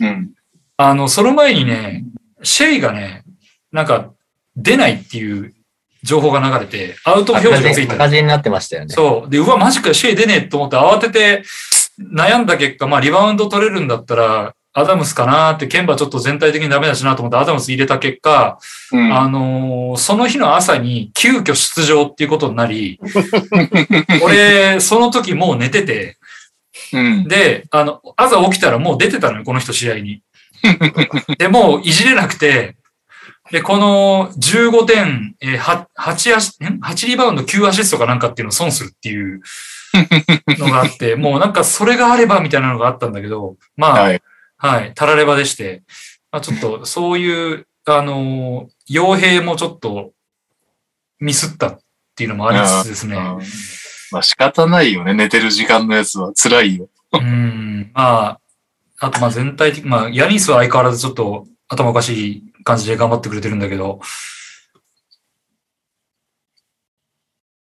[0.00, 0.06] うん。
[0.06, 0.30] うん。
[0.76, 2.04] あの、その前にね、
[2.42, 3.24] シェイがね、
[3.70, 4.10] なんか
[4.56, 5.54] 出ないっていう
[6.02, 8.94] 情報が流れて、アウト表示がついてる赤字になってましたよね。
[8.94, 9.30] そう。
[9.30, 11.44] で、うわ、マジか、シェイ出ねえと思って慌てて
[12.00, 18.58] 悩んだ結果、まあ、リバウンド取れるんだったら、アダムスかなって、ケンバちょっと全体的にダメだしなと思ってアダムス入れた結果、
[18.92, 19.12] うん。
[19.12, 23.00] あのーその日の朝に急遽出場っていうことになり、
[24.22, 26.16] 俺、その時もう寝てて、
[26.92, 27.28] うん。
[27.28, 30.22] で、あの、朝起きたらもう出てたのよ、この人試合に。
[31.38, 32.76] で、もういじれなくて、
[33.50, 39.40] で、この15点、えー、は8アシ、ん ?8 リバウンド9アシストかなんかっていうのを損するっていう
[40.58, 44.22] のがあって、 もうなんかそれがあればみたいなのがあったんだけど、まあ、はい。
[44.62, 45.82] はい、たらればでして、
[46.30, 50.12] まあ、ちょっとそういう、あのー、傭兵もちょっと
[51.18, 51.78] ミスったっ
[52.14, 53.16] ていうのもありつつですね。
[53.16, 53.40] うん
[54.12, 55.14] まあ仕方ないよね。
[55.14, 56.88] 寝てる時間のやつは辛いよ。
[57.12, 58.40] うん、まあ、
[58.98, 64.00] あとまあ全体的、まあ、ヤニスは相変わらずちょっと頭おかしい感じで頑張ってくれてるんだけど、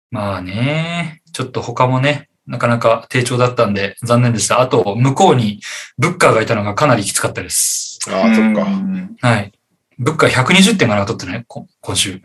[0.10, 4.60] まあね、ちょっと他もね、なかなか低調だったんで残念でした。
[4.60, 5.62] あと、向こうに
[5.98, 7.98] ブッカーがいたのがかなりきつかったです。
[8.10, 8.64] ああ、そっか。
[8.64, 9.54] うんはい。
[9.98, 12.22] ブッカー120点がなかったってね、こ今週。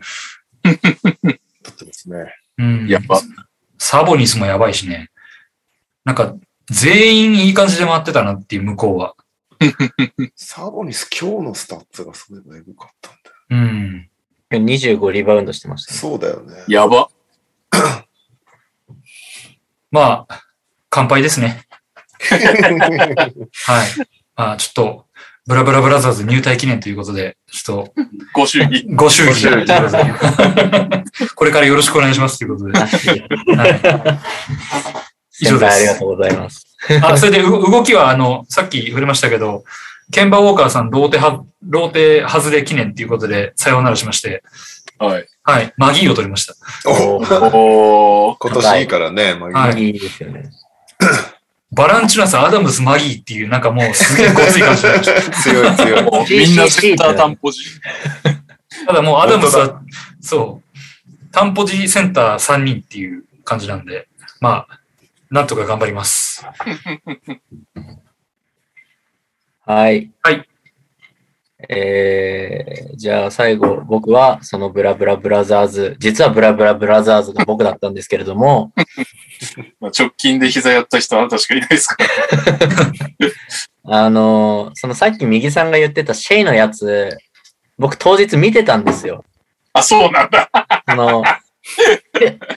[0.63, 2.35] 取ってますね。
[2.57, 2.87] うん。
[2.87, 3.21] やっぱ。
[3.77, 5.11] サボニスもやばいしね。
[6.03, 6.35] なんか、
[6.69, 9.15] 全員いい感じで回ってたなっていう向こうは。
[10.35, 13.35] サボニス今日のスタッツがすごいエグかったんだよ。
[13.49, 14.09] うん。
[14.51, 15.99] 25リバウンドしてましたね。
[15.99, 16.65] そうだよね。
[16.67, 17.09] やば。
[19.91, 20.43] まあ、
[20.89, 21.63] 完敗ですね。
[22.19, 23.87] はい。
[24.35, 25.05] まあ、ちょっと、
[25.47, 27.93] ブラブラブラザーズ入隊記念ということで、ちょっと、
[28.33, 28.85] ご祝儀。
[28.93, 29.71] ご祝儀ご祝儀
[31.35, 32.77] これからよろしくお願いしますということで。
[32.77, 32.89] はい、
[35.39, 36.67] 以上ですありがとうございます。
[37.01, 39.63] あ、それでう動きは、あの、さっき触れましたけど、
[40.11, 44.43] ケンバーウォーカーさん、ローテは、ローテ外れ記念ということで、さようならしまして、
[44.99, 45.27] はい。
[45.47, 46.55] はい、マギーを取りました。
[46.85, 48.35] おお。
[48.37, 50.51] 今年いいからね、まあ、はいいいですよね。
[51.71, 54.81] バランチュナス、アダムス、マギーっていう、なんかもうすげえごつい感じ。
[55.41, 56.03] 強い強い。
[56.03, 57.63] もう みんなセンター担保時。
[58.85, 59.81] ただもうアダムス本は、
[60.19, 60.63] そう、
[61.31, 64.09] 担保時センター3人っていう感じなんで、
[64.41, 64.81] まあ、
[65.31, 66.45] なんとか頑張ります。
[69.65, 70.11] はい。
[70.21, 70.45] はい。
[71.69, 78.71] えー、じゃあ最後、僕はそのブラブラブラザーズ、実はブラブラブラザーズが僕だったんですけれども、
[79.81, 82.09] まあ直近で膝やった人はあなたしかいないですから。
[84.03, 87.17] あのーそのさっき右さんが言ってたシェイのやつ、
[87.77, 89.23] 僕当日見てたんですよ。
[89.73, 90.49] あ、そうなんだ。
[90.87, 91.23] その、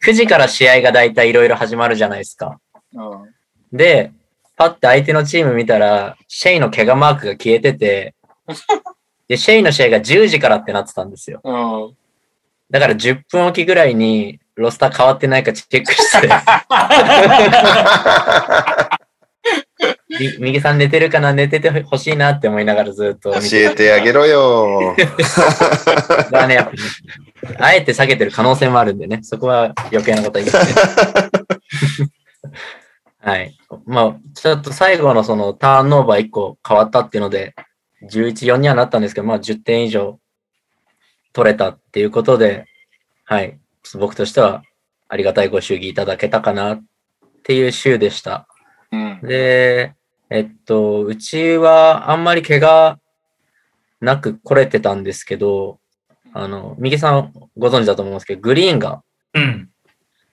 [0.02, 2.58] 9時から試合がだいたいいろいろ始まるじゃないですか。
[2.94, 3.40] うん
[3.72, 4.12] で、
[4.56, 8.14] パッて相手のチーム見たら、シェイの怪我マークが消えてて、
[9.28, 11.40] で、シェイの試合が10時からってなってたんですよ。
[11.44, 11.96] うん。
[12.70, 16.28] だから10分おきぐらいにロスター変わってないかチェックして、
[20.18, 24.94] み右さん寝てるかな寝ててほしいなって思いながらずっと見教てえてあげろよ。
[26.30, 26.70] たらね、やっ
[27.56, 30.76] ぱあえて下げてる可能性もあるんでね、そこは余計なことは言いません。
[33.22, 33.56] はい。
[33.86, 37.54] まあ、ちょっと最後のそのターンオーバー1個変わったっていうので、
[38.02, 40.18] 11-4にはなったんですけど、まあ10点以上
[41.32, 42.66] 取れたっていうことで、
[43.24, 43.58] はい。
[43.98, 44.62] 僕としては
[45.08, 46.82] ありがたいご祝儀いただけたかなっ
[47.42, 48.46] ていう週でした。
[48.92, 49.20] うん。
[49.22, 49.94] で、
[50.30, 52.98] えっと、うちはあんまり怪我
[54.00, 55.78] なく来れてたんですけど、
[56.32, 59.02] あの、右さんご存知だと思うんですけど、グリーンが
[59.34, 59.70] うん。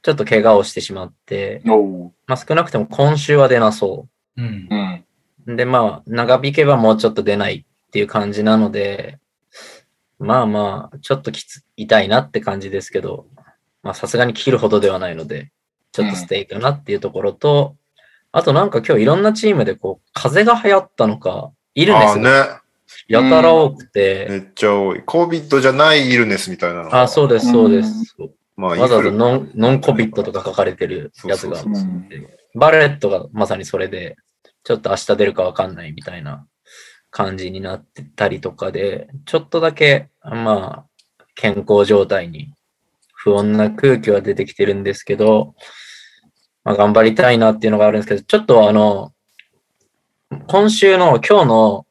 [0.01, 2.13] ちょっと怪我をしてしまって、おう。
[2.27, 4.07] まあ少なくても今週は出なそ
[4.37, 4.75] うんう。
[4.75, 5.05] ん。
[5.47, 5.55] う。
[5.55, 9.19] で、まあ長引けばもうちょっと出ないっていう感じなので、
[10.19, 13.27] まあまあ、ちょっときつ、痛いなって感じですけど、
[13.83, 15.51] まあさすがに切るほどではないので、
[15.91, 17.75] ちょっとステイかなっていうところと、
[18.31, 22.61] あとなんか今日いろんなチームでこう、風邪が流行ったのか、イルネスがね。
[23.07, 25.03] やたら多くて、めっちゃ多い。
[25.03, 28.15] コビッドじゃないイルネスみたいなのがあ、そうです、そうです。
[28.55, 31.87] まあ、わざわざノン、ノンコビットとか書かれてるやつがそうそうそう
[32.55, 34.17] バレットがまさにそれで、
[34.67, 36.45] ちょっと明日出るかわかんないみたいな
[37.09, 42.53] 感じになってたりとかで、ちょっとだけ、まあ、健康状態に
[43.13, 45.55] 不穏な空気は出てきてるんですけど、
[46.65, 49.13] まあ、頑張りたいなっていうのがあるんですけど、ちょっとあの、
[50.47, 51.87] 今週の今日の、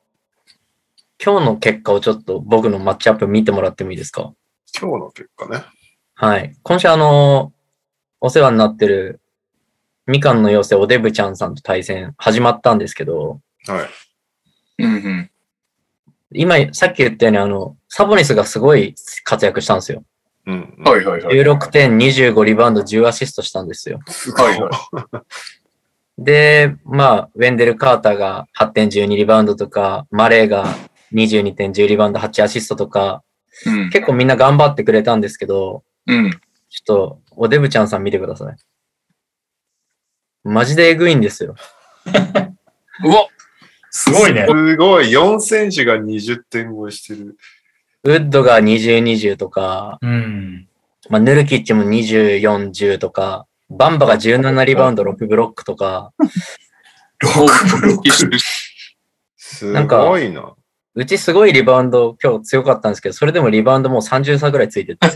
[1.18, 4.34] 今日の結果をちょっと僕のマッチアップ見てもらってもいいですか？
[4.78, 5.64] 今日の結果ね。
[6.14, 6.54] はい。
[6.62, 7.54] 今週あの、
[8.20, 9.22] お世話になってる、
[10.06, 13.82] みかんの妖精おデブちゃんさんと対戦始まったんですけど、は
[14.78, 14.84] い。
[14.84, 15.30] うんうん。
[16.32, 20.04] 今、さっき言ったようにあの、サボニスがすごい活躍したんですよ。
[20.46, 20.74] うん。
[20.84, 21.36] はいはいはい。
[21.36, 24.00] 16点、25リバウンド、10アシストしたんですよ。
[24.06, 24.52] すごい。
[24.52, 24.70] はいは
[26.18, 30.64] で、まあ、ウェンデル・カーターが8点、12リバウンドとか、マレーが
[31.12, 33.22] 22点、10リバウンド、8アシストとか、
[33.66, 33.90] うん。
[33.90, 36.30] 結構みんな頑張ってくれたんですけど、うん。
[36.30, 36.38] ちょっ
[36.86, 38.56] と、おデブちゃんさん見てください。
[40.46, 41.56] マジでエグいんですよ。
[43.04, 43.26] うわ
[43.90, 44.46] すごいね。
[44.46, 45.10] すごい。
[45.10, 47.36] 4選手が20点超えしてる。
[48.04, 50.68] ウッドが20、20とか、うん。
[51.08, 56.12] まあ、ヌルキッチも24、10とか、バンバが17リバウンド、6ブロックとか、
[57.22, 58.38] 6ブロック。
[59.36, 60.54] すなんかごいな。
[60.94, 65.06] うちすごいリバウンド今日強かったんですけど、それでもリバウンドもう30差ぐらいついてて、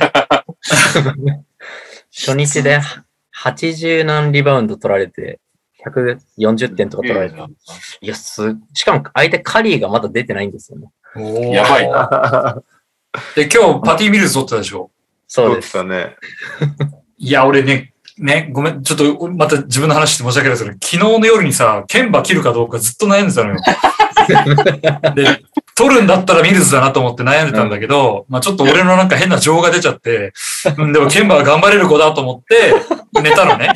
[2.11, 2.81] 初日で
[3.42, 5.40] 80何リバウンド取られて、
[5.86, 7.36] 140点とか取られて、
[8.00, 10.90] いや、す、しかも相手カリーがまだ出てないんですよね。
[11.52, 12.62] やばいな。
[13.34, 14.90] で、今日パティ・ミルズ取ってたでしょ
[15.26, 15.74] そうです。
[15.74, 16.16] だね。
[17.16, 23.56] いや、俺ね、ね、ごめん、ちょっとまた自分の話して申し訳ないですけど、昨日の夜にさ、剣馬切るかどうかずっと悩んでたのよ。
[25.14, 25.42] で、
[25.81, 30.35] 取るんだったらミルズだなと思って悩んでたんだけど、まあちょっと俺のなんか変な情が出ちゃって、
[30.77, 32.74] うん、でも剣馬は頑張れる子だと思って
[33.23, 33.73] 寝たのね。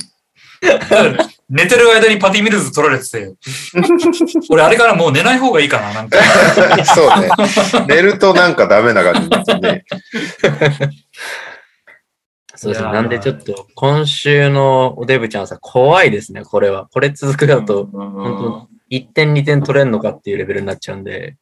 [1.49, 3.33] 寝てる間にパティミルズ取られてて、
[4.51, 6.19] 俺あれからもう寝ない方がいいかな、なんか。
[6.85, 7.31] そうね。
[7.89, 9.85] 寝るとなんかダメな感じですね。
[12.55, 12.93] そうですね。
[12.93, 16.87] なんでちょっと、今週のおデブちゃんさ、怖いですね、これは。
[16.93, 21.37] これ続くだと、本1点2点取れんのかっていうレベルになっちゃうんで。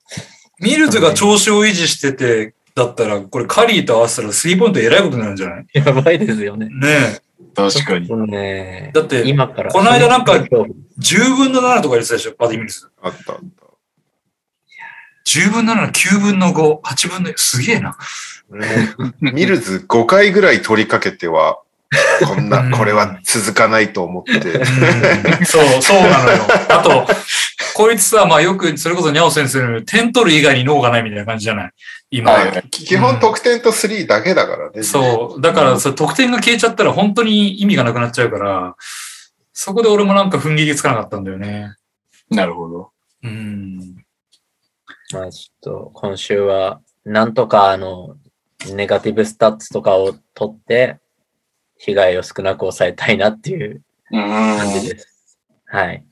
[0.63, 5.67] ミルズが調子を維持してて、だったら、これカリーと合わせたらスリーポイントえらいことになるんじゃない？
[5.75, 6.69] やばいですよね。
[6.71, 7.21] ね
[7.55, 8.09] 確かに。
[8.31, 8.91] ね。
[8.95, 9.71] だって今から。
[9.71, 10.73] この間なんか勝負え。
[11.01, 12.89] 10分の7とか言ってたでしょ、パティミルズ。
[13.03, 13.63] あったあった。
[15.25, 17.97] 10分の7、9分の5、8分の4、すげえな。
[19.21, 21.59] ミルズ5回ぐらい取りかけては、
[22.25, 24.33] こんうんな、これは続かないと思って。
[24.33, 24.39] う
[25.43, 26.39] んそう、そうなのよ。
[26.69, 27.07] あと、
[27.75, 31.73] こいつさ、まあよく、それこそニャオ先生の点取る以外に脳がないみたいな感じじゃない？
[32.11, 32.33] 今。
[32.33, 34.83] はい基本得点と3だけだからね。
[34.83, 35.41] そう。
[35.41, 38.77] だから、それ得点が消えちゃったら本当に意味がなくなっちゃうから、
[39.53, 41.75] そこで俺もなんか踏ん切りつかなかったんだよね。
[42.31, 42.91] なるほど。
[43.23, 44.05] うん。
[45.13, 48.17] まあちょっと、今週は、なんとかあの、
[48.75, 50.99] ネガティブスタッツとかを取って、
[51.79, 53.83] 被害を少なく抑えたいなっていう
[54.13, 54.21] うん。
[54.21, 55.39] 感じです。
[55.67, 56.05] はい。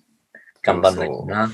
[0.62, 1.46] 頑張んないとな。
[1.46, 1.50] っ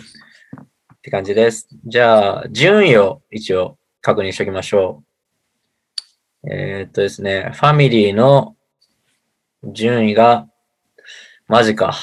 [1.02, 1.68] て感じです。
[1.84, 5.04] じゃあ、順位を一応確認しておきましょ
[6.44, 6.50] う。
[6.50, 8.56] えーっとですね、ファミリーの
[9.64, 10.48] 順位が、
[11.46, 11.94] マジか。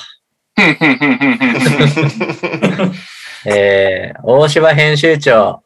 [3.46, 5.64] えー、大柴編集長、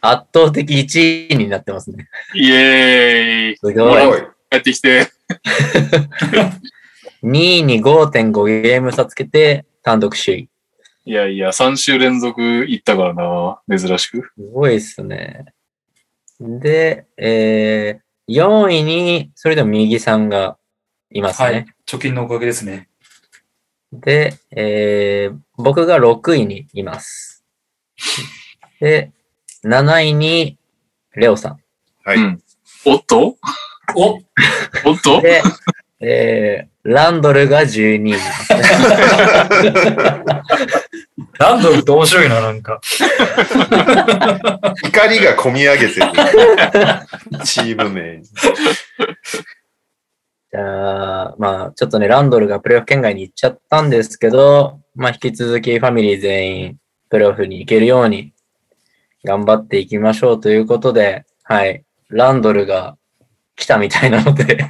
[0.00, 2.08] 圧倒的1位になってますね。
[2.34, 3.56] イエーイ。
[3.58, 4.22] すごい。
[4.50, 5.10] 帰ってきて。
[7.22, 10.48] 2位に5.5ゲーム差つけて単独首位。
[11.04, 13.60] いやいや、3週連続行ったからな。
[13.78, 14.22] 珍しく。
[14.22, 15.44] すごいっすね。
[16.40, 20.58] で、えー、4位に、それでも右さんが
[21.12, 21.46] いますね。
[21.46, 21.66] はい。
[21.86, 22.88] 貯金のおかげですね。
[23.92, 27.44] で、えー、僕が6位にいます。
[28.80, 29.12] で、
[29.64, 30.58] 7位に
[31.14, 31.60] レオさん。
[32.04, 32.18] はい。
[32.18, 32.42] うん
[32.84, 33.36] おっと？
[33.94, 34.14] お
[34.84, 35.20] おっと？
[35.22, 35.42] で、
[36.00, 38.18] えー、ランドルが12位。
[41.38, 42.80] ランドルって面白いな、なんか。
[44.84, 46.06] 怒りが込み上げてる。
[47.44, 48.24] チーム名に。
[48.24, 56.76] じゃあ、まあ、ちょっとね、ランドルがプレイオフ圏外に行っちゃったんですけど、まあ、引き続きファミリー全員、
[57.08, 58.32] プレイオフに行けるように、
[59.24, 62.96] 頑張っていきましょうということで、はい、ランドルが
[63.56, 64.64] 来たみたいなので、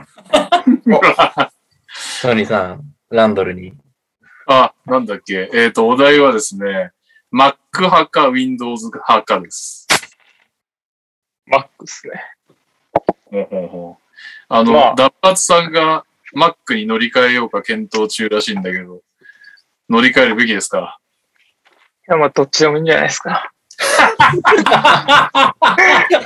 [2.23, 3.73] トニーさん、ランドルに。
[4.47, 5.51] あ、なんだっけ？
[5.53, 6.93] えっ、と、お題はですね、
[7.33, 9.89] Mac 派か Windows 派かです。
[11.51, 12.23] Mac っすね。
[13.25, 14.03] ほうほうほう
[14.49, 16.05] あの、まあダッパツさんが
[16.37, 19.03] Mac に乗り換えようか検討中らしいんだけど、
[19.91, 21.01] 乗り換えるべきですか？
[22.09, 23.53] いや、まあ、どっちでもいいんじゃないですか。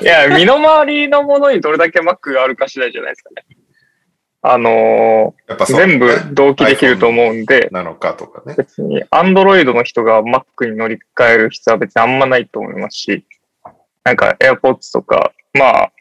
[0.02, 3.46] いや、身の回りのものにどれだけ Mac があるか次第じゃないですかね。
[4.42, 8.54] あのー全部同期できると思思うんで、なのかとかね。
[8.56, 13.26] 別に Android の人が Mac に乗り換える必要は別にあんまないと思いますし、
[14.04, 15.92] なんか AirPods とか、まあ、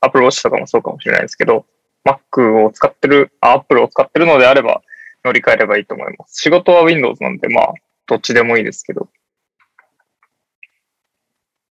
[0.00, 1.64] Apple Watch とかもそうかもしれないですけど、
[2.04, 4.82] Mac を使ってる、あ Apple を使ってるのであれば
[5.24, 6.40] 乗り換えればいいと思います。
[6.42, 7.74] 仕事は Windows なんで、まあ、
[8.06, 9.04] どっちでもいいですけど。
[9.04, 9.08] っ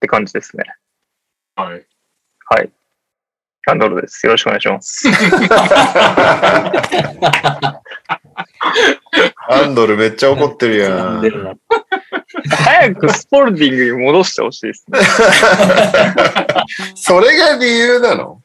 [0.00, 0.64] て感じですね。
[1.56, 1.86] はい。
[2.46, 2.70] はい。
[3.66, 4.26] ランドルです。
[4.26, 5.08] よろしくお願いします。
[9.48, 11.22] アンドルめっちゃ怒ってるやん。
[12.50, 14.98] 早くスポルディングに戻してほしいですね。
[16.94, 18.40] それが理由なの？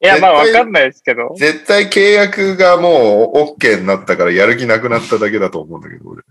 [0.00, 1.34] いや、まあわかんないですけど。
[1.36, 6.22] 絶対契約がもう OK になったからやる気なくなっただけだと思うんだけど、俺。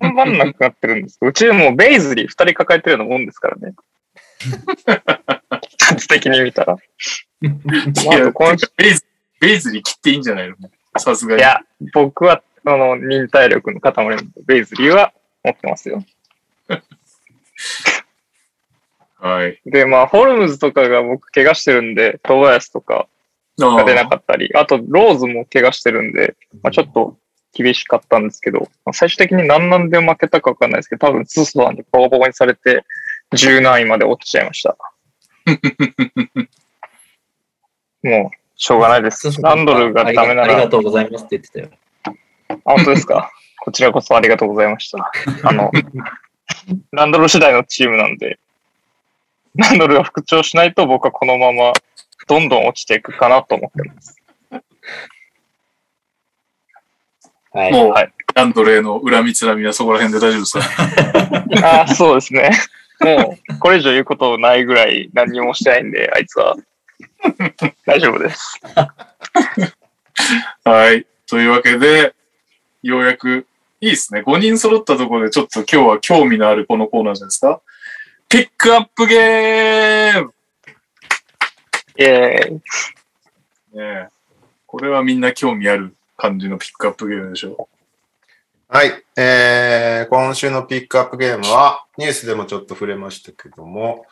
[0.00, 1.18] 頑張んなくなってるんです。
[1.20, 3.74] うちでもうベイズリー二人抱えてるようなもんですからね。
[5.78, 6.76] 数的に見たら。
[8.34, 9.04] 今週ベイズ、
[9.40, 10.56] ベイズに切っていいんじゃないの？
[10.98, 11.40] さすがに。
[11.40, 11.60] いや、
[11.94, 15.12] 僕は、あの、忍耐力の塊なんで、ベイズリーは
[15.44, 16.04] 持ってますよ。
[19.18, 19.60] はい。
[19.66, 23.06] で、まあ、ホルムズとかが僕怪我してるんで、トーバヤスとか
[23.60, 27.18] あが出なかったり、あと、ローズも怪我してるんで、まあ、ちょっと
[27.52, 32.84] 厳しかったんですけど、まあ、最終的に何なんで負けたかわかんないですけど、多分、ツースワンでボコボコにされて、
[33.34, 34.76] 10何位まで落ちちゃいました。
[38.02, 39.40] もう、しょうがないです。
[39.42, 41.70] ランドルがダメならありが、とうございますって言ってたよ。
[42.50, 43.30] あ本当ですか？
[43.62, 45.10] こちらこそありがとうございました。
[45.44, 45.70] あの、
[46.92, 48.38] ランドル次第のチームなんで、
[49.54, 51.72] ランドルが復調しないと僕はこのまま
[52.26, 54.16] どんどん落ちていくかなと思ってます。
[57.52, 57.72] はい。
[57.72, 60.52] もう、はいアンドレイの恨みつらみはそこら辺で大丈夫です
[61.60, 61.68] か？
[61.78, 62.50] ああ、そうですね。
[63.00, 66.54] もう、これ以上言うことないぐらい何にもしてないんで、あいつは。
[67.86, 68.60] 大丈夫です。
[70.64, 71.06] はい。
[71.26, 72.14] というわけで、
[72.82, 73.46] ようやく、
[73.80, 74.22] いいですね。
[74.26, 77.60] 5人揃ったところでちょっと今日は興味のあるこのコーナーじゃないですか。
[78.28, 80.32] ピックアップゲーム
[81.96, 82.52] イェーイ。
[82.52, 82.60] ね
[83.76, 84.08] え
[84.66, 87.68] これはみんな興味ある感じのピックアップゲームでしょ
[88.68, 89.02] はい。
[89.16, 94.06] えー、今週のピックアップゲームは、ニュースでもちょっと触れましたけども、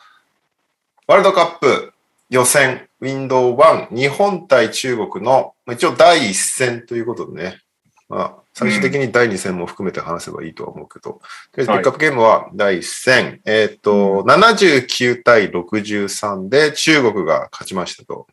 [1.07, 1.93] ワールドカップ
[2.29, 7.61] 予選、ウィンドウ1、日本対中国の、まあ一応第一戦ということでね、
[8.09, 11.21] まあ、最終的に第二戦も含めて話せばいいとは思うけど、と
[11.57, 18.27] りあえずピックアップゲームは第一戦、えっ、と、79対63で中国が勝ちましたと。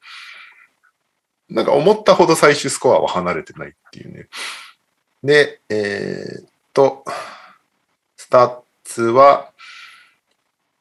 [1.48, 4.27] なんか思ったほど最終スコアは離れてないっていうね。
[5.23, 7.05] で、えーっと、
[8.16, 9.52] スタッツは、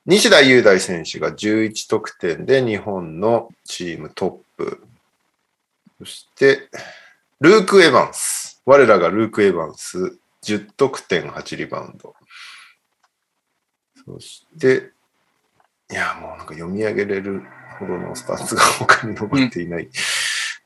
[0.07, 4.83] 西田優大選手が11得点で日本のチームトップ。
[5.99, 6.69] そして、
[7.41, 8.61] ルーク・エヴァンス。
[8.65, 12.15] 我らがルーク・エヴァンス、10得点8リバウンド。
[14.05, 14.91] そして、
[15.89, 17.41] いや、もうなんか読み上げれる
[17.79, 19.89] ほどのスタッツが他に残っていない。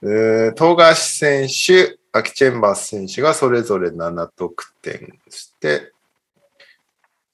[0.02, 5.82] えー、富樫選手、アキチェンバース選手がそれぞれ7得点して、っ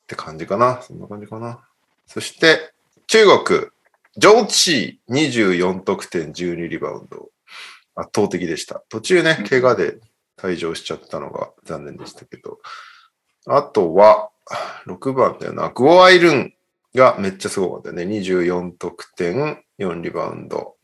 [0.05, 0.83] て感じかな。
[0.83, 1.61] そんな感じかな。
[2.07, 2.73] そして、
[3.07, 3.59] 中国、
[4.17, 7.29] ジョーチー24得点12リバウンド。
[7.95, 8.83] 圧倒的でした。
[8.89, 9.99] 途中ね、怪我で
[10.37, 12.59] 退場しちゃったのが残念でしたけど。
[13.47, 14.29] あとは、
[14.85, 15.69] 6番だよな。
[15.69, 16.53] グオアイルン
[16.93, 18.03] がめっちゃすごかったよね。
[18.03, 20.75] 24得点4リバウンド。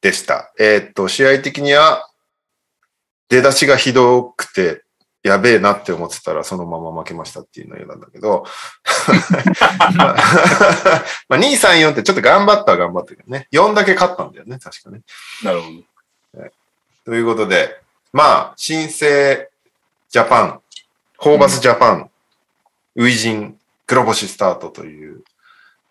[0.00, 0.52] でした。
[0.58, 2.08] えーっと、試合的には、
[3.28, 4.84] 出だしがひどくて、
[5.26, 8.46] やべえなって思ってたら、そのまま負けましたっていう内容なんだけど、
[9.96, 10.16] まあ、
[11.28, 13.48] まあ2、3、4ってちょっと頑張ったは頑張ったけどね。
[13.52, 15.00] 4だけ勝ったんだよね、確かね。
[15.42, 15.96] なるほど。
[17.04, 17.80] ということで、
[18.12, 19.48] まあ、新生
[20.10, 20.60] ジャパン、
[21.18, 22.10] ホーバスジャパン、
[22.96, 25.24] 初陣、黒星スタートという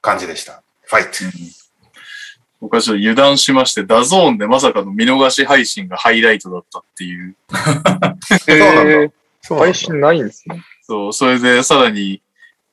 [0.01, 0.63] 感じでした。
[0.83, 1.11] ファイト。
[2.61, 7.35] 僕はちょっと油断しまして、ダゾーンでまさかの見逃し配信がハイライトだったっていう。
[7.51, 9.13] そうなんだ
[9.49, 10.63] 配信ないんですね。
[10.81, 12.21] そう、それでさらに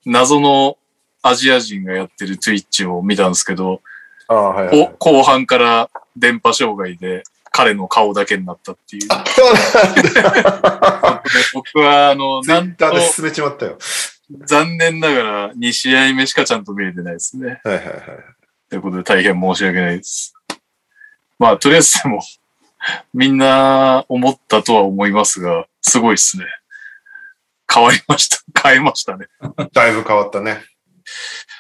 [0.07, 0.78] 謎の
[1.23, 3.81] アジア人がやってる Twitch を見たんですけど、
[4.28, 7.23] ああ、はいはいはいお後半から電波障害で
[7.53, 9.09] 彼の顔だけになったっていう。
[11.55, 13.78] 僕は、あの、なんと進めちまったよ。
[14.47, 17.61] 残念ながら2試合目しかちゃんと見れてないですね。
[17.65, 17.97] はいはいはい。
[18.70, 20.35] ということで大変申し訳ないです。
[21.39, 22.23] まあ、とりあえずでも、
[23.12, 26.47] みんな思ったとは思いますが、すごいですね。
[27.73, 28.39] 変わりました。
[28.69, 29.27] 変えましたね。
[29.73, 30.62] だいぶ変わったね。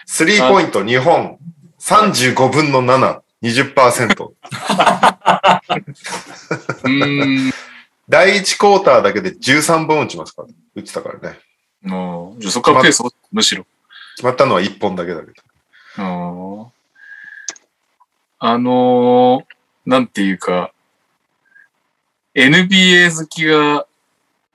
[0.06, 1.38] スリーポイント日本
[1.80, 4.24] 35分の7、20%。
[4.24, 7.52] うーん。
[8.08, 11.38] 第1クォーターだけで13本打ちますから、打ってたからね。
[11.82, 13.66] もう、そこからペースを、むしろ。
[14.16, 15.32] 決まったのは1本だけだけど。
[15.98, 16.72] うん
[18.44, 19.44] あのー
[19.84, 20.72] なんていうか、
[22.34, 23.86] NBA 好きが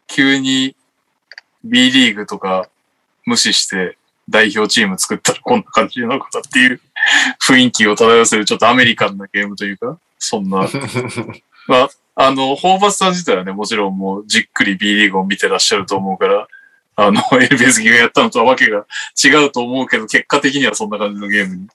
[0.08, 0.77] 急に
[1.70, 2.70] B リーグとか
[3.26, 3.98] 無視して
[4.30, 6.82] 代表チーム作ったらこんな感じなのかなっていう
[7.42, 10.68] 雰囲気を漂わせるちょっとアメリカンなゲームというか、そんな。
[11.68, 16.48] まあ、あの、ホーバスさん自体はね、もちろんもうじっくり B リーグを見てらっしゃると思うから、
[16.96, 18.86] あの、好きがやったのとはわけが
[19.24, 21.68] 違うと思うけど、結果的にはそんな感じのゲームに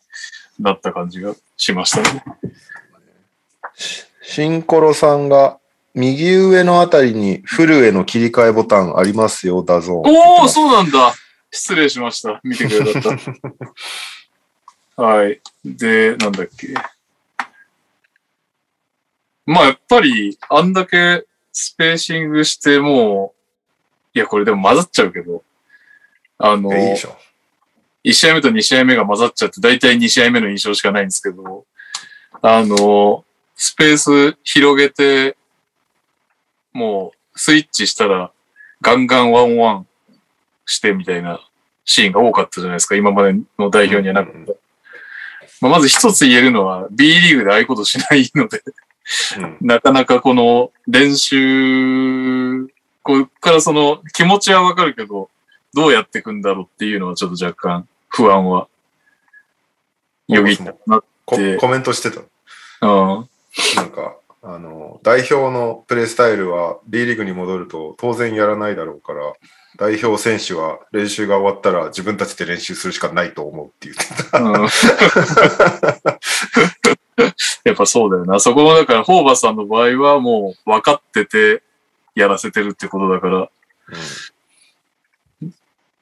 [0.59, 2.25] なった感じがしましたね。
[4.23, 5.59] シンコロさんが、
[5.95, 9.99] 右上のあたりにフルへの切り替えボタンありますよ、ダゾーン。
[9.99, 11.15] おお、そうなんだ。
[11.51, 12.41] 失礼しました。
[12.43, 13.11] 見てくれた。
[15.03, 15.41] はい。
[15.65, 16.75] で、なんだっけ。
[19.45, 23.35] まあ、やっぱり、あんだけスペーシングしても
[24.15, 25.43] う、いや、これでも混ざっちゃうけど、
[26.39, 27.17] あの、えいいでしょ。
[28.05, 31.67] 1試合目と2試合目が混ざっちゃって、だいたい2試合目の印象しかないんですけど、
[32.41, 33.25] あの、
[33.55, 35.37] スペース広げて、
[36.73, 38.31] もうスイッチしたら
[38.81, 39.87] ガンガンワンワン
[40.67, 41.41] してみたいな
[41.85, 44.53] シーンが多かったじゃないですか、今までの代表にはなかった。
[45.61, 48.63] まあ、まず一つ言えるのは B リーグでああいうことしないので、
[49.37, 52.67] うんなかなかこの練習、
[53.03, 55.29] こっからその気持ちはわかるけど、
[55.75, 58.69] どうやっていくんだろうっていうのはちょっと若干不安は
[60.29, 61.03] よぎったな。
[61.25, 62.21] コでコメントしてた。
[62.21, 62.25] う
[62.87, 63.29] ん。
[63.77, 69.33] なんか、あの、代表のプレースタイルは B リーグに戻ると当然やらないだろうから、
[69.79, 74.39] 代表選手は練習が終わったら自分たちで練習するしかないと思うって言ってた。
[74.39, 74.53] うん
[77.65, 78.41] やっぱそうだよな。
[78.41, 81.63] そこもだから、ホーバスさんの場合はもう分かってて
[82.15, 83.45] やらせてるってことだから。
[83.45, 83.51] っ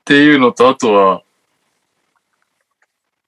[0.05, 1.23] ていうのと、あとは、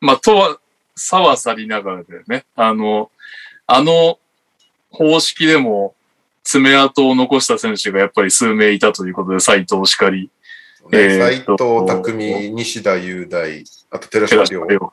[0.00, 0.58] まあ、とは、
[0.96, 2.46] 差は去りながらだよね。
[2.56, 3.10] あの、
[3.66, 4.18] あの
[4.92, 5.94] 方式でも
[6.44, 10.30] 爪痕を残した選手がやっぱり数名いたということで、斎藤しかり、
[10.84, 10.90] うん。
[10.90, 14.92] ねえー斎藤匠、西田雄大、あと寺島亮。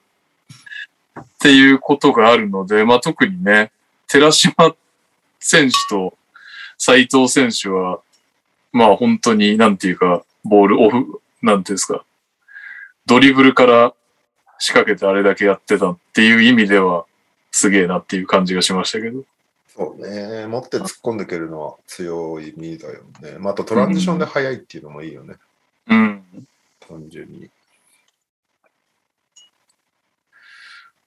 [1.19, 3.71] っていうことがあるので、まあ、特にね、
[4.07, 4.53] 寺島
[5.39, 6.13] 選手と
[6.77, 7.99] 斉藤選手は、
[8.71, 12.03] まあ本当になんていうか、ボールオフ、なんていうんですか、
[13.05, 13.93] ドリブルから
[14.59, 17.05] 仕掛けてあれだけやってたっていう意味では、
[17.51, 19.23] すげえなっていう感じがしましたけど。
[19.75, 20.47] そうね。
[20.47, 23.37] 持って突っ込んでくるのは強い意味だよね。
[23.39, 25.35] まあ、あトランジションで速いっていうのもいいよね。
[25.87, 26.23] うん。
[26.79, 27.49] 単純に。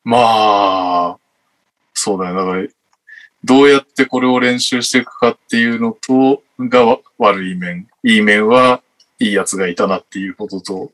[0.05, 1.19] まあ、
[1.95, 2.35] そうだよ。
[2.37, 2.67] だから、
[3.45, 7.89] どうやってこれを練習していくかっていうのと、が悪い面。
[8.05, 8.83] いい面は
[9.19, 10.93] いいやつがいたなっていうことと、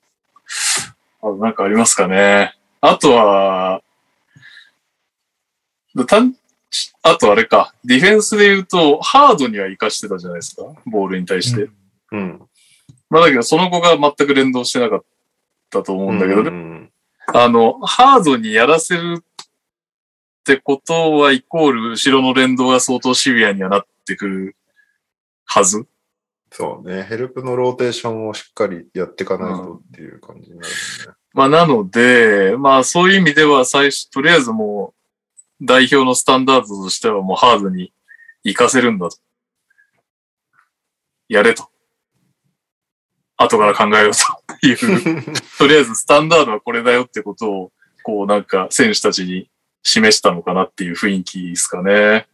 [1.22, 2.54] あなんかありますかね。
[2.80, 3.82] あとは、
[6.06, 6.34] 単
[7.10, 10.62] あとあれか、ディフェンスで言うと、ハードには活かしてたじゃないですか。
[10.86, 11.70] ボールに対して。
[12.12, 12.42] うん。
[13.10, 15.04] まあだけど、その後が全く連動してなかっ
[15.70, 16.90] たと思うんだけど、うん
[17.34, 19.24] あの、ハードにやらせるっ
[20.44, 24.56] てことは、イコール、後ろの連動が相当シビアにはなってくる
[25.44, 25.86] はず。
[26.50, 27.02] そうね。
[27.02, 31.16] ヘルプのローテーションをしっかりやっていかないとっていう感じになるよね。
[31.34, 34.97] まあ、なので、まあ、そういう意味では、最初、とりあえずもう、
[35.60, 37.92] 代表のスタンダードとしてはもうハードに
[38.44, 39.16] 活かせるんだと。
[41.28, 41.68] やれと。
[43.36, 44.12] 後から考えよう
[44.60, 45.22] という。
[45.58, 47.72] とりあえずスタンダードはこれだよってことを、
[48.02, 49.50] こうなんか選手たちに
[49.82, 52.26] 示したのかなっていう雰囲気ですかね。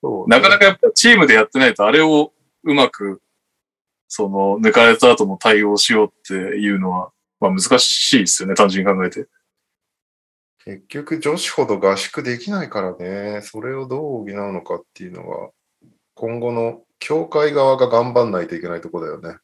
[0.00, 2.32] そうなかなかやっぱチームでやってないとあれを
[2.64, 3.22] うまく、
[4.08, 9.26] その抜かれた後の対応しようっていうのは、まあ難しいですよね、単純に考えて。
[10.64, 15.50] 結局女子ほど合宿できないからね、それをどう補うのかっていうのが、
[16.14, 19.36] 今後の協会側が頑張んないといけないとこだよね。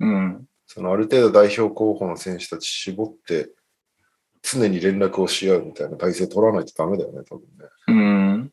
[0.00, 0.44] うん。
[0.66, 3.50] そのある程度代表候補の選手たち絞って、
[4.42, 7.68] 常に連絡をし合うみたいな体制取らないとダメだよね、多分ね。
[7.88, 8.52] うん。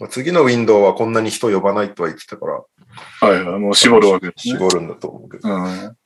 [0.00, 4.54] まあ、次のウィンドウはこんなに人呼ばないとは言ってたから、はいはい、もう絞るわけですね。
[4.54, 5.48] 絞るんだと思うけど。
[5.48, 5.96] うん。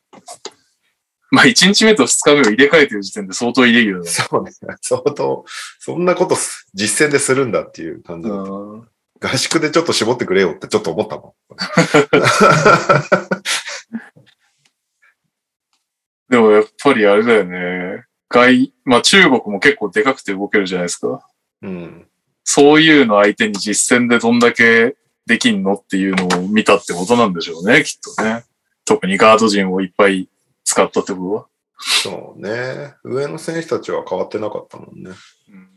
[1.30, 4.52] まあ1日目と2日目を入れ替えてる時点で相当イレギュラーだそうね。
[4.80, 5.44] 相当、
[5.78, 8.50] そんなことす実践でするんだっていう感じだった。
[8.50, 8.88] うん
[9.18, 11.32] 合宿でちょっと絞ってくれよってちょっと思ったもん。
[16.28, 18.04] でもやっぱりあれだよね。
[18.28, 21.26] 外、まあ中国も結構でかくて動けるじゃないですか。
[21.62, 22.06] うん。
[22.44, 24.96] そういうの相手に実戦でどんだけ
[25.26, 28.44] できんのっていうのを見たってことなんでしょうね、きっとね。
[28.84, 30.28] 特にガード陣をいっぱい
[30.66, 31.46] 使ったってことは？
[31.78, 32.94] そうね。
[33.04, 35.12] 上の選手たちは変わってなかったもんね。
[35.48, 35.70] うん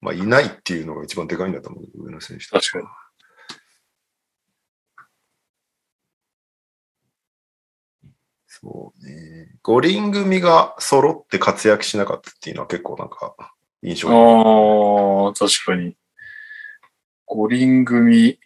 [0.00, 1.84] まあ、いないっていうのが一番でかいんだと思う。
[2.06, 2.70] 上の選手たち。
[2.72, 2.90] 確か
[8.02, 8.10] に。
[8.48, 9.54] そうね。
[9.62, 13.36] 五輪組が揃って活躍しなかったっていうのは結構なんか
[13.82, 15.96] 印象的ああ、確かに。
[17.24, 18.40] 五輪組、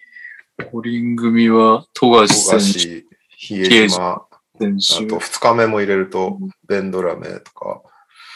[0.71, 4.26] 五輪組は、富樫選手、富樫、比江島、
[4.57, 7.83] あ選と手、二日目も入れると、ベンドラメとか、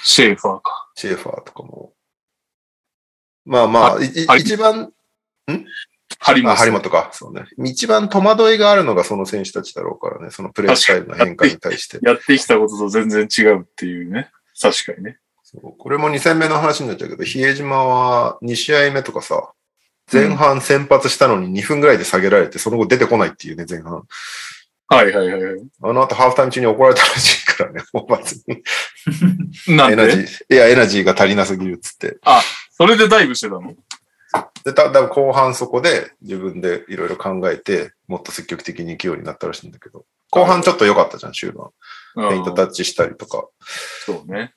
[0.02, 0.90] シェーファーか。
[0.94, 1.92] シェーファーとかも。
[3.44, 4.92] まあまあ、一番、
[6.18, 6.52] 張本。
[6.52, 7.10] あ、張本か。
[7.12, 7.47] そうね。
[7.64, 10.30] 一番戸惑いがあるのがその選手たちだろうからね。
[10.30, 11.98] そのプレースタイルの変化に対して。
[12.02, 14.30] やってきたことと全然違うっていうね。
[14.60, 15.18] 確かにね。
[15.42, 19.52] そうこれも2戦目の話になっちゃうけど、比江島は2試合目とかさ、
[20.12, 24.05] 前半先発したのに2分ぐらいで下げられて、その後出てこないっていうね、前半。
[24.90, 25.62] はいはいはいはい。
[25.82, 28.32] あの後ハーフタイム中に怒られたらしいからね、 もう別
[29.68, 29.76] に。
[29.76, 32.18] なんエナジでー、いや、エナジーが足りなすぎるっつって。
[32.72, 33.74] それでダイブしてたの？
[34.64, 41.70] で、ただ後半そこで自分でいろいろ考えて、もっと積極的に行くようになったらしいんだけど、後半ちょっと良かったじゃん、終盤。
[42.28, 43.48] ペイントタッチしたりとか。
[44.04, 44.52] そうね。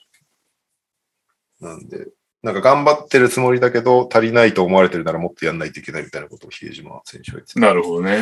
[1.60, 2.07] なんで、
[2.41, 7.60] なんか頑張ってるつもりだけど、足りないと思われてるならもっとやんないといけないみたいなことを比江島選手は言ってた。
[7.60, 8.19] なるほどね。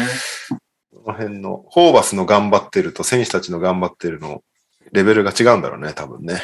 [0.93, 4.43] この辺の、ホーバスの頑張ってると選手たちの頑張ってるの、
[4.91, 6.41] レベルが違うんだろうね、多分ね。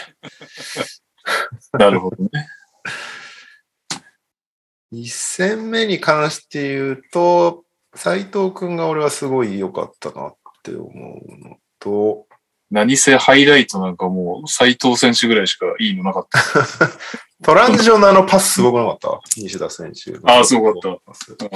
[1.73, 2.47] なるほどね。
[4.93, 12.26] 1戦目に関して言うと、斎藤くんが俺はすごい良かったなって思うのと、
[12.69, 16.39] 何せハイライトなんかもう斎藤選手ぐらいしかいいのなかった。
[17.43, 19.21] トランジションのあのパスすごくなかった？
[19.37, 20.11] 西田選手。
[20.23, 20.99] あーすごかっ
[21.35, 21.47] たて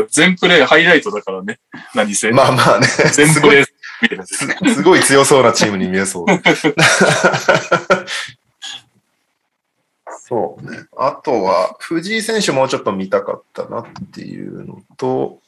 [0.00, 1.58] か全プレーハイライトだからね。
[1.94, 2.30] 何せ。
[2.32, 3.66] まあまあね、すごい全プレー
[4.02, 4.56] 見てるすね。
[4.74, 6.26] すごい強そうなチームに見えそう。
[10.28, 10.86] そうね。
[10.96, 15.40] あとは、藤井選手もうちょっと見たかったなっていうのと、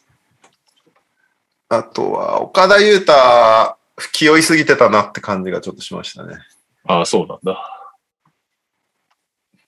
[1.69, 3.77] あとは、岡田優太、
[4.13, 6.39] 気負いすぎてたなって感じがちょっとしましたね。
[6.85, 7.79] ああ、そうなんだ。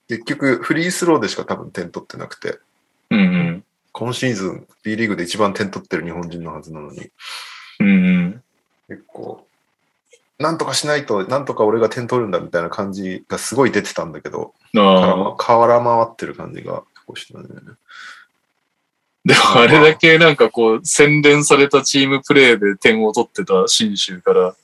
[0.09, 2.59] 結局、フリースローでしか多分点取ってなくて、
[3.11, 3.65] うんうん。
[3.93, 7.11] 今シーズン B リーグで一番点取ってる日本人のはずなのに、
[7.81, 8.43] うんうん。
[8.89, 9.47] 結構、
[10.39, 15.37] なんとかしないと、なんとか俺が点取るんだみたいな感じがすごい出てたんだけど、ああ。
[15.37, 17.47] 空回ってる感じが結構したね。
[19.25, 24.55] でもあれだけなんかこう、洗練されたチームプレーで点を取ってた新州から、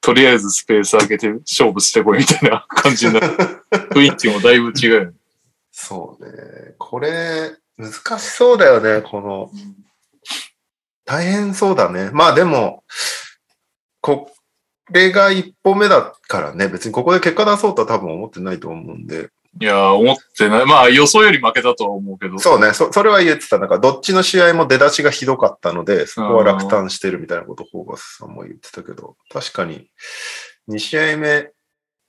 [0.00, 3.26] とりあえずスペース上げて勝負してこいみたいな感じになる。
[3.90, 5.12] 雰囲気もだいぶ違うよね。
[5.72, 6.74] そうね。
[6.78, 9.50] これ、難しそうだよね、この。
[11.04, 12.10] 大変そうだね。
[12.12, 12.84] まあでも、
[14.00, 14.30] こ
[14.90, 19.30] れが一歩目だからね、別にここで結果出そうとは多分思ってないと思うんで。
[19.60, 20.66] いやー、思ってない。
[20.66, 22.38] まあ予想より負けたとは思うけど。
[22.38, 23.58] そうね、そそれは言ってた。
[23.58, 29.88] なんか、どっちの試合も出だしがひどかったので、そこは落胆してるみたいなことをホーバスさんも言ってたけど、確かに、
[30.68, 31.52] 2試合目、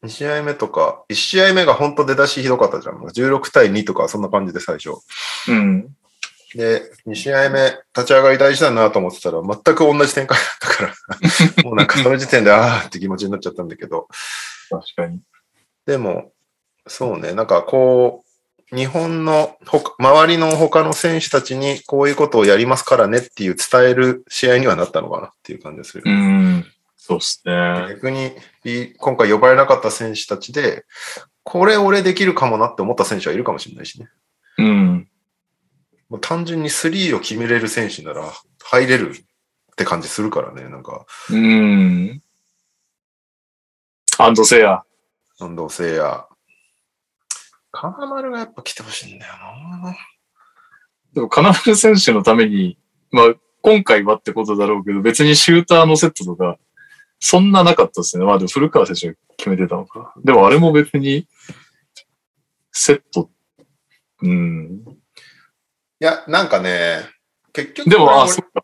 [0.04, 2.98] 2試合目とか、1試合目が本当出だしひどかったじゃん。
[2.98, 4.92] 16対2とか、そんな感じで最初。
[5.48, 5.96] うん。
[6.56, 10.94] で、2試合目、立ち上がり大事だなと思ってたら、全く同じ展開だったから、
[11.64, 14.08] もうなんかその時点で、あーって気持ちになっちゃったんだけど、
[14.70, 15.20] 確かに。
[15.86, 16.32] でも、
[16.88, 18.24] そうね、なんかこ
[18.72, 19.58] う、日本の
[20.00, 26.04] 周りの他の選手たちにこういうことをやりますからねっていう伝える試合にはなったのかなっていう感じがする。
[26.06, 26.66] うん。
[26.98, 27.54] そうっすね。
[27.90, 28.32] 逆に、
[28.64, 30.86] い今回呼ばれなかった選手たちで、
[31.44, 34.10] これ俺できるかもなって思った選手はいるかもしれないしね。
[34.58, 35.08] うん。
[36.10, 38.24] もう単純にスリーを決めれる選手なら
[38.64, 41.06] 入れるって感じするからね、なんか。
[41.30, 42.22] うん。
[44.18, 44.84] アンドセア。
[45.40, 46.35] 安藤聖也。
[47.76, 49.96] 金丸がやっぱ来てほしいんだよな。
[51.14, 52.78] でも、金丸選手のために、
[53.12, 56.58] まあ、今回はってことだろうけど、別にシューターのセットとか、
[57.20, 58.24] そんななかったですね。
[58.24, 60.14] まあ、でも古川選手が決めてたのか。
[60.24, 61.28] でも、あれも別に、
[62.72, 63.30] セット、
[64.22, 64.84] うん。
[66.00, 67.02] いや、なんかね、
[67.52, 68.64] 結局、でも、あ、そっか。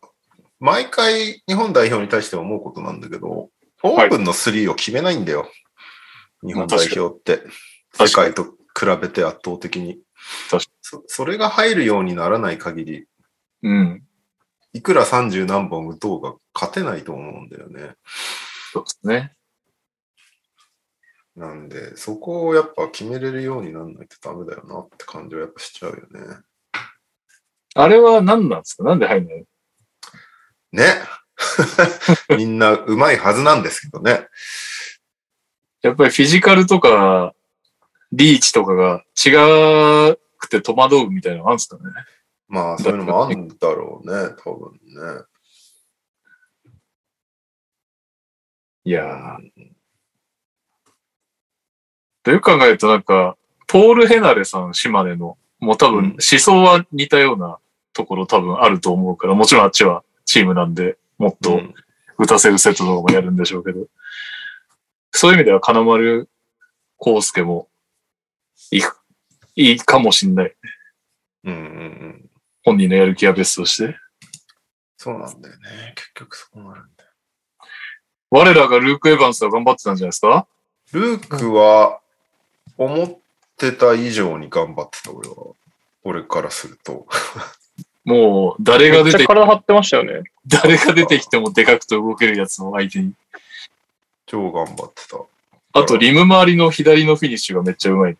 [0.59, 3.49] 毎回日本代表に対して思うことなんだけど、
[3.83, 5.51] オープンのスリーを決めないんだよ。
[6.45, 7.41] 日本代表って。
[7.93, 9.99] 世界と比べて圧倒的に
[10.49, 11.03] 確かそ。
[11.07, 13.06] それが入るようにならない限り、
[13.64, 14.03] うん。
[14.73, 17.95] いくら30何本打とうが勝てないと思うんだよね。
[18.73, 19.34] そうですね。
[21.35, 26.38] なんで、そこをやっぱ決めれるようにならないとダメだよなって感じはやっぱしちゃうよね。
[27.73, 28.84] あれは何なんですか？
[28.84, 29.45] なんで入んない
[30.73, 30.85] ね。
[32.38, 34.27] みんな上手いはずなんですけどね。
[35.81, 37.34] やっぱりフィジカルとか、
[38.11, 41.83] リーチとかが違くて戸惑うみたいなのあるんですかね。
[42.47, 45.23] まあ、そういうのもあるんだろうね、多分ね。
[48.83, 49.71] いやー。
[52.23, 57.57] という考えるとなんか、ポール・ヘナレさん、島根の、もう多うん分思想は似たような
[57.93, 61.73] ところ多分あると思うから、もちろんあっちはチームなんで、もっとうん
[62.17, 63.88] 打たせるセットとかもやるんでしょうけど、
[65.11, 66.29] そういう意味では金丸
[66.99, 67.67] 康介も
[68.72, 68.81] いい
[69.56, 70.56] いいかもしんない。
[71.43, 72.30] うんうんうん。
[72.64, 73.95] 本人のやる気は別として。
[74.98, 75.93] そうなんだよね。
[75.95, 77.10] 結局そうなるんだよ。
[78.30, 80.48] 我らがルーク・エヴァンスは頑張ってたんじゃないですか？
[80.93, 81.99] ルークは、
[82.77, 83.18] 思っ
[83.57, 85.35] てた以上に頑張ってた、俺は。
[86.03, 87.07] 俺からすると。
[88.06, 90.23] もう、誰が出て、体張ってましたよね。
[90.48, 93.14] 誰が出てきてもでかくと動けるやつの相手に。
[94.26, 95.18] 超頑張ってた。
[95.73, 98.18] あと、リム周りの左のフィニッシュがめっちゃうまい。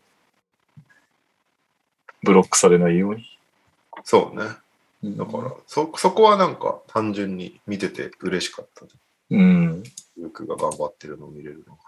[2.24, 3.26] ブロックされないように。
[4.04, 4.50] そうね。
[5.18, 8.92] だから、そ、そこはなんか単純に見てて嬉しかった、ね。
[9.32, 9.84] うん。
[10.18, 11.82] ルークが頑張ってるのを見れるのが。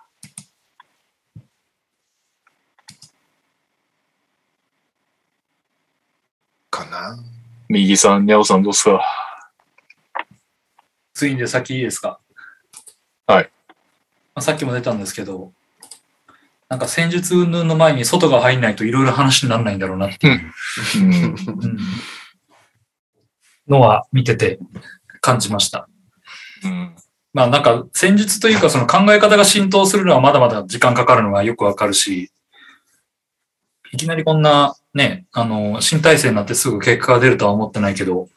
[6.72, 7.24] かな
[7.70, 9.00] 右さん、ニャオさんどうっすか？
[11.14, 12.20] ついんで先いいですか？
[13.28, 13.52] はい
[14.34, 15.52] まあ、さっきも出たんですけど、
[16.74, 20.42] なんか戦術云々の前に外が入んないといろいろ話にならないんだろうなっていう、
[20.98, 21.14] うん。
[21.14, 21.78] うん。
[23.68, 24.58] のは見てて
[25.22, 25.88] 感じました。
[26.64, 26.96] うん。
[27.32, 32.32] まあなんか戦術というかその考え方が浸透するのはまだまだ時間かかるのがよくわかるし、
[33.92, 38.30] いきなりこんなね、あの、新体制になってすぐ結果が出るとは思ってないけど、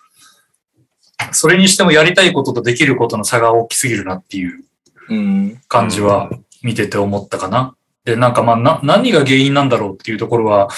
[1.32, 4.62] それにしてもやりたいこととできることの差が大きすぎるなっていう
[5.08, 5.62] うん。
[5.68, 6.28] 感じは
[6.62, 7.74] 見てて思ったかな。
[8.06, 10.68] で、なんかまあな、何が原因なんだろうっていうところは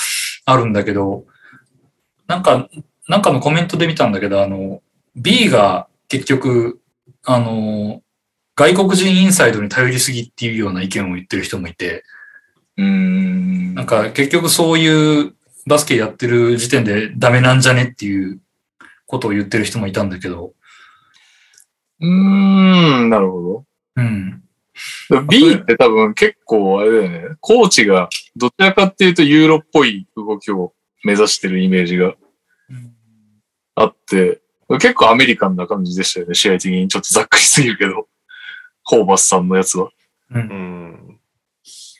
[0.46, 1.26] あるんだけど、
[2.26, 2.68] なんか、
[3.06, 4.82] なんかのコメントで見たんだけど、あの、
[5.14, 6.80] B が結局、
[7.24, 8.02] あの、
[8.56, 12.02] 外国人インサイドに頼りすぎっていうような意見を言ってる人もいて、
[12.78, 15.34] うんなんか結局そういう
[15.66, 18.40] バスケやってる時点でダメなんじゃねっていう
[19.06, 20.52] ことを言ってる人もいたんだけど、
[22.00, 23.64] うーん、なるほど。
[23.96, 24.42] うん。
[25.28, 27.36] B って多分結構あれだよね。
[27.40, 30.72] コーチがどちらかっていうとユーロっぽい動きを
[31.04, 32.14] 目指してるイメージが
[33.74, 36.34] あって、結構アメリカンな感じでしたよね。
[36.34, 38.08] 試合的にちょっとざっくりすぎるけど。
[38.88, 39.90] ホーバスさんのやつは。
[40.30, 41.20] うん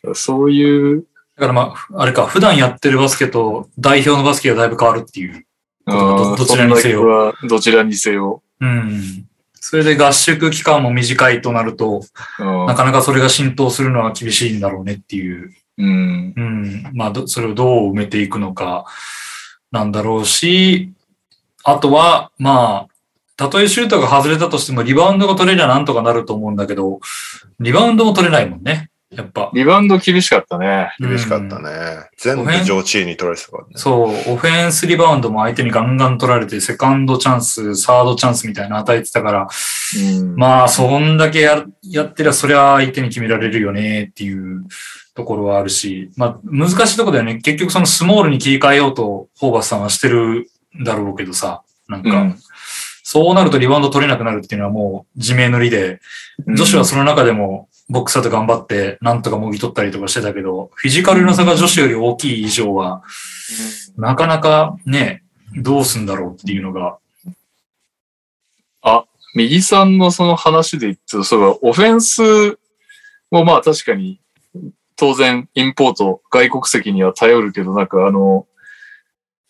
[0.05, 0.15] うん。
[0.15, 1.07] そういう、
[1.37, 5.45] だからまあ、あれか、普段やってるバスケと代表のバスケがだいぶ変わるっていう。
[5.87, 8.43] どちらにせよどちらにせよ。
[8.61, 9.28] うん。
[9.70, 12.01] それで合宿期間も短いとなると、
[12.39, 15.53] うんなかなかそれが浸透するのは厳しいんだろうねっていう。
[15.77, 16.32] うん。
[16.35, 16.90] うん。
[16.95, 18.86] まあ、どそれをどう埋めていくのか
[19.70, 20.95] なんだろうし、
[21.65, 22.95] あとは、まあ、
[23.36, 27.01] たとえシュートが外れたとしてもリバウンドが取れりゃなんとかなると思うんだけど、
[27.61, 28.89] リバウンドも取れないもんね。
[29.10, 29.51] やっぱ。
[29.55, 30.90] リバウンド厳しかったね。
[31.01, 31.70] 厳しかったうんね。
[32.18, 33.70] 全部上チーに取られてたからね。
[33.76, 39.48] そう、オフェンスリバウンドも相手にガンガン取られて、セカンドチャンス、サードチャンスみたいなの与えてたから、
[40.18, 40.36] うん。
[40.36, 44.66] まあ、そんだけややってりゃ、そりゃ相手に決められるよねっていう
[45.14, 47.36] ところはあるし、まあ、難しいところだよね。
[47.40, 52.39] 結局そのスモールに切り替えようと、ホーバスさんはしてるんだろうけどさ、なんか、うん
[53.10, 55.98] そうなるとリバウンド取れなくなるっていうのはもう自明の理で、
[56.47, 63.02] 女子はその中でもボックサーと頑張って、なんとかもぎ取ったりとかしてたけど、フィジカルの差が女子より大きい以上は、
[63.97, 65.23] なかなかね、
[65.56, 66.98] どうすんだろうっていうのが、
[69.35, 72.59] 右さんのその話で言ってた、そういえばオフェンス
[73.31, 74.20] もまあ確かに、
[74.97, 78.47] 当然インポート、外国籍には頼るけど、なんかあの、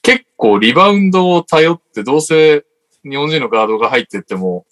[0.02, 2.64] 結構リバウンドを頼って、どうせ
[3.02, 4.66] 日本人のガードが入ってっても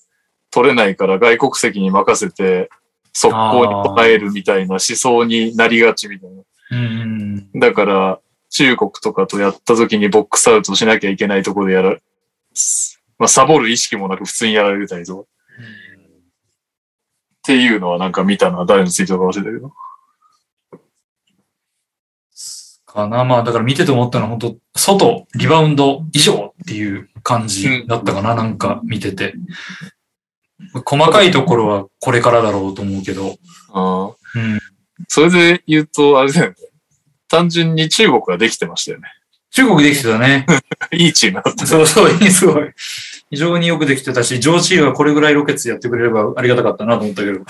[0.51, 2.69] 取れないから外国籍に任せて、
[3.19, 6.43] 速攻に応えるみたいな思想になりがちみたいな。
[6.73, 8.21] うん、だから、
[8.51, 11.97] 中国とかとやった時にボックスアウトしなきゃいけないところでやら、
[13.19, 15.23] まあ、サボる意識もなく普通にやられたりとか。
[15.23, 15.27] っ
[17.47, 19.73] ていうのはなんか見たのは誰のツイートか忘れたけど。
[22.85, 23.25] かな。
[23.25, 28.35] まあ、だから見てて思ったのは本当外、リバウンド以上っていう感じだったかな。
[28.35, 29.35] なんか見てて。
[30.85, 33.37] 細かいところはこれからだろうと思うけど。
[33.73, 34.61] ああうん、
[35.09, 36.57] それで言うと、あれだよね。
[37.29, 39.09] 単純に中国ができてましたよね。
[39.51, 40.47] 中国できてたね。
[40.93, 41.67] いいチームだった。
[41.67, 42.71] そうそう、すごい。
[43.31, 47.41] 非常によくできてたし、ジョーチーがこれぐらいロケツやってくれればありがたかったなと思ったけど。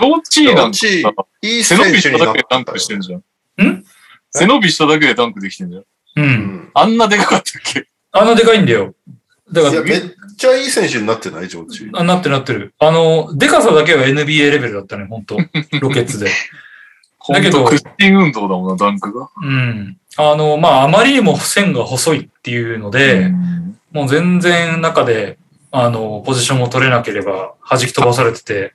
[0.00, 1.02] 両チームなんて
[1.42, 3.66] いい背伸びしただけでダンクしてんじゃん。
[3.66, 3.84] ん？
[4.30, 5.82] 背伸びしただけでダンクできてんじゃん。
[5.82, 5.86] う。
[6.16, 6.70] うんん。
[6.74, 7.86] あんなでかかったっけ？
[8.12, 8.94] あんなでかいんだよ。
[9.52, 10.02] だからめっ
[10.36, 11.90] ちゃいい選手になってない、ジョーチ。
[11.92, 12.74] あ、なってるなってる。
[12.78, 15.36] あの、でかさだけは NBA レベルだったね、本当
[15.80, 16.30] ロケッツで。
[17.28, 19.28] だけどと、屈伸運動だもんな、ダンクが。
[19.42, 19.98] うん。
[20.16, 23.32] あの、まあ、あまりにも線が細いっていうので、
[23.92, 25.38] もう全然中で、
[25.70, 28.74] あの、ポジションも取れなければ弾き飛ばされてて、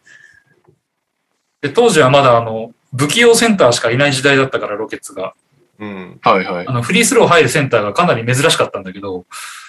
[1.62, 5.34] で、当時はまだあの、不器用センターしかいない時代だったから、ロケッツが。
[5.80, 6.20] うん。
[6.22, 6.74] はいはいあ。
[6.74, 9.26] の、フリースロー入るセンターがかなり珍しかったんだけど、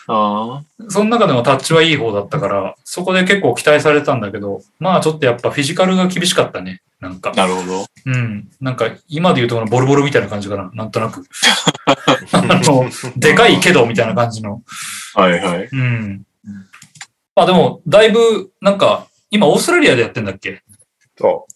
[0.09, 6.83] あその中でもタッチはいい方だったから、そこで結構期待されたんだけど、まあちょっとやっぱフィジカルが厳しかったね。
[7.01, 7.37] なんかあ、。
[7.37, 7.87] なるほど。
[8.07, 8.49] うん。
[8.61, 10.70] なんか今で言うとこのボルボルみたいな感じかな。
[10.74, 11.24] なんとなく。
[12.33, 14.62] あの、でかいけどみたいな感じの。
[15.15, 15.69] はいはい。
[15.70, 16.27] うん。
[17.35, 20.62] まあでも、だいぶ、なんか、今オーストラリアでやってんだっけ？
[21.19, 21.47] そ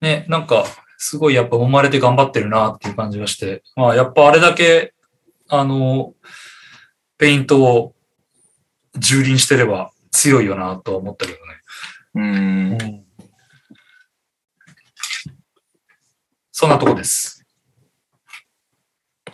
[0.00, 0.64] ね、なんか、
[0.98, 3.62] すごいやっぱ揉まれて頑張ってるなっていう感じがして。
[3.76, 4.92] まあやっぱあれだけ、
[5.48, 6.12] あの、
[7.22, 7.94] ペイントを
[8.96, 11.44] 蹂躙してれば強いよなとは思ったけどね。
[12.16, 13.04] うん。
[16.50, 17.46] そんなとこです。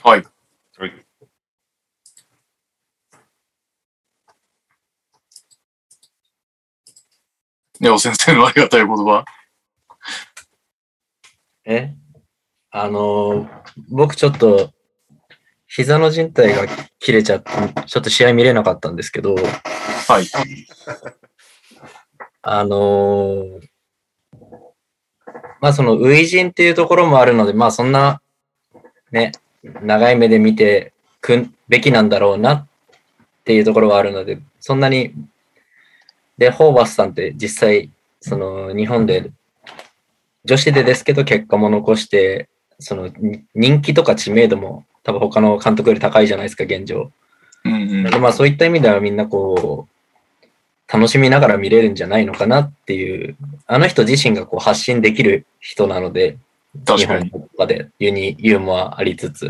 [0.02, 0.22] はい。
[0.76, 0.92] はい
[7.80, 9.24] ネオ先生のありがたい言葉。
[11.64, 11.94] え？
[12.70, 14.74] あのー僕ちょっと、
[15.78, 16.66] 膝の靭帯が
[16.98, 17.50] 切れちゃって、
[17.86, 20.26] ちょっと試合見れなかったんですけど、はい。
[22.42, 23.60] あのー
[25.60, 28.20] まあその、初陣っていうところもあるので、まあそんな、
[29.12, 29.30] ね、
[29.62, 32.66] 長い目で見てくんべきなんだろうなっ
[33.44, 35.12] ていうところはあるので、そんなに、
[36.38, 39.30] で、ホーバスさんって実際、その、日本で、
[40.44, 42.48] 女子でですけど結果も残して、
[42.80, 47.10] その、に人気とか知名度も多分他の監督より高いじゃないですか、現状。
[47.64, 56.38] うんうんでまあそういった意味ではみんなこう、楽しみながら見れるんじゃないのかなっていう、あの人自身がこう発信できる人なので。
[56.86, 59.46] 日本とかでユニ、ユーモアありつつ、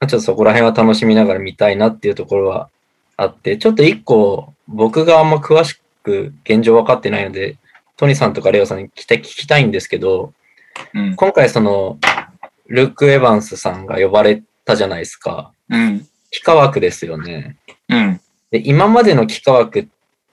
[0.00, 2.68] まあちょっとそこら辺は楽しみながら見たいなっていうところは
[3.16, 7.56] あって、ちょっと一個僕があんま詳しく現状分かってないので、
[7.96, 10.32] トニさんとかレオさんに聞きたいんですけど、
[10.94, 11.16] うん。
[11.16, 11.98] 今回その、
[12.70, 15.52] ルーク・エヴァンスさんが呼ばれたじゃないですか。
[15.68, 16.06] うん。
[16.32, 17.58] 幾何枠ですよね。
[17.88, 18.20] うん。
[18.50, 19.88] で、今までの幾何枠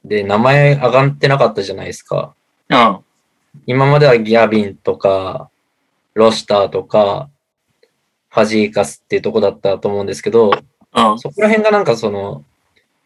[0.05, 2.33] で名前上がってなかったじゃないですか。
[2.69, 3.01] あ
[3.65, 5.49] 今まではギャビンとか、
[6.13, 7.29] ロシターとか、
[8.29, 10.51] ファジーカスっていうとこだったと思うんですけど、
[10.91, 11.15] あ。
[11.17, 12.45] そこら辺がなんかその、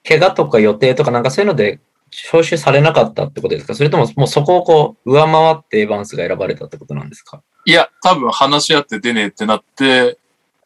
[0.08, 1.80] 怪我とか予定とかなんかそういうので
[2.12, 3.76] 招集されなかったってことですか？
[3.76, 7.44] それとももうそこをこう上回ってエヴァンスが選ばれたってことなんですか？
[7.66, 10.18] いや、多分話し合って出ねえってなって、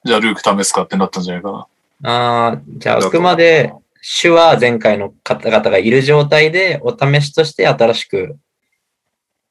[0.03, 1.67] じゃあルーク試すかってなったんじゃないかな。
[2.03, 8.37] ああ、じゃああくまで主は前回の方々がいる状態でお試しとして新しく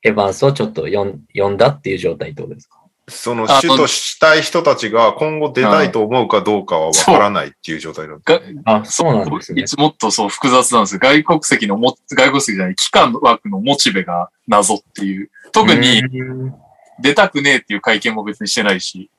[0.03, 2.79] エヴァンスをちょっと呼んだっていう状態ってことですか？
[3.09, 9.65] そのあ主としたい人たちが今後出たいと思うかどうかはわからないっていう状態なんでがあ、そうなんですねい。
[9.65, 11.01] つもっとそう複雑なんですよ。
[11.03, 15.31] 外国籍のも、外国籍じゃない、機関枠のモチベが謎っていう。
[15.53, 16.55] 特にうん
[17.01, 19.11] 出たくねえっていう会見も別にしてないし。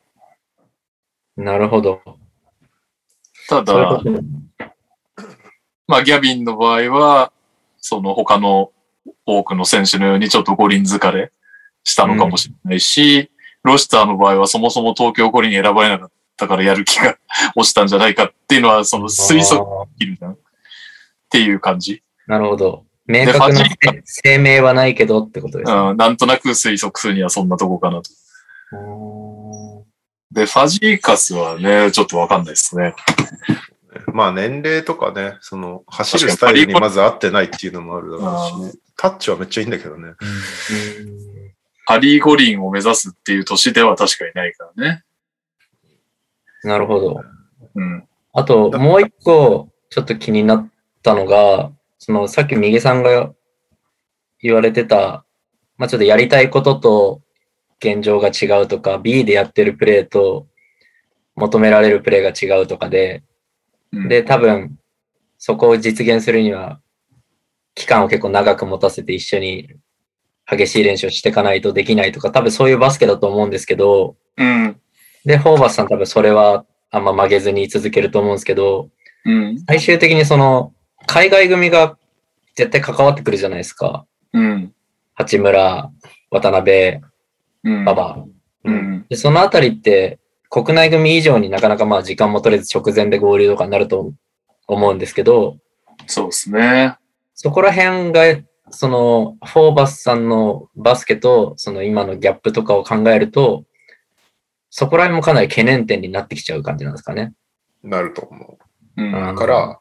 [1.36, 2.02] なるほど。
[3.48, 4.02] ただ
[5.88, 7.32] まあギャビンの場合は、
[7.78, 8.72] その他の
[9.26, 11.32] 多くの選手のようにちょっと五輪疲れ
[11.84, 13.30] したのかもしれないし、
[13.64, 17.18] ロシターの場合はそもそも東京五輪選ばれなかったからやる気が
[17.56, 20.38] 落ちたんじゃないかっていうのはその推測あできるじゃんっ
[21.30, 22.04] ていう感じ。
[22.28, 22.85] ーなるほど。
[23.08, 25.78] 明確なファジ声明はないけどってことですね。
[25.78, 28.10] うん、なんとなく推測するにはそんなとこかなと。
[28.78, 29.86] う
[30.34, 32.96] で、ファジーカスはね、ちょっとわかんないですね。
[34.14, 40.10] まあ年齢とかね、その走るスタイルにまず合ってないっていうのもあるだろうし、タッチはめっちゃいいんだけどね。
[40.10, 40.16] ん
[41.86, 45.04] パリ五輪を目指すっていう年では確かにないからね。
[46.64, 47.22] なるほど。
[47.76, 48.08] うん。
[48.34, 50.70] あと、もう一個、ちょっと気になっ
[51.04, 53.34] たのが、その、さっき右さんが
[54.42, 55.26] 言われてた、
[55.78, 57.22] まあちょっとやりたいことと
[57.80, 60.48] 現状が違うとか、B でやってるプレーと
[61.36, 63.24] 求められるプレーが違うとかで、
[63.92, 64.78] うん、で、多分、
[65.38, 66.80] そこを実現するには、
[67.76, 69.70] 期間を結構長く持たせて一緒に
[70.50, 74.80] 激しい練習をしていかないとできないとか、多分そういうバスケだと思うんですけど、うん。
[75.26, 78.90] で、ホーバスさん多分それはあんま曲げずに続けると思うんですけど、
[79.26, 79.60] うん。
[79.68, 80.74] 最終的にその、
[81.08, 81.98] 海外組が
[82.56, 84.06] 絶対関わってくるじゃないですか。
[84.34, 84.74] うん。
[85.14, 85.92] 八村、
[86.32, 87.02] 渡辺、
[87.64, 87.82] うん。
[87.82, 88.26] 馬場。
[88.64, 89.06] うん。
[89.10, 90.20] で、そのあたりって、
[90.50, 94.14] 国内組以上になかなかまあ時間も取れず直前で合流とかになると
[94.68, 95.58] 思うんですけど、
[96.08, 96.98] そうですね。
[97.34, 103.66] そこら辺が、その、フォーバスさんのバスケと、その今のギャップとかを考えると、
[104.70, 107.34] そこら辺もかなり懸念点になってきちゃう感じなんですかね。
[107.84, 108.58] なると思
[108.98, 109.10] うん。
[109.10, 109.12] う。
[109.12, 109.80] だから、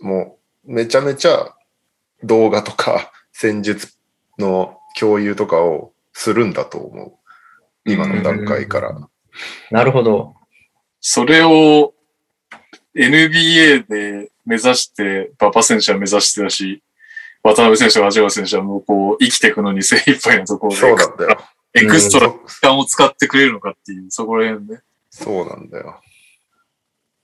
[0.00, 1.54] もう、めちゃめちゃ
[2.22, 3.94] 動画とか 戦術
[4.38, 7.12] の共有とかをするんだと思う。
[7.84, 9.08] 今の段階から。
[9.70, 10.36] なるほど。
[11.00, 11.94] それを
[12.94, 16.82] NBA で目指して、馬場選手は目指してたし、
[17.42, 21.38] 渡辺選手、八村選手はもうこう生きていくのに精一杯なところで、そうなんだよ。
[21.74, 24.80] エクストラそ時間を使ってくれるのかっていう、そこら辺ね。
[25.10, 26.00] そうなんだよ。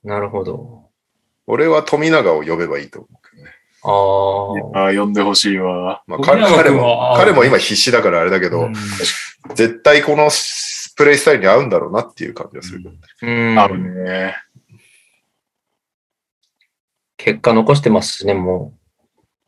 [0.03, 0.89] なるほど。
[1.45, 3.18] 俺は富永を呼べばいいと思う。
[3.83, 3.89] あ
[4.75, 4.79] あ。
[4.79, 6.03] ああ、呼んでほしいわ。
[6.07, 8.73] まあ、彼も、彼も今必死だからあれだけど、うん
[9.55, 10.29] 絶対この
[10.97, 12.97] プレイスタイルに合うんだろうなっていう感じがするけどね。
[13.21, 14.35] うんあるね。
[17.15, 18.73] 結果残してますしね、も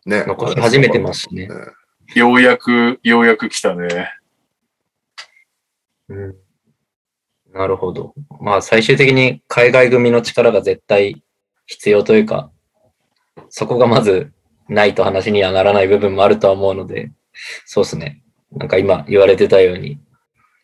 [0.06, 0.28] ねう。
[0.28, 1.50] 残し始めてますしね。
[2.16, 4.12] ようやく、ようやく来たね。
[6.10, 6.36] うん。
[7.54, 8.14] なるほど。
[8.40, 11.22] まあ最終的に海外組の力が絶対
[11.66, 12.50] 必要というか、
[13.50, 14.32] そこがまず
[14.70, 17.12] ないと話にはならない部分もあるとは思うので、
[17.66, 18.22] そうですね。
[18.52, 20.00] なんか今言われてたように、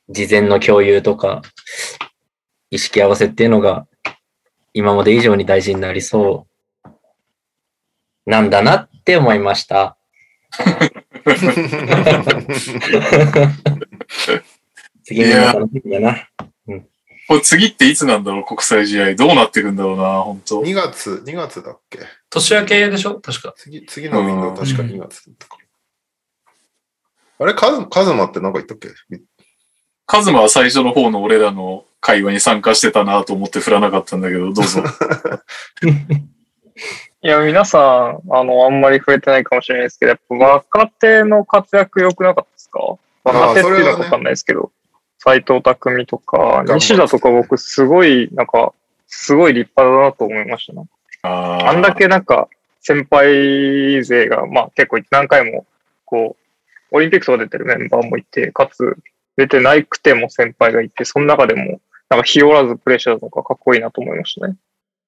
[0.10, 1.42] 事前の共有とか、
[2.70, 3.88] 意識合わせっていうのが、
[4.74, 6.48] 今まで以上に大事になりそ
[6.86, 6.90] う、
[8.30, 9.98] なんだなって思いました。
[15.04, 16.28] 次も楽しみだな。
[17.28, 19.16] これ次っていつなんだろう、国際試合。
[19.16, 22.00] どうなってくんだろうな、本当2月、2月だっけ？
[22.30, 23.20] 年明けでしょ？
[23.20, 23.54] 確か。
[23.58, 25.58] 次、次のウィンドウ確か2月だったか。
[27.40, 28.90] あれカズ、カズマってなんか言ったっけ？
[30.06, 34.84] カズマは最初の方の俺らの会話に参加してたなと思って振らなかったんだけど、どうぞ。
[37.24, 42.80] いや、皆さん、あの、あんまり触れてないかもしれないですけど、やっぱ若手の活躍良くなかったですか？
[43.24, 44.72] 若手っていうのはわかんないですけど、
[45.18, 48.74] 斎藤匠とか、西田とか僕すごい、なんか、
[49.08, 50.86] すごい立派だなと思いましたね。
[51.28, 52.48] あんだけなんか、
[52.82, 55.66] 先輩勢が、まあ結構何回も、
[56.06, 56.36] こ
[56.92, 58.98] う、オリンピックとか出てるメンバーもいて、かつ、
[59.36, 64.56] 出てないくても先輩がいて、その中でも、なんか日和らずプレッシャーとかかっこいいなと思いましたね。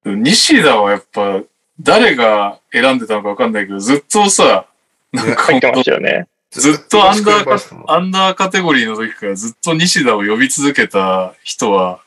[0.06, 1.42] 西田はやっぱ、
[1.80, 4.66] 誰が選んでたのかわかんないけど、ずっとさ、
[5.14, 6.28] なんか入ってましたよね。
[6.52, 12.00] ずっとアンダーカずっとアンダーカテゴリーの時からずっと西田を呼び続けた人は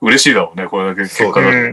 [0.00, 1.72] 嬉しいだろうね、これだけ結果うが。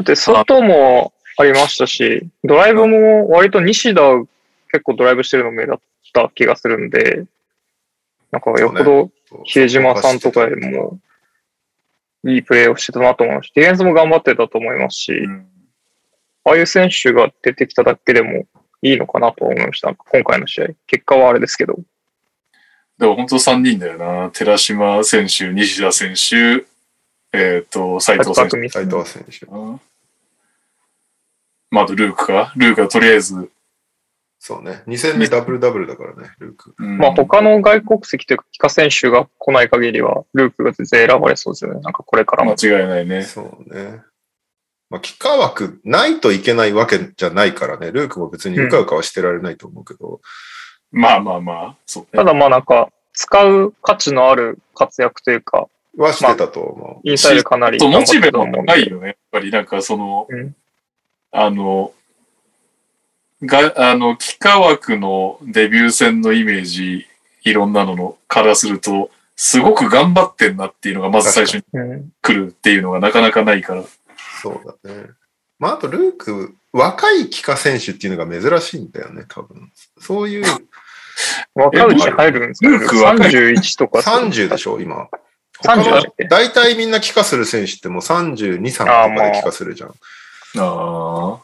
[0.00, 0.04] ん。
[0.04, 4.02] だって、外もありましたし、ドライブも割と西田
[4.70, 5.78] 結構ドライブしてるの目立っ
[6.12, 7.24] た気がするんで、
[8.30, 9.10] なんかよっぽど
[9.44, 10.98] 比江島さんとかよりも
[12.24, 15.46] いいプレーをしてたなと思いますし、ディフェンスも頑張ってたと思いますし、うん
[16.44, 18.46] ああいう選手が出てきただけでも
[18.82, 19.94] いいのかなと思いました。
[19.94, 20.68] 今回の試合。
[20.86, 21.78] 結果はあれですけど。
[22.98, 24.30] でも本当3人だよな。
[24.30, 26.64] 寺島選手、西田選手、
[27.32, 28.50] えっ、と、斉藤選手。
[28.50, 29.46] 匠斉藤選手。
[29.46, 29.80] うん
[31.70, 32.52] まあ、あとルークか。
[32.56, 33.50] ルークはとりあえず、
[34.44, 34.82] そうね。
[34.88, 36.74] 2戦目ダブルダブルだからね、ルーク。
[36.76, 41.80] うんまあ他の外国籍というか、帰化選手が来ない限りは、ルークが全然選ばれそうですよね。
[41.80, 42.56] なんかこれからも。
[42.60, 43.22] 間違いないね。
[43.22, 44.02] そうね。
[44.90, 47.92] まあ、幾何枠ないといけないわけじゃないからね。
[47.92, 50.20] ルークも別にうかうかはしてられないと思うけど。
[50.90, 52.08] まあまあまあ、そうね。
[52.12, 58.72] ただまあなんか、使う価値のある活躍というか、はしてたと思インサイドかなりと、モチベも頑張ってたと思うんで。
[58.72, 59.06] ないよね。
[59.08, 60.54] やっぱりなんかその、うん
[61.32, 61.92] あの、
[63.42, 67.06] が、あの、幾何枠のデビュー戦のイメージ、
[67.44, 73.80] いろんなののからすると、すごく頑張ってんなっていうのがまず最初にうん来るっていうのがなかなかないから。
[73.80, 73.86] う。
[74.42, 75.06] そうだね。
[75.58, 79.72] まあ、あとルーク、若い帰化選手っていうのが珍しいんだよね、多分。
[79.98, 80.44] そういう
[81.54, 83.98] 若いうち入るんですかルーク若い31とか。
[84.00, 85.08] 30でしょ、今。
[85.62, 89.90] 30他のだっけ大体みんな帰化する選手ってもう32、3とかで帰化するじゃん。
[90.58, 91.40] あ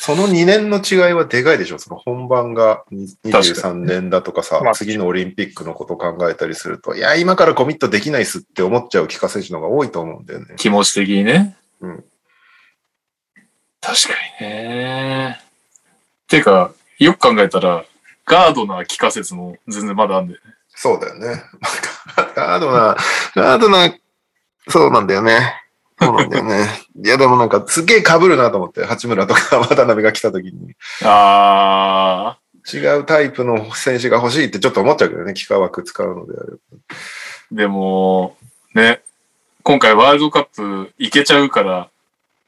[0.00, 1.78] その2年の違いはでかいでしょ？
[1.78, 10.54] その本番がに確か23年だとかさ、まあ次のオリンピックのこと考えたりすると、いや、今からコミットできないっすって思っちゃう帰化選手の方が多いと思うんだよねあ、。
[10.54, 11.56] 気持ち的にね。
[11.80, 12.04] うん
[13.80, 14.08] 確か
[14.40, 15.40] にね。
[16.26, 17.84] てか、よく考えたら、
[18.26, 20.54] ガードな気化説も全然まだあんだよね。
[20.80, 21.42] そうだよね。
[22.36, 22.96] ガードな、
[23.34, 23.92] ガードな、
[24.68, 25.60] そうなんだよね。
[26.00, 26.68] そうなんだよね。
[27.04, 30.76] いや、でもなんかすげえ被るなと思って、八村とか渡辺が来た時に。
[31.02, 32.38] あ
[32.72, 36.56] 違うタイプの選手が欲しいってちょっと思っちゃうけどね、幾何枠使うのであれば。
[37.54, 38.36] ー、でも、
[38.72, 39.00] ね、
[39.64, 41.88] 今回ワールドカップ行けちゃうから、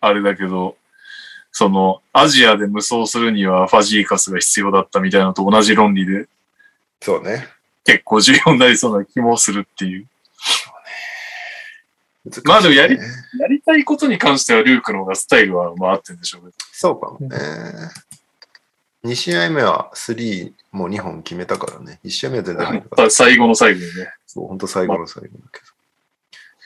[0.01, 0.77] あれだけど、
[1.51, 6.29] その、アジアで無双するにはファジーカスが必要だったみたいなのと同じ論理で、
[7.01, 7.49] そうね。
[7.85, 10.01] 結構重要になりそうな気もするっていう。
[10.01, 10.09] ね
[12.45, 12.99] まあでもやり
[13.39, 16.53] やりたいことに関してはルークの方がスタイルはまあ合ってるんでしょうけど。
[16.73, 17.37] そうかもね。
[19.05, 21.99] 2試合目は3もう2本決めたからね。
[22.05, 23.11] 1試合目は全然入。
[23.11, 24.13] 最後の最後にね。
[24.27, 25.67] そう、本当最後の最後だけど。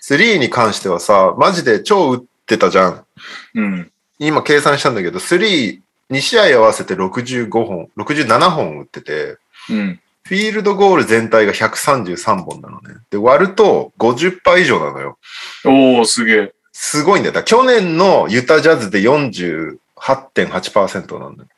[0.02, 3.06] 3に関してはさ、マジで超打ってたじゃん。
[3.54, 3.92] うん。
[4.18, 5.80] 今計算したんだけど、3、
[6.10, 9.38] 2試合合わせて65本、67本打ってて、
[9.70, 10.00] うん。
[10.26, 12.94] フィールドゴール全体が133本なのね。
[13.10, 15.18] で、割ると50%以上なのよ。
[15.64, 16.55] おー、すげえ。
[16.72, 17.34] すごいんだよ。
[17.34, 21.48] だ去年のユタジャズで48.8%なんだよ。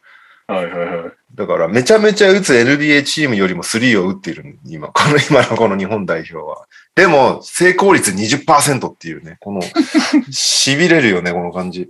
[0.48, 1.12] はいはいはい。
[1.34, 4.88] だから、めちゃめちゃ打つ NBA チームよりも3を打っている、今。
[4.88, 6.66] この、今のこの日本代表は。
[6.94, 9.60] でも、成功率20%っていうね、この、
[10.30, 11.88] 痺れるよね、この感じ。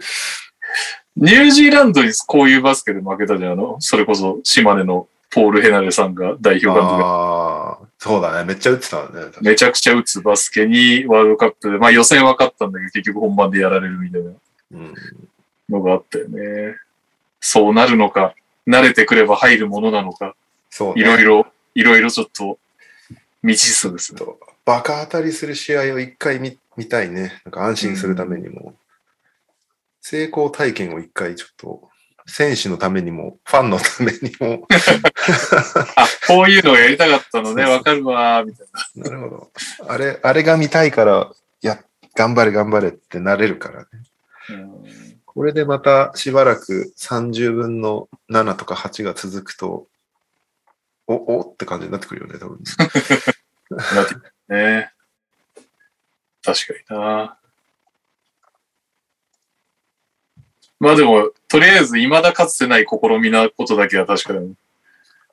[1.17, 3.53] ニュージーランドにこういうバスケで負けたじゃん。
[3.53, 8.45] あの、それこそ島根のポール・ヘナレさんが代表監督でああ、そうだね。
[8.45, 9.09] めっちゃ打ってたね。
[9.43, 14.31] めちゃくちゃ打つバスケにワールドカップで、まあ予選は勝ったんだけど結局本番でやられるみたいな
[14.73, 14.95] うん、
[15.69, 16.77] のがあったよね。
[17.41, 18.35] そうなるのか、
[18.67, 20.35] 慣れてくれば入るものなのか、
[20.71, 21.03] そう、ね。
[21.03, 22.59] いろいろ、いろいろちょっと
[23.43, 24.19] 未知数ですね。
[24.19, 27.41] とバカ当たりする試合を一回見見たいね。
[27.45, 28.75] なんか安心するためにも。
[30.01, 31.89] 成功体験を一回ちょっと、
[32.27, 34.67] 選手のためにも、ファンのためにも。
[35.97, 38.67] あ、こういうのをやりたかったのね、わかるわー、みたい
[38.97, 39.05] な。
[39.05, 39.53] なるほど。
[39.89, 41.83] あれ、あれが見たいから、や、
[42.15, 43.87] 頑張れ頑張れってなれるからね。
[44.51, 49.87] うんこれでまたしばらく30分の7とか8が続くと、
[51.07, 52.59] お、おって感じになってくるよね、多分。
[53.69, 54.93] なってくるね。
[56.43, 57.39] 確かにな。
[60.79, 64.53] まあでも、とりあえず、未だかつてない試みなことだけは確かだね。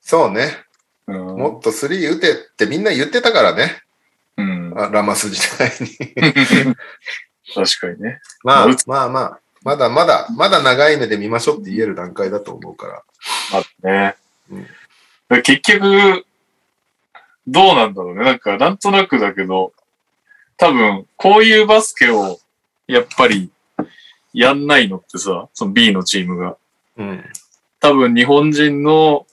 [0.02, 0.64] そうね。
[1.08, 1.16] うん。
[1.38, 3.82] もっと3打てってみんな言ってたからね。
[4.38, 6.76] うん、あラマス時代に。
[7.54, 8.22] 確かにね。
[8.44, 13.04] まあまあまあ、まだまだ、まだ長い目で見ましょうって言える段階だと思うから。
[13.54, 14.16] あね。
[14.50, 14.68] うん
[15.42, 16.26] 結局、
[17.48, 18.24] どうなんだろうね。
[18.24, 19.74] なんか、なんとなくだけど、
[20.58, 22.40] 多分、こういうバスケを、
[22.88, 23.50] やっぱり、
[24.34, 26.58] やんないのってさ、その B のチームが。
[26.98, 27.24] うん。
[27.80, 29.26] 多分、日本人の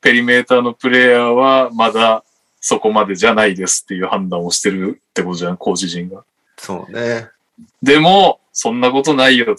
[0.00, 2.24] ペリメーターのプレイヤーは、まだ
[2.60, 6.24] そこまでじゃないですっていう判断をしてるってことじゃん、コーチ陣が。
[6.58, 7.28] そうね。
[7.82, 9.56] でも、そんなことないよと。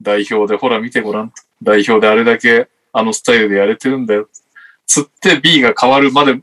[0.00, 1.36] 代表でほら見てごらんと。
[1.62, 4.28] 代表であれだけあのスタイルでやれてるんだよ。
[4.86, 6.40] つって B が変わるまで、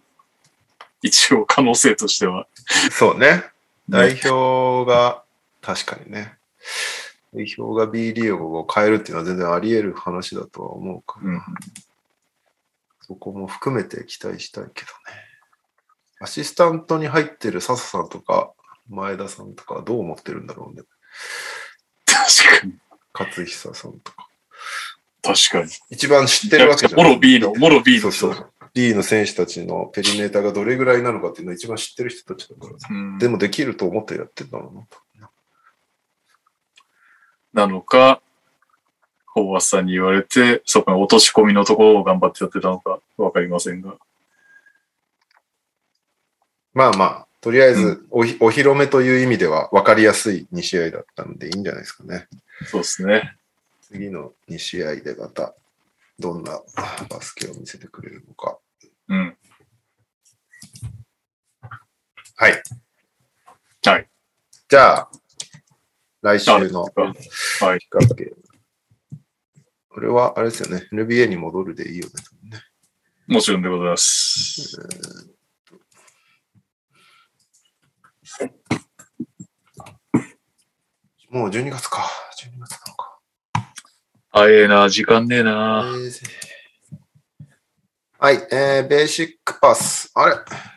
[1.02, 2.48] 一応可能性としては。
[2.92, 3.44] そうね。
[3.88, 5.24] 代表が、
[5.62, 6.34] 確かにね。
[7.34, 11.42] 代表が B リーグを変えるっていうのは全然あり得る話だとは思うから、うん
[13.02, 14.94] そこも含めて期待したいけどね。
[16.20, 18.52] アシスタントに入ってる笹さんとか
[18.88, 20.84] 前田さんとかはどう思ってるんだろうね。
[22.06, 22.74] 確かに。
[23.12, 24.28] 勝久さんとか。
[25.24, 25.72] 確かに。
[25.90, 27.02] 一番知ってるわけじゃん。
[27.02, 28.12] もろ B の、もろ B の。
[28.12, 28.54] そうそう。
[28.76, 32.88] D の選手たちのペリメーターがどれぐらいなのかっていうのを一番知ってる人たちだからさ。
[32.92, 35.00] うんでもできると思ってやってんだろうなと。
[37.54, 38.22] なのか、
[39.26, 43.96] ホーバスさんに言われて、そこの落とし込みのところを頑張ってやってたのかわかりませんが。
[46.74, 52.28] まあまあ、とりあえずおひ、お披露目という意味では分かりやすい2試合だったのでいいんじゃないですかね。
[52.66, 53.36] そうですね。
[53.82, 55.56] 次の2試合でまた
[56.20, 56.62] どんな
[57.10, 58.58] バスケを見せてくれるのか。
[59.08, 59.38] うん。
[62.36, 62.64] はい。
[63.86, 64.08] はい。
[64.68, 65.10] じゃあ、
[66.22, 66.94] 来週のはい。
[66.94, 68.36] 企画ゲーム。
[69.90, 70.88] これはあれですよね。
[70.92, 72.62] NBA に戻るでいいよね。
[73.28, 74.78] もちろんでございます。
[81.30, 82.10] もう12月か。
[82.38, 83.20] 12月なのか。
[84.32, 85.86] 早えな、時間ねえな。
[88.20, 90.12] はい、えー、ベーシックパス。
[90.16, 90.36] あれ？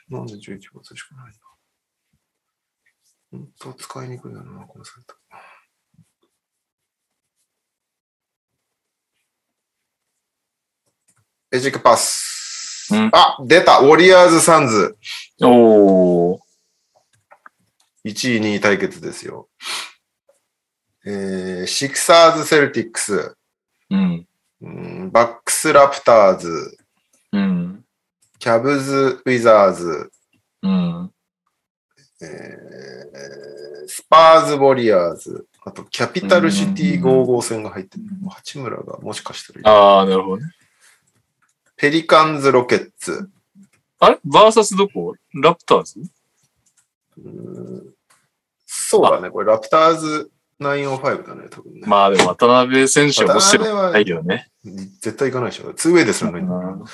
[0.09, 1.33] なんで11月しかない
[3.33, 5.15] 本当使いにくいよな、このサイト。
[11.51, 12.91] ベーシックパス。
[12.93, 14.99] うんあ、出たウォリアーズ・サンズ。
[15.41, 16.39] おー。
[18.05, 19.49] 1位、2位対決ですよ。
[21.07, 23.35] えー、シクサーズ・セルティックス。
[23.89, 24.27] うん。
[24.61, 26.77] うんバックス・ラプターズ。
[27.33, 27.85] うん。
[28.39, 30.13] キャブズ・ウィザーズ。
[30.63, 31.12] うん。
[32.23, 38.05] えースパーズ・ウォリアーズ、あとキャピタルシティゴーゴー戦が入ってる。
[38.31, 40.51] 八村がもしかしたらああ、なるほどね。
[41.77, 43.29] ペリカンズ・ロケッツ。
[43.99, 44.19] あれ？
[44.25, 45.15] バーサスどこ？
[45.35, 46.01] ラプターズ？
[47.19, 47.95] うーん
[48.65, 50.31] そうだね、これラプターズ
[50.61, 51.81] 905だね、多分ね。
[51.85, 54.49] まあでも渡辺選手は面白渡辺はくないよね。
[55.01, 55.71] 絶対行かないでしょ。
[55.73, 56.85] 2ウェイですらないんだからうん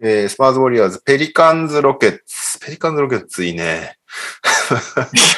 [0.00, 2.58] えースパーズ・ウォリアーズ、ペリカンズ・ロケッツ。
[2.60, 3.96] ペリカンズ・ロケッツいいね。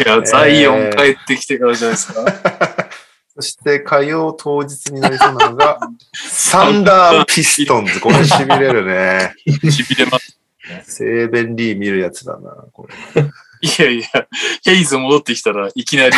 [0.03, 2.25] いや、ザイオン帰ってきてからじゃないですか。
[3.37, 5.79] そして火曜当日になりそうなのが、
[6.13, 8.01] サンダー・ピストンズ。
[8.01, 9.33] これ痺れるね。
[9.71, 10.39] しびれます。
[10.83, 13.23] セーベンリー見るやつだな、これ。
[13.61, 14.27] いやいや、
[14.65, 16.17] ヘイズ戻ってきたらいきなり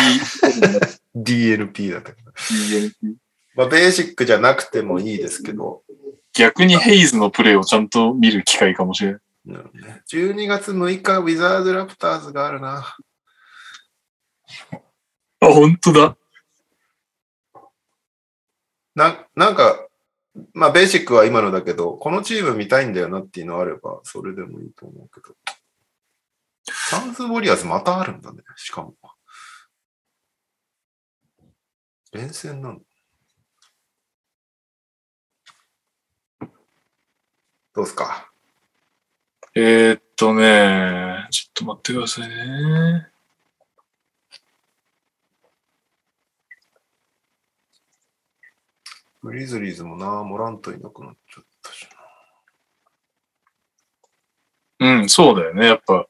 [1.15, 2.31] DNP だったけど。
[2.31, 2.93] DNP
[3.55, 5.83] まあ、ベーシックじゃなくてもいいですけど、
[6.33, 9.21] 逆にヘイズのプレーをちゃんと見る機会かもしれない。
[9.45, 12.95] なるほどね12月6日、ウィザーズ・ラプターズがあるな。
[15.39, 16.17] あ、本当だ。
[18.93, 19.87] ななんか、
[20.53, 25.35] まあ、ベーシックは今のだけど、このチーム見たいんだよなっていうのあれば、それでもいいと思うけど。
[26.65, 28.95] サンズ・ウォリアーズまたあるんだね、しかも。
[32.11, 32.83] 連戦なんだ。
[37.73, 38.29] どうすか？
[39.55, 43.07] えー、っとね、ちょっと待ってくださいね。
[49.23, 51.87] グリズリーズもな、モラントいなくなっちゃったし
[54.79, 55.67] うん、そうだよね。
[55.67, 56.07] やっぱ、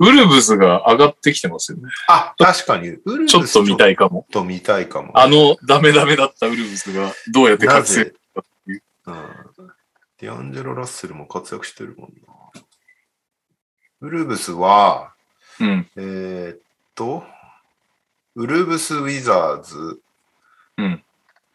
[0.00, 1.84] ウルブズが上がってきてますよね。
[1.84, 1.90] な。
[2.08, 4.26] あ、確かに、ウルブスちょっと見たいかも。
[4.28, 5.16] ちょっと見たいかも。
[5.16, 9.14] あの、ダメダメだったウルブズがどうやってな活躍ぜ、うん。
[10.18, 12.62] ディアンジェロ・ラッセルも活躍してるもんな。
[14.00, 15.14] ウルブスは、
[15.60, 15.88] うん。
[15.96, 16.60] えーっ
[16.94, 17.24] と、
[18.34, 20.00] ウルブス・ウィザーズ、
[20.76, 21.04] うん。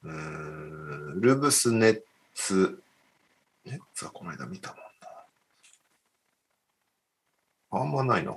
[0.03, 2.01] うーんウルブス・ネッ
[2.33, 2.81] ツ、
[3.65, 4.77] ネッツはこの間見たもん
[7.81, 7.81] な。
[7.81, 8.33] あんまないな。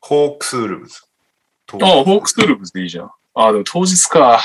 [0.00, 1.02] ホークス・ウルブズ。
[1.72, 3.10] ああ、ホークスウルブズでいいじゃん。
[3.34, 4.40] ああ、でも当日か。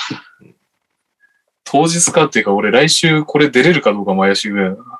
[1.65, 4.99] 当日かっていうか、俺来週これ出れるかどうかも怪しいぐらいだな。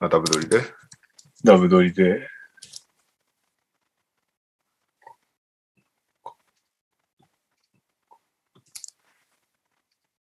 [0.00, 0.62] あ、ダブドリで？
[1.44, 2.26] ダブ撮りで。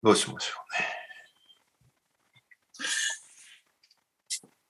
[0.04, 0.54] どうしましょ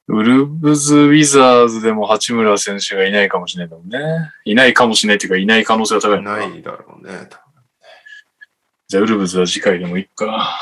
[0.09, 4.31] ウルブズ・ウィザーズでも八村選手がいないかもしれないんだもんね。
[4.45, 6.21] いないかもしれないっていうか、いない可能性が高うね。
[6.21, 7.29] いのかないだろうね。
[8.87, 10.57] じゃあ、ウルブズは次回でもいいか。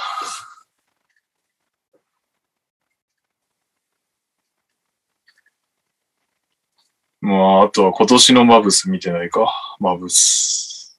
[7.26, 9.52] まあ、あとは今年のマブス見てないか。
[9.80, 10.96] マブス。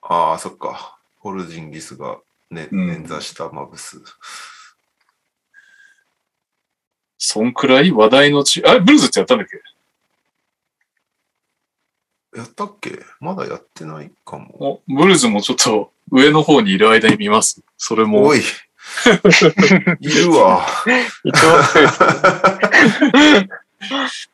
[0.00, 0.96] ああ、そっか。
[1.18, 2.20] ホルジンギスが、
[2.52, 4.00] ね、うん捻挫したマブス。
[7.18, 9.48] そんくらい話題のち、あ、ブルーズってやったんだっ
[12.32, 12.38] け？
[12.38, 13.00] やったっけ？
[13.18, 14.54] まだやってないかも。
[14.60, 17.60] おブルーズもちょっと上の方にいる間に見ます。
[17.76, 18.36] それもお。
[18.36, 18.38] い。
[20.00, 20.64] いるわ。
[21.24, 21.92] 一番強いで
[24.08, 24.30] す。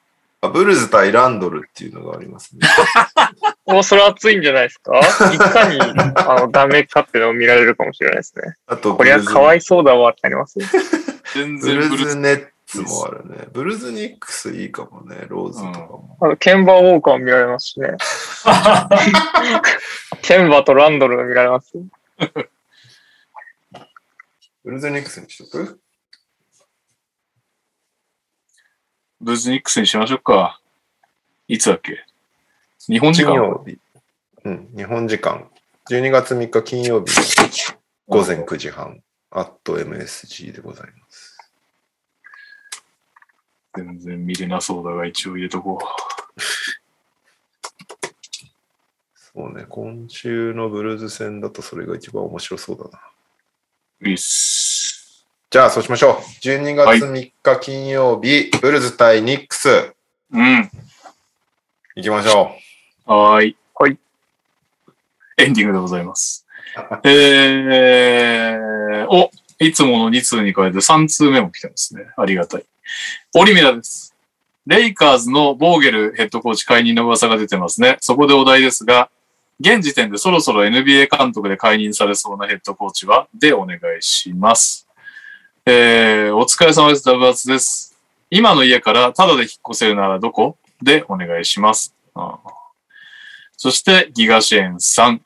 [0.47, 2.67] あブルズ対ランドルっていうのがありますね。
[3.67, 4.99] もうそれ熱いんじゃないですか？
[5.33, 8.55] いかに、あの、ダメかっていうのを見られるかもしれないですね。
[8.67, 10.59] あと、これはかわいそうだわってなります？
[10.59, 10.67] よ。
[11.35, 12.11] 全ブル然ブルーズ。
[12.11, 13.49] ズネッツもあるね。
[13.53, 15.25] ブルズニックスいいかもね。
[15.29, 16.19] ローズとかも。
[16.21, 17.89] あの、ケンバーウォーカーも見られますしね。
[20.23, 21.83] ケンバーとランドルが見られますよ。
[24.65, 25.81] ブルズニックスにしとく？
[29.21, 30.61] ブルーズニックスにしましょうか。
[31.49, 32.05] いつだっけ？
[32.89, 33.33] 日本時間？
[33.33, 33.79] 金曜日。
[34.45, 35.49] うん、日本時間。
[35.89, 37.11] 12月3日金曜日
[38.09, 39.03] 午前9時半。
[39.31, 41.37] アット MSG でございます。
[43.77, 45.81] 全然見れなそうだが、一応入れとこ
[49.17, 53.01] そうね、今週のブルーズ戦だとそれが一番面白そうだな。
[54.03, 54.09] う。
[54.09, 54.54] いいっす。
[55.55, 56.15] じゃあ、そうしましょう。
[56.43, 59.95] 12月3日金曜日、ブルズ対ニックス、
[60.33, 60.69] うん。
[61.95, 62.51] 行きましょ
[63.07, 63.57] はーい。
[63.77, 63.97] はい。
[65.39, 66.45] エンディングでございます。
[67.05, 72.07] えー、お、いつもの2通に加えて3通目も来てますね。
[72.17, 72.65] ありがたい。
[73.37, 74.13] オリミラです。
[74.67, 77.97] レイカーズのボーゲルヘッドコーチ解任の噂が出てますね。
[78.01, 79.09] そこでお題ですが、
[79.61, 84.84] 現時点でそろそろ NBA 監督で解任されそうなヘッドコーチはでお願いします。
[85.67, 87.07] えー、お疲れ様です。
[87.07, 87.97] ダブアツです。
[88.29, 90.59] 今の家からタダで引っ越せるならどこ？
[90.83, 91.95] でお願いします。
[92.15, 92.39] あ
[93.57, 95.23] そして、ギガシェンさん。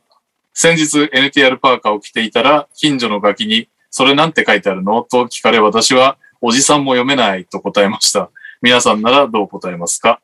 [0.55, 5.03] 先日 NTR パーカーを着ていたら、近所のガキに、それなんて書いてあるの？
[5.03, 8.31] と聞かれ、私は、おじさんも読めないと答えました。
[8.63, 10.21] 皆さんならどう答えますか？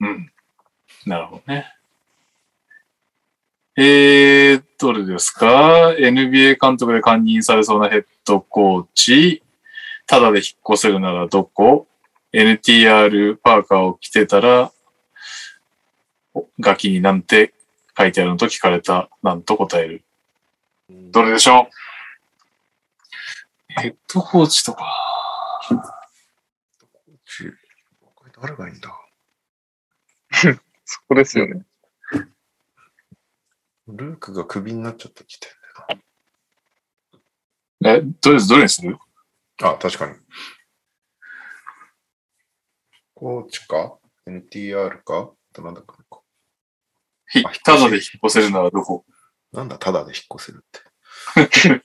[0.00, 0.30] うん。
[1.06, 1.72] なるほどね。
[3.80, 9.40] えー、どれですか ?NBA 監督で兼任されそうなヘッドコーチ。
[10.08, 11.86] ただで引っ越せるならどこ
[12.32, 14.72] ?NTR パーカーを着てたら、
[16.58, 17.54] ガキになんて
[17.96, 20.02] 書いてあるのと聞かれた、なんと答える。
[20.90, 20.94] う。
[21.12, 21.68] どれでしょ
[23.78, 23.80] う？
[23.80, 24.84] ヘッドコーチとか。
[28.16, 28.90] これ誰がいいんだ？
[30.84, 31.62] そこですよね。
[33.88, 35.50] ルークがクビになっちゃった時点
[37.84, 38.90] え、とりあえずどれにする？
[38.92, 38.98] で
[39.64, 39.70] な。
[39.70, 40.14] あ、確かに。
[43.14, 43.96] コーチか
[44.26, 45.30] ?NTR か？
[45.52, 46.04] あとなんだかな
[47.30, 49.04] ひあただで引っ越せるならどこ？
[49.52, 50.80] なんだ、ただで引っ越せるって。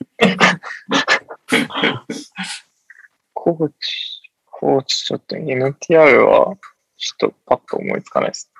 [3.34, 6.56] コーチ、コーチちょっと NTR は
[6.96, 8.50] ちょっとパッと思いつかないです。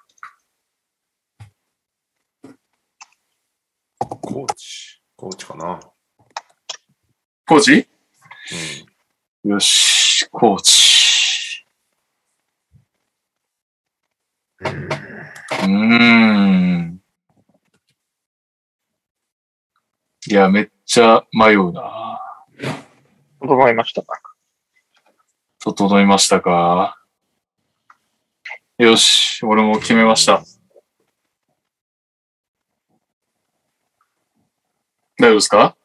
[4.06, 5.00] コーチ。
[5.16, 5.80] コーチかな。
[7.46, 7.88] コーチ
[9.44, 9.50] うん。
[9.52, 11.64] よし、コーチ。
[14.60, 17.00] うーん。
[20.26, 22.20] いや、めっちゃ迷うな。
[23.40, 24.02] 整いました。
[25.58, 26.98] 整いましたか？
[28.78, 30.42] よし、俺も決めました。
[35.18, 35.76] 大丈夫ですか？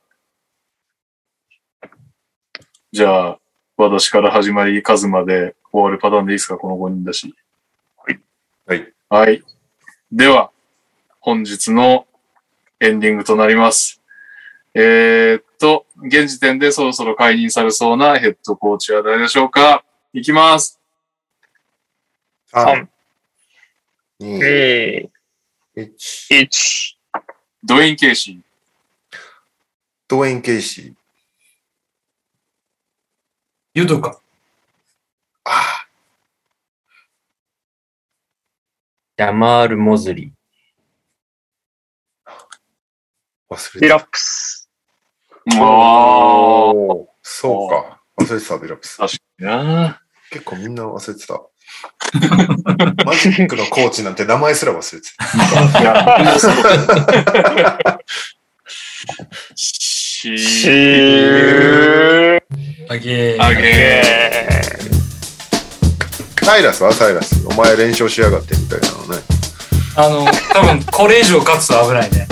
[2.92, 3.40] じゃあ、
[3.78, 6.58] 私から始まり、数まで終わるパターンでいいですか？
[6.58, 7.36] この5人だし。
[7.98, 8.20] はい。
[8.66, 8.94] はい。
[9.10, 9.44] はい。
[10.12, 10.52] では、
[11.20, 12.08] 本日の
[12.80, 14.02] エンディングとなります。
[14.74, 19.84] えーっと、現時点でそろそろ解任されそうなヘッドコーチは誰でしょうか？
[20.14, 20.80] いきます。
[22.52, 22.88] 3、
[24.22, 25.10] 2、2、
[25.76, 25.90] 1。
[26.32, 26.96] 1。
[27.64, 28.49] ドイン・ケイシー。
[30.10, 30.94] ドウェイン・ケイシー。
[33.76, 34.20] ユドカ。
[35.46, 35.86] あ
[39.16, 40.34] ジャマール・モズリ
[42.26, 42.32] あ、
[43.52, 44.68] 忘れてリラップス。
[45.54, 48.02] ああ、おーそうか。
[48.20, 48.98] 忘れてた、デラックス。
[48.98, 50.02] 確かにな。
[50.32, 51.40] 結構みんな忘れてた。
[53.06, 55.24] マジックのコーチなんて名前すら忘れてた。
[55.82, 56.54] いや、そう。
[60.20, 62.36] しシー。
[62.36, 62.42] ー。
[62.90, 63.42] あげー。
[63.42, 64.60] あげえ
[66.44, 67.48] サイラスはサイラス。
[67.48, 69.22] お前連勝しやがってみたいなのね。
[69.96, 72.28] あの、多分これ以上勝つと危ないね。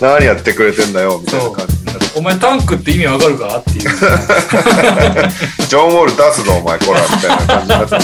[0.00, 1.74] 何やってくれてんだよ、みたいな感じ。
[2.14, 3.80] お前タンクって意味わかるかっていう。
[3.82, 7.98] ジョン・ウォール出すぞ、お前、こら、みたいな感じになって。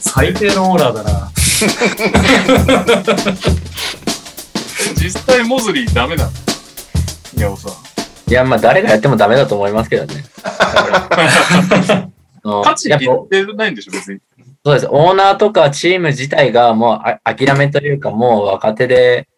[0.00, 1.33] 最低のオーラーだな。
[4.96, 6.30] 実際モズリーダメなの
[7.34, 7.72] 宮尾さん。
[8.30, 10.24] いや、まあ誰がやってもダメだと思いますけどね。
[12.42, 13.06] 価値やって
[13.54, 14.20] ないんでしょ、別に。
[14.64, 14.88] そうです。
[14.90, 19.28] オーナーとかチーム自体がもうあ諦めというか、もう若手で、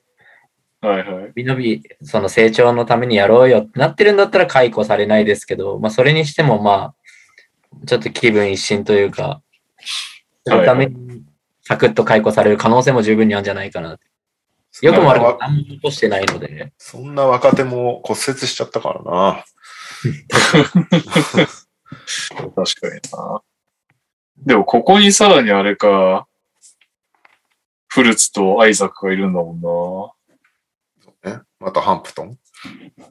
[0.81, 1.33] はいはい。
[1.35, 6.95] びのび、その成長のためにやろうよってなってるんだったら解雇されないですけど、まあそれにしてもま
[7.83, 9.43] あ、ちょっと気分一新というか、
[10.47, 11.23] そのために
[11.67, 13.99] サクッと解雇される可能性も十分にあるんじゃないかな。
[14.83, 19.45] よくも悪くも何も残してないので、そんな若手も骨折しちゃったからな。
[21.27, 23.43] 確かにな。
[24.39, 26.29] でも、ここにさらにあれか、
[27.89, 30.15] フルツとアイザックがいるんだも
[31.25, 32.29] ね、またハンプトン？
[32.29, 33.07] んな。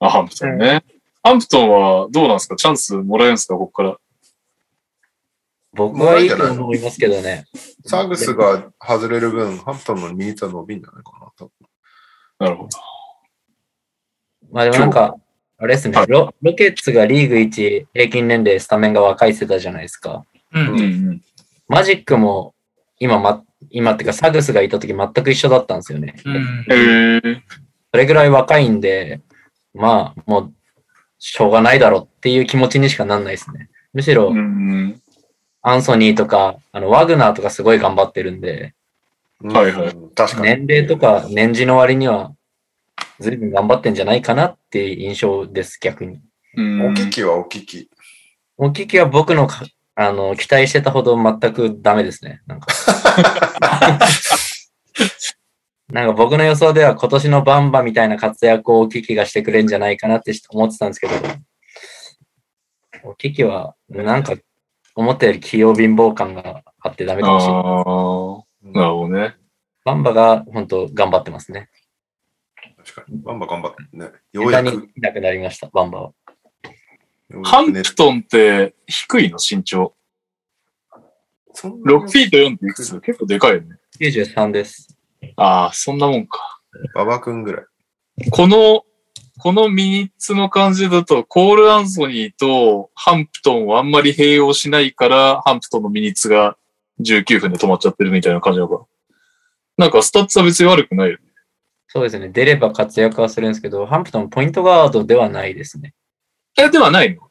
[0.00, 0.82] あ、ハンプトンね。
[1.22, 2.56] ハンプトンはどうなんですか？
[2.56, 3.54] チャンスもらえるんですか？
[3.56, 3.98] ここから。
[5.74, 7.46] 僕はいいと思いますけどね。
[7.86, 11.32] サグスが外れる分、ハンプトンのミニツは伸びんじゃないかな。
[11.36, 11.50] 多分
[12.38, 12.68] なるほど。
[14.50, 15.16] まあでもなんか、
[15.58, 20.24] あれですねはい、ロロケッツがリーグ1平均年齢スタメンが若い世代じゃないですか。
[20.52, 20.68] うん。
[20.68, 21.22] うんうん。
[21.68, 22.54] マジックも
[22.98, 26.16] 今、ま、今っていうかサグスがいた時全く一緒だったんですよね。
[26.24, 26.66] うん。
[26.68, 27.40] えー、
[27.92, 29.20] それぐらい若いんで、
[29.72, 30.52] まあもう
[31.18, 33.70] しょうがないだろうっていう気持ちにしかなんないですね。
[33.92, 35.01] むしろうんうん。
[35.62, 38.74] アンソニーとか、あのワグナーとかすごい頑張ってるんで、
[39.42, 40.66] はいはいうん確かに。
[40.66, 42.32] 年齢とか年次の割には
[43.18, 46.20] 随分頑張ってんじゃないかなっていう印象です、逆に。
[46.56, 47.88] うんお聞きはお聞き。
[48.58, 52.42] お聞きは僕のかあの期待してたほど全くダメですね。
[52.46, 52.66] なんか
[55.88, 61.14] なんか僕の予想では今年のバンバみたいな活躍をお聞きがしてくれるんじゃないかなって思ってたんですけど、
[63.04, 64.34] お聞きはなんか
[64.94, 67.62] 思ったより器用貧乏感があってダメかもしれない。
[67.62, 69.36] ああ、なるほどね。
[69.84, 71.70] バンバが本当頑張ってますね。
[72.84, 73.18] 確かに。
[73.18, 74.10] バンバ頑張ってね。
[74.32, 74.90] ようやく。
[74.94, 76.12] いなくなりました、バンバは。
[77.44, 79.38] ハンプトンって低いの？
[79.38, 79.94] 身長。
[81.54, 83.00] そんな6フィート4っていくつ？
[83.00, 83.76] 結構でかいよね。
[84.00, 84.96] 93です。
[85.36, 86.38] ああ、そんなもんか。
[86.94, 88.30] 馬場君ぐらい。
[88.30, 88.84] この、
[89.42, 96.56] このミニッツの感じだと、コール・アンソニーとハンプトンをあんまり併用しないから、ハンプトンのミニッツが
[97.00, 98.86] 19分で止まっちゃってるみたいな感じなのか
[99.78, 99.86] な。
[99.86, 101.22] なんかスタッツは別に悪くないよね。
[101.88, 102.28] そうですね。
[102.28, 105.92] 出れば活躍はするんですけど、ハンプトンポイントガードではないですね。
[106.56, 107.22] え、ではないの？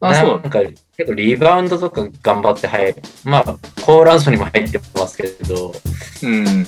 [0.00, 0.62] あ、そうなんだ。
[0.62, 3.02] なんか結構リバウンドとか頑張ってはいる。
[3.22, 3.44] まあ、
[3.82, 5.74] コール・アンソニーも入ってますけど、
[6.22, 6.66] うん。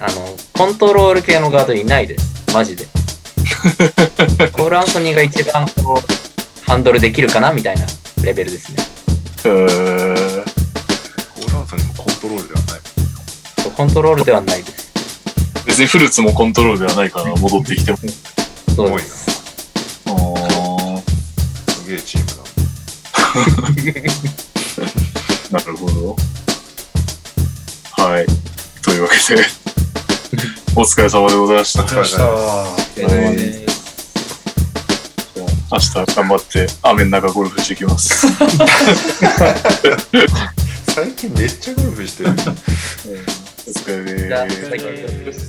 [0.00, 2.50] あの、コントロール系のガードいないです。
[2.54, 2.86] マジで。
[4.52, 7.86] コール・アンソニーが一番こう、ハンドルできるかなみたいな
[8.22, 8.76] レベルですね。
[9.44, 12.80] へーコール・アンソニーもコントロールではない。
[13.76, 14.86] コントロールではないです。
[15.66, 17.98] 別にフルーツもコントロールではないから戻ってきても。
[18.74, 19.26] そうです。
[20.06, 21.02] あー
[21.72, 22.36] すげえチームだ。
[25.50, 26.16] なるほど。
[28.02, 28.26] はい。
[28.82, 29.65] というわけで、
[30.78, 31.82] お疲れ様でございました。
[31.84, 33.66] お疲れ様ですはい
[35.72, 38.28] 明日頑張って雨の中ゴルフしてきます。
[40.92, 42.30] 最近めっちゃゴルフしてる。
[42.30, 42.34] お
[43.70, 44.04] 疲れ
[45.24, 45.45] です。